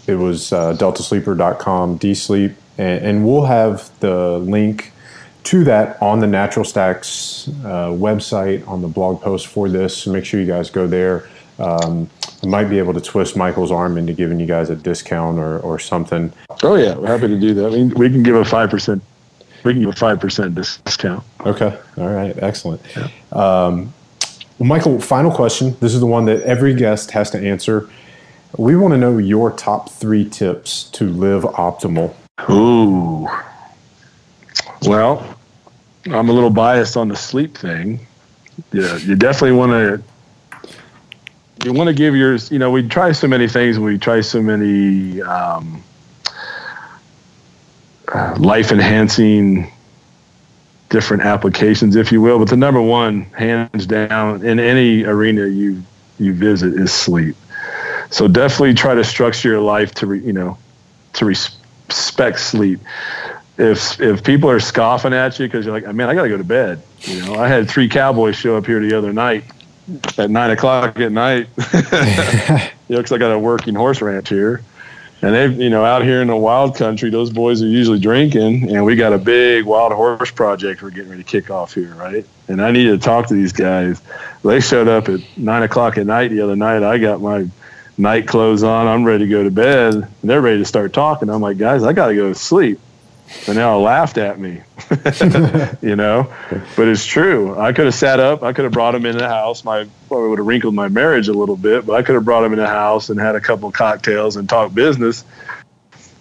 it 0.09 0.17
was 0.17 0.53
uh, 0.53 0.75
deltasleeper.com, 0.75 1.99
dsleep, 2.01 2.55
and, 2.79 3.05
and 3.05 3.27
we'll 3.27 3.45
have 3.45 3.91
the 4.01 4.39
link 4.39 4.93
to 5.45 5.65
that 5.65 6.01
on 6.03 6.21
the 6.21 6.27
Natural 6.27 6.65
Stacks 6.65 7.49
uh, 7.65 7.89
website 7.89 8.67
on 8.69 8.83
the 8.83 8.89
blog 8.89 9.21
post 9.21 9.47
for 9.47 9.69
this. 9.69 9.97
So 9.97 10.13
make 10.13 10.25
sure 10.25 10.41
you 10.41 10.47
guys 10.47 10.71
go 10.71 10.87
there. 10.87 11.29
Um, 11.59 12.09
I 12.43 12.47
might 12.47 12.67
be 12.67 12.79
able 12.79 12.95
to 12.95 13.01
twist 13.01 13.37
Michael's 13.37 13.73
arm 13.73 13.99
into 13.99 14.13
giving 14.13 14.39
you 14.39 14.47
guys 14.47 14.71
a 14.71 14.77
discount 14.77 15.39
or, 15.39 15.59
or 15.61 15.79
something. 15.79 16.33
Oh 16.63 16.77
yeah, 16.77 16.97
we're 16.97 17.09
happy 17.09 17.29
to 17.29 17.39
do 17.39 17.55
that. 17.55 17.67
I 17.67 17.71
mean, 17.71 17.91
we 17.91 18.11
can 18.11 18.23
give 18.23 18.37
a 18.37 18.45
five 18.45 18.71
percent. 18.71 19.03
We 19.65 19.73
can 19.73 19.83
give 19.83 19.91
a 19.91 19.97
five 19.97 20.21
percent 20.21 20.55
discount. 20.55 21.25
Okay. 21.45 21.77
All 21.97 22.11
right. 22.11 22.37
Excellent. 22.41 22.81
Yeah. 22.97 23.09
Um, 23.33 23.93
well, 24.59 24.69
Michael, 24.69 25.01
final 25.01 25.33
question. 25.33 25.77
This 25.81 25.95
is 25.95 26.01
the 26.01 26.07
one 26.07 26.27
that 26.27 26.43
every 26.43 26.75
guest 26.75 27.13
has 27.13 27.31
to 27.31 27.39
answer. 27.39 27.89
We 28.57 28.77
want 28.77 28.93
to 28.93 28.99
know 28.99 29.19
your 29.19 29.51
top 29.51 29.91
three 29.91 30.29
tips 30.29 30.85
to 30.91 31.09
live 31.09 31.43
optimal. 31.43 32.15
Ooh. 32.51 33.29
Well, 34.83 35.39
I'm 36.07 36.29
a 36.29 36.33
little 36.33 36.51
biased 36.51 36.97
on 36.97 37.09
the 37.09 37.17
sleep 37.17 37.57
thing. 37.57 38.07
Yeah, 38.73 38.97
you 38.99 39.15
definitely 39.15 39.53
want 39.53 39.73
to 39.73 40.03
you 41.65 41.73
want 41.73 41.89
to 41.89 41.95
give 41.95 42.15
yours. 42.15 42.51
You 42.51 42.59
know, 42.59 42.71
we 42.71 42.87
try 42.89 43.13
so 43.13 43.27
many 43.27 43.49
things. 43.49 43.79
We 43.79 43.99
try 43.99 44.21
so 44.21 44.41
many 44.41 45.21
um, 45.23 45.83
uh, 48.13 48.37
life 48.39 48.71
enhancing 48.73 49.71
different 50.89 51.23
applications, 51.25 51.97
if 51.97 52.13
you 52.13 52.21
will. 52.21 52.39
But 52.39 52.49
the 52.49 52.57
number 52.57 52.81
one, 52.81 53.23
hands 53.25 53.87
down, 53.87 54.45
in 54.45 54.59
any 54.59 55.05
arena 55.05 55.47
you 55.47 55.83
you 56.19 56.33
visit, 56.33 56.75
is 56.75 56.93
sleep. 56.93 57.37
So 58.11 58.27
definitely 58.29 58.75
try 58.75 58.95
to 58.95 59.05
structure 59.05 59.49
your 59.51 59.61
life 59.61 59.95
to 59.97 60.07
re, 60.07 60.21
you 60.21 60.33
know 60.33 60.57
to 61.15 61.25
respect 61.89 62.41
sleep. 62.41 62.81
If 63.57 64.01
if 64.01 64.23
people 64.23 64.51
are 64.51 64.61
scoffing 64.61 65.13
at 65.13 65.39
you 65.39 65.47
because 65.47 65.67
you're 65.67 65.75
like, 65.75 65.93
man, 65.93 66.09
I 66.09 66.15
got 66.15 66.23
to 66.23 66.29
go 66.29 66.37
to 66.37 66.45
bed. 66.45 66.83
You 67.01 67.25
know, 67.25 67.35
I 67.35 67.49
had 67.49 67.69
three 67.69 67.89
cowboys 67.89 68.37
show 68.37 68.57
up 68.57 68.67
here 68.67 68.81
the 68.81 68.97
other 68.97 69.13
night 69.13 69.45
at 70.17 70.31
nine 70.31 70.51
o'clock 70.51 70.99
at 71.01 71.13
night. 71.13 71.49
you 71.73 72.95
know, 72.95 72.99
because 72.99 73.13
I 73.13 73.19
got 73.19 73.33
a 73.33 73.39
working 73.39 73.75
horse 73.75 74.01
ranch 74.01 74.29
here, 74.29 74.63
and 75.23 75.35
they, 75.35 75.65
you 75.65 75.71
know, 75.71 75.85
out 75.85 76.03
here 76.03 76.23
in 76.23 76.29
the 76.29 76.37
wild 76.37 76.77
country, 76.77 77.11
those 77.11 77.31
boys 77.31 77.63
are 77.63 77.67
usually 77.67 77.99
drinking, 77.99 78.71
and 78.71 78.85
we 78.85 78.95
got 78.95 79.13
a 79.13 79.19
big 79.19 79.65
wild 79.65 79.93
horse 79.93 80.31
project 80.31 80.83
we're 80.83 80.91
getting 80.91 81.11
ready 81.11 81.25
to 81.25 81.29
kick 81.29 81.51
off 81.51 81.75
here, 81.75 81.95
right? 81.95 82.25
And 82.47 82.63
I 82.63 82.71
needed 82.71 83.01
to 83.01 83.05
talk 83.05 83.27
to 83.29 83.35
these 83.35 83.53
guys. 83.53 84.01
They 84.45 84.61
showed 84.61 84.89
up 84.89 85.09
at 85.09 85.21
nine 85.37 85.65
o'clock 85.65 85.99
at 85.99 86.07
night 86.07 86.29
the 86.29 86.41
other 86.43 86.57
night. 86.57 86.83
I 86.83 86.99
got 86.99 87.21
my 87.21 87.49
night 87.99 88.29
clothes 88.29 88.63
on. 88.63 88.87
I'm 88.87 89.05
ready 89.05 89.25
to 89.25 89.31
go 89.31 89.43
to 89.43 89.51
bed. 89.51 89.95
And 89.95 90.09
they're 90.23 90.41
ready 90.41 90.59
to 90.59 90.65
start 90.65 90.93
talking. 90.93 91.29
I'm 91.29 91.43
like, 91.43 91.59
guys, 91.59 91.83
I 91.83 91.93
got 91.93 92.09
to 92.09 92.15
go 92.15 92.29
to 92.29 92.35
sleep. 92.35 92.81
And 93.47 93.59
they 93.59 93.63
all 93.63 93.83
laughed 93.83 94.17
at 94.17 94.41
me, 94.41 94.63
you 95.83 95.97
know, 95.97 96.33
but 96.77 96.89
it's 96.89 97.05
true. 97.05 97.59
I 97.59 97.75
could 97.75 97.85
have 97.85 97.95
sat 97.95 98.21
up. 98.21 98.43
I 98.43 98.55
could 98.55 98.65
have 98.65 98.73
brought 98.73 98.93
them 98.93 99.05
in 99.05 99.19
the 99.19 99.29
house. 99.29 99.65
My 99.65 99.87
probably 100.09 100.31
would 100.31 100.39
have 100.39 100.47
wrinkled 100.47 100.75
my 100.75 100.89
marriage 100.89 101.29
a 101.29 101.35
little 101.35 101.57
bit, 101.57 101.85
but 101.85 101.93
I 101.93 102.03
could 102.03 102.15
have 102.15 102.25
brought 102.25 102.41
them 102.41 102.55
in 102.55 102.59
the 102.59 102.67
house 102.67 103.11
and 103.11 103.21
had 103.21 103.35
a 103.35 103.41
couple 103.41 103.71
cocktails 103.71 104.37
and 104.37 104.49
talked 104.49 104.75
business, 104.75 105.25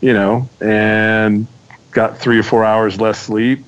you 0.01 0.11
know, 0.11 0.49
and 0.59 1.47
got 1.91 2.17
three 2.17 2.39
or 2.39 2.43
four 2.43 2.65
hours 2.65 2.99
less 2.99 3.19
sleep. 3.19 3.63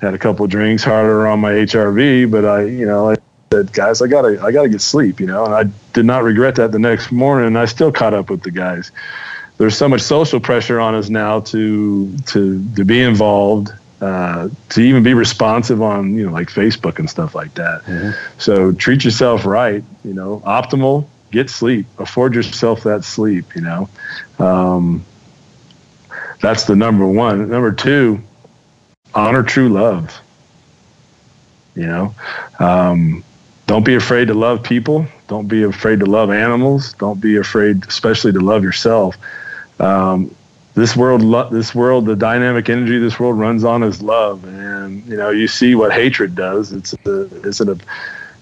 Had 0.00 0.14
a 0.14 0.18
couple 0.18 0.46
drinks, 0.46 0.84
harder 0.84 1.26
on 1.26 1.40
my 1.40 1.50
HRV, 1.52 2.30
but 2.30 2.44
I, 2.44 2.62
you 2.62 2.86
know, 2.86 3.10
I 3.10 3.16
said, 3.54 3.72
guys, 3.72 4.02
I 4.02 4.06
gotta, 4.06 4.42
I 4.42 4.52
gotta 4.52 4.68
get 4.68 4.80
sleep, 4.80 5.20
you 5.20 5.26
know, 5.26 5.44
and 5.44 5.54
I 5.54 5.64
did 5.92 6.04
not 6.04 6.22
regret 6.22 6.56
that 6.56 6.72
the 6.72 6.78
next 6.78 7.12
morning. 7.12 7.46
And 7.46 7.58
I 7.58 7.66
still 7.66 7.92
caught 7.92 8.14
up 8.14 8.30
with 8.30 8.42
the 8.42 8.50
guys 8.50 8.90
there's 9.58 9.76
so 9.76 9.88
much 9.88 10.00
social 10.00 10.40
pressure 10.40 10.80
on 10.80 10.94
us 10.94 11.08
now 11.08 11.40
to 11.40 12.16
to 12.18 12.74
to 12.74 12.84
be 12.84 13.00
involved, 13.00 13.70
uh, 14.00 14.48
to 14.70 14.80
even 14.80 15.02
be 15.02 15.14
responsive 15.14 15.80
on 15.80 16.16
you 16.16 16.26
know 16.26 16.32
like 16.32 16.48
Facebook 16.48 16.98
and 16.98 17.08
stuff 17.08 17.34
like 17.34 17.54
that. 17.54 17.82
Mm-hmm. 17.82 18.38
So 18.38 18.72
treat 18.72 19.04
yourself 19.04 19.46
right. 19.46 19.84
You 20.04 20.14
know, 20.14 20.40
optimal. 20.44 21.06
Get 21.30 21.50
sleep. 21.50 21.86
Afford 21.98 22.34
yourself 22.34 22.84
that 22.84 23.04
sleep. 23.04 23.54
You 23.54 23.62
know, 23.62 23.88
um, 24.38 25.04
that's 26.40 26.64
the 26.64 26.76
number 26.76 27.06
one. 27.06 27.48
Number 27.48 27.72
two, 27.72 28.22
honor 29.14 29.42
true 29.42 29.68
love. 29.68 30.20
You 31.74 31.86
know, 31.86 32.14
um, 32.60 33.24
don't 33.66 33.84
be 33.84 33.94
afraid 33.94 34.28
to 34.28 34.34
love 34.34 34.62
people. 34.62 35.06
Don't 35.28 35.48
be 35.48 35.62
afraid 35.62 36.00
to 36.00 36.06
love 36.06 36.30
animals. 36.30 36.92
Don't 36.94 37.20
be 37.20 37.36
afraid, 37.36 37.86
especially 37.86 38.32
to 38.32 38.40
love 38.40 38.62
yourself 38.62 39.16
um, 39.80 40.34
this 40.74 40.96
world, 40.96 41.52
this 41.52 41.74
world, 41.74 42.06
the 42.06 42.16
dynamic 42.16 42.68
energy 42.68 42.98
this 42.98 43.18
world 43.18 43.38
runs 43.38 43.64
on 43.64 43.82
is 43.82 44.02
love, 44.02 44.44
and 44.44 45.04
you 45.06 45.16
know 45.16 45.30
you 45.30 45.46
see 45.46 45.74
what 45.74 45.92
hatred 45.92 46.34
does. 46.34 46.72
It's 46.72 46.94
a, 47.06 47.48
it's 47.48 47.60
an, 47.60 47.80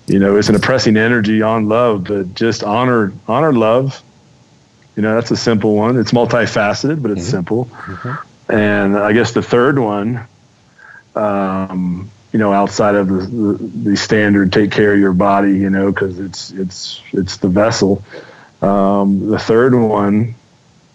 you 0.06 0.18
know, 0.18 0.36
it's 0.36 0.48
an 0.48 0.54
oppressing 0.54 0.96
energy 0.96 1.42
on 1.42 1.68
love, 1.68 2.04
but 2.04 2.34
just 2.34 2.64
honor 2.64 3.12
honor 3.28 3.52
love. 3.52 4.02
You 4.96 5.02
know, 5.02 5.14
that's 5.14 5.30
a 5.30 5.36
simple 5.36 5.74
one. 5.74 5.98
It's 5.98 6.12
multifaceted, 6.12 7.02
but 7.02 7.10
it's 7.10 7.22
mm-hmm. 7.22 7.30
simple. 7.30 7.64
Mm-hmm. 7.66 8.52
And 8.52 8.98
I 8.98 9.12
guess 9.12 9.32
the 9.32 9.42
third 9.42 9.78
one, 9.78 10.26
um, 11.14 12.10
you 12.32 12.38
know, 12.38 12.52
outside 12.52 12.94
of 12.94 13.08
the, 13.08 13.26
the, 13.26 13.64
the, 13.90 13.96
standard, 13.96 14.52
take 14.52 14.70
care 14.70 14.94
of 14.94 14.98
your 14.98 15.12
body, 15.12 15.52
you 15.52 15.68
know, 15.68 15.92
because 15.92 16.18
it's 16.18 16.50
it's 16.52 17.02
it's 17.12 17.36
the 17.36 17.48
vessel. 17.48 18.02
Um, 18.62 19.28
the 19.28 19.38
third 19.38 19.74
one 19.74 20.34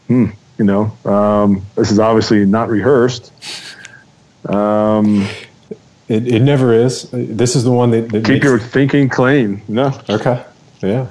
hmm, 0.07 0.27
you 0.57 0.65
know, 0.65 0.97
um, 1.05 1.65
this 1.75 1.91
is 1.91 1.99
obviously 1.99 2.45
not 2.45 2.69
rehearsed. 2.69 3.31
Um, 4.47 5.27
it, 6.07 6.27
it 6.27 6.39
never 6.41 6.73
is. 6.73 7.09
This 7.11 7.55
is 7.55 7.63
the 7.63 7.71
one 7.71 7.91
that, 7.91 8.09
that 8.09 8.25
keep 8.25 8.35
makes... 8.35 8.45
your 8.45 8.59
thinking 8.59 9.09
clean. 9.09 9.61
No. 9.67 9.99
Okay. 10.09 10.43
Yeah. 10.81 11.09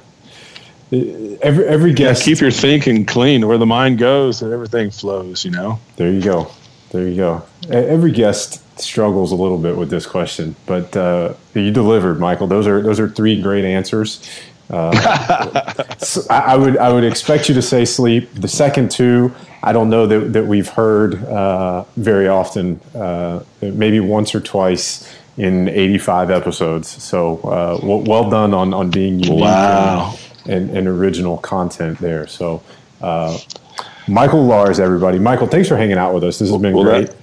Every 0.91 1.67
every 1.67 1.93
guest 1.93 2.21
yeah, 2.21 2.33
keep 2.33 2.41
your 2.41 2.51
thinking 2.51 3.05
clean. 3.05 3.45
Where 3.45 3.57
the 3.57 3.65
mind 3.65 3.97
goes, 3.97 4.41
and 4.41 4.53
everything 4.53 4.89
flows. 4.89 5.43
You 5.43 5.51
know. 5.51 5.79
There 5.97 6.09
you 6.09 6.21
go. 6.21 6.49
There 6.91 7.07
you 7.07 7.15
go. 7.15 7.43
Every 7.69 8.11
guest 8.11 8.63
struggles 8.79 9.31
a 9.31 9.35
little 9.35 9.57
bit 9.57 9.75
with 9.75 9.89
this 9.89 10.05
question, 10.05 10.55
but 10.65 10.95
uh, 10.95 11.33
you 11.53 11.71
delivered, 11.71 12.19
Michael. 12.19 12.47
Those 12.47 12.67
are 12.67 12.81
those 12.81 12.99
are 12.99 13.09
three 13.09 13.41
great 13.41 13.65
answers. 13.65 14.27
Uh, 14.69 15.73
so 15.97 16.21
I, 16.29 16.39
I, 16.39 16.55
would 16.55 16.77
I 16.77 16.91
would 16.91 17.03
expect 17.03 17.49
you 17.49 17.55
to 17.55 17.61
say 17.61 17.85
sleep. 17.85 18.33
The 18.33 18.47
second 18.47 18.91
two, 18.91 19.33
I 19.63 19.73
don't 19.73 19.89
know 19.89 20.07
that, 20.07 20.33
that 20.33 20.45
we've 20.45 20.67
heard 20.67 21.23
uh, 21.25 21.83
very 21.95 22.27
often, 22.27 22.79
uh, 22.95 23.43
maybe 23.61 23.99
once 23.99 24.35
or 24.35 24.41
twice 24.41 25.13
in 25.37 25.69
85 25.69 26.31
episodes. 26.31 26.89
So 27.03 27.37
uh, 27.39 27.79
well, 27.83 28.01
well, 28.01 28.29
done 28.29 28.53
on, 28.53 28.73
on 28.73 28.89
being 28.89 29.19
unique 29.19 29.41
wow. 29.41 30.15
and, 30.45 30.69
and, 30.69 30.77
and, 30.77 30.87
original 30.87 31.37
content 31.37 31.99
there. 31.99 32.27
So 32.27 32.63
uh, 33.01 33.37
Michael 34.07 34.45
Lars, 34.45 34.79
everybody. 34.79 35.19
Michael, 35.19 35.47
thanks 35.47 35.67
for 35.67 35.77
hanging 35.77 35.97
out 35.97 36.13
with 36.13 36.23
us. 36.23 36.39
This 36.39 36.49
has 36.49 36.61
been 36.61 36.73
well, 36.73 36.83
great. 36.83 37.07
That, 37.07 37.15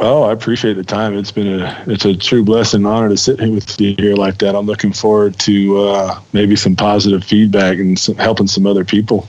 Oh, 0.00 0.22
I 0.22 0.32
appreciate 0.32 0.74
the 0.74 0.84
time. 0.84 1.16
It's 1.16 1.30
been 1.30 1.60
a 1.60 1.84
it's 1.86 2.04
a 2.04 2.16
true 2.16 2.42
blessing 2.42 2.78
and 2.78 2.86
honor 2.86 3.10
to 3.10 3.16
sit 3.16 3.38
here 3.38 3.52
with 3.52 3.80
you 3.80 3.94
here 3.98 4.16
like 4.16 4.38
that. 4.38 4.56
I'm 4.56 4.66
looking 4.66 4.92
forward 4.92 5.38
to 5.40 5.78
uh, 5.78 6.20
maybe 6.32 6.56
some 6.56 6.74
positive 6.74 7.22
feedback 7.22 7.78
and 7.78 7.98
some, 7.98 8.16
helping 8.16 8.46
some 8.46 8.66
other 8.66 8.84
people. 8.84 9.28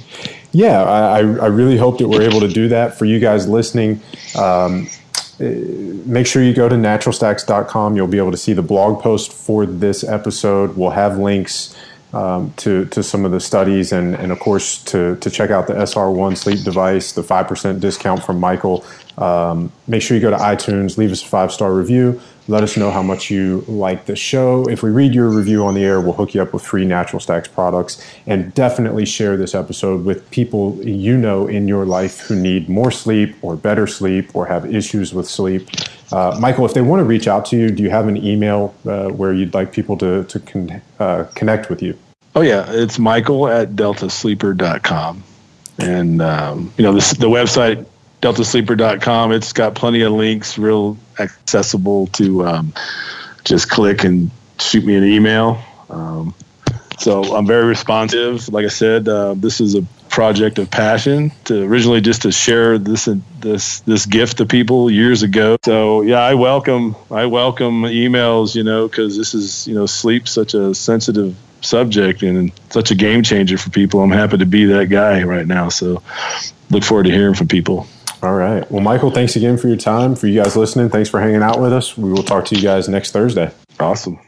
Yeah, 0.52 0.84
I, 0.84 1.18
I 1.18 1.48
really 1.48 1.78
hope 1.78 1.98
that 1.98 2.08
we're 2.08 2.22
able 2.22 2.40
to 2.40 2.48
do 2.48 2.70
that 2.70 2.98
for 2.98 3.06
you 3.06 3.20
guys 3.20 3.48
listening. 3.48 4.02
Um, 4.38 4.88
make 5.40 6.26
sure 6.26 6.42
you 6.42 6.54
go 6.54 6.70
to 6.70 6.76
naturalstacks.com. 6.76 7.96
You'll 7.96 8.08
be 8.08 8.20
able 8.20 8.32
to 8.32 8.38
see 8.38 8.54
the 8.54 8.62
blog 8.62 9.02
post 9.02 9.34
for 9.34 9.66
this 9.66 10.04
episode. 10.04 10.78
We'll 10.78 10.92
have 10.92 11.18
links 11.18 11.76
um, 12.14 12.54
to, 12.58 12.86
to 12.86 13.02
some 13.04 13.26
of 13.26 13.32
the 13.32 13.40
studies 13.40 13.92
and, 13.92 14.16
and 14.16 14.32
of 14.32 14.40
course 14.40 14.84
to, 14.86 15.16
to 15.18 15.30
check 15.30 15.50
out 15.50 15.68
the 15.68 15.74
SR1 15.74 16.38
sleep 16.38 16.64
device, 16.64 17.12
the 17.14 17.24
5% 17.24 17.80
discount 17.80 18.24
from 18.24 18.40
Michael. 18.40 18.86
Um, 19.18 19.72
make 19.88 20.02
sure 20.02 20.16
you 20.16 20.22
go 20.22 20.30
to 20.30 20.38
iTunes, 20.38 20.98
leave 20.98 21.12
us 21.12 21.24
a 21.24 21.28
five 21.28 21.52
star 21.52 21.74
review. 21.74 22.22
Let 22.48 22.62
us 22.62 22.76
know 22.76 22.92
how 22.92 23.02
much 23.02 23.32
you 23.32 23.64
like 23.70 24.06
the 24.06 24.18
show. 24.18 24.68
If 24.68 24.84
we 24.84 24.90
read 24.90 25.14
your 25.14 25.30
review 25.30 25.66
on 25.66 25.76
the 25.76 25.86
air, 25.86 26.02
we'll 26.02 26.14
hook 26.14 26.34
you 26.34 26.42
up 26.42 26.52
with 26.52 26.62
free 26.62 26.84
Natural 26.84 27.22
Stacks 27.22 27.48
products. 27.48 28.06
And 28.28 28.54
definitely 28.54 29.06
share 29.06 29.38
this 29.38 29.56
episode 29.56 30.04
with 30.04 30.30
people 30.30 30.76
you 30.84 31.16
know 31.16 31.48
in 31.48 31.70
your 31.70 31.86
life 31.86 32.20
who 32.20 32.36
need 32.36 32.68
more 32.68 32.92
sleep 32.92 33.36
or 33.42 33.56
better 33.56 33.88
sleep 33.88 34.36
or 34.36 34.48
have 34.48 34.66
issues 34.66 35.14
with 35.14 35.30
sleep. 35.30 35.70
Uh, 36.12 36.38
Michael, 36.40 36.66
if 36.66 36.74
they 36.74 36.82
want 36.82 37.00
to 37.00 37.06
reach 37.06 37.28
out 37.28 37.46
to 37.46 37.58
you, 37.58 37.70
do 37.70 37.82
you 37.82 37.90
have 37.90 38.08
an 38.08 38.18
email 38.18 38.76
uh, 38.86 39.08
where 39.08 39.32
you'd 39.32 39.54
like 39.54 39.72
people 39.72 39.98
to, 39.98 40.26
to 40.26 40.40
con- 40.42 40.82
uh, 41.00 41.24
connect 41.36 41.70
with 41.70 41.82
you? 41.82 41.98
Oh, 42.36 42.42
yeah. 42.42 42.66
It's 42.68 42.98
michael 42.98 43.48
at 43.48 43.72
deltasleeper.com. 43.72 45.24
And, 45.80 46.22
um, 46.22 46.74
you 46.78 46.84
know, 46.84 46.94
this, 46.94 47.12
the 47.12 47.28
website 47.28 47.86
deltasleeper.com. 48.24 49.34
It's 49.34 49.54
got 49.54 49.76
plenty 49.76 50.02
of 50.02 50.14
links, 50.14 50.58
real 50.58 50.98
accessible 51.20 52.08
to 52.08 52.46
um, 52.46 52.74
just 53.44 53.70
click 53.70 54.04
and 54.04 54.32
shoot 54.60 54.86
me 54.86 54.96
an 54.96 55.04
email. 55.04 55.62
Um, 55.90 56.34
so 56.98 57.36
I'm 57.36 57.46
very 57.46 57.66
responsive. 57.66 58.48
Like 58.48 58.66
I 58.66 58.70
said, 58.70 59.08
uh, 59.10 59.34
this 59.36 59.60
is 59.60 59.76
a 59.76 59.82
project 60.10 60.58
of 60.58 60.72
passion 60.72 61.32
to 61.46 61.64
originally 61.64 62.00
just 62.00 62.22
to 62.22 62.32
share 62.32 62.78
this 62.78 63.10
this 63.40 63.80
this 63.82 64.06
gift 64.06 64.38
to 64.38 64.46
people 64.46 64.90
years 64.90 65.22
ago. 65.24 65.58
So 65.66 66.02
yeah, 66.02 66.20
I 66.20 66.36
welcome 66.36 66.96
I 67.12 67.26
welcome 67.26 67.82
emails. 67.84 68.56
You 68.56 68.64
know, 68.64 68.88
because 68.88 69.18
this 69.18 69.34
is 69.34 69.68
you 69.68 69.76
know 69.76 69.86
sleep 69.86 70.28
such 70.30 70.54
a 70.54 70.74
sensitive 70.74 71.36
subject 71.64 72.24
and 72.24 72.52
such 72.70 72.92
a 72.92 72.96
game 72.96 73.24
changer 73.24 73.58
for 73.58 73.70
people. 73.70 74.02
I'm 74.02 74.12
happy 74.12 74.38
to 74.38 74.46
be 74.46 74.66
that 74.66 74.90
guy 74.90 75.24
right 75.24 75.48
now. 75.48 75.70
So 75.70 76.02
look 76.70 76.84
forward 76.84 77.04
to 77.04 77.12
hearing 77.12 77.36
from 77.36 77.48
people. 77.48 77.88
All 78.22 78.36
right. 78.36 78.70
Well, 78.72 78.82
Michael, 78.82 79.12
thanks 79.12 79.36
again 79.36 79.58
for 79.58 79.68
your 79.68 79.78
time. 79.78 80.16
For 80.16 80.28
you 80.28 80.42
guys 80.42 80.56
listening, 80.56 80.90
thanks 80.90 81.10
for 81.10 81.20
hanging 81.20 81.44
out 81.44 81.60
with 81.60 81.74
us. 81.74 81.98
We 81.98 82.12
will 82.12 82.24
talk 82.24 82.46
to 82.46 82.56
you 82.56 82.62
guys 82.62 82.88
next 82.88 83.12
Thursday. 83.12 83.52
Awesome. 83.80 84.20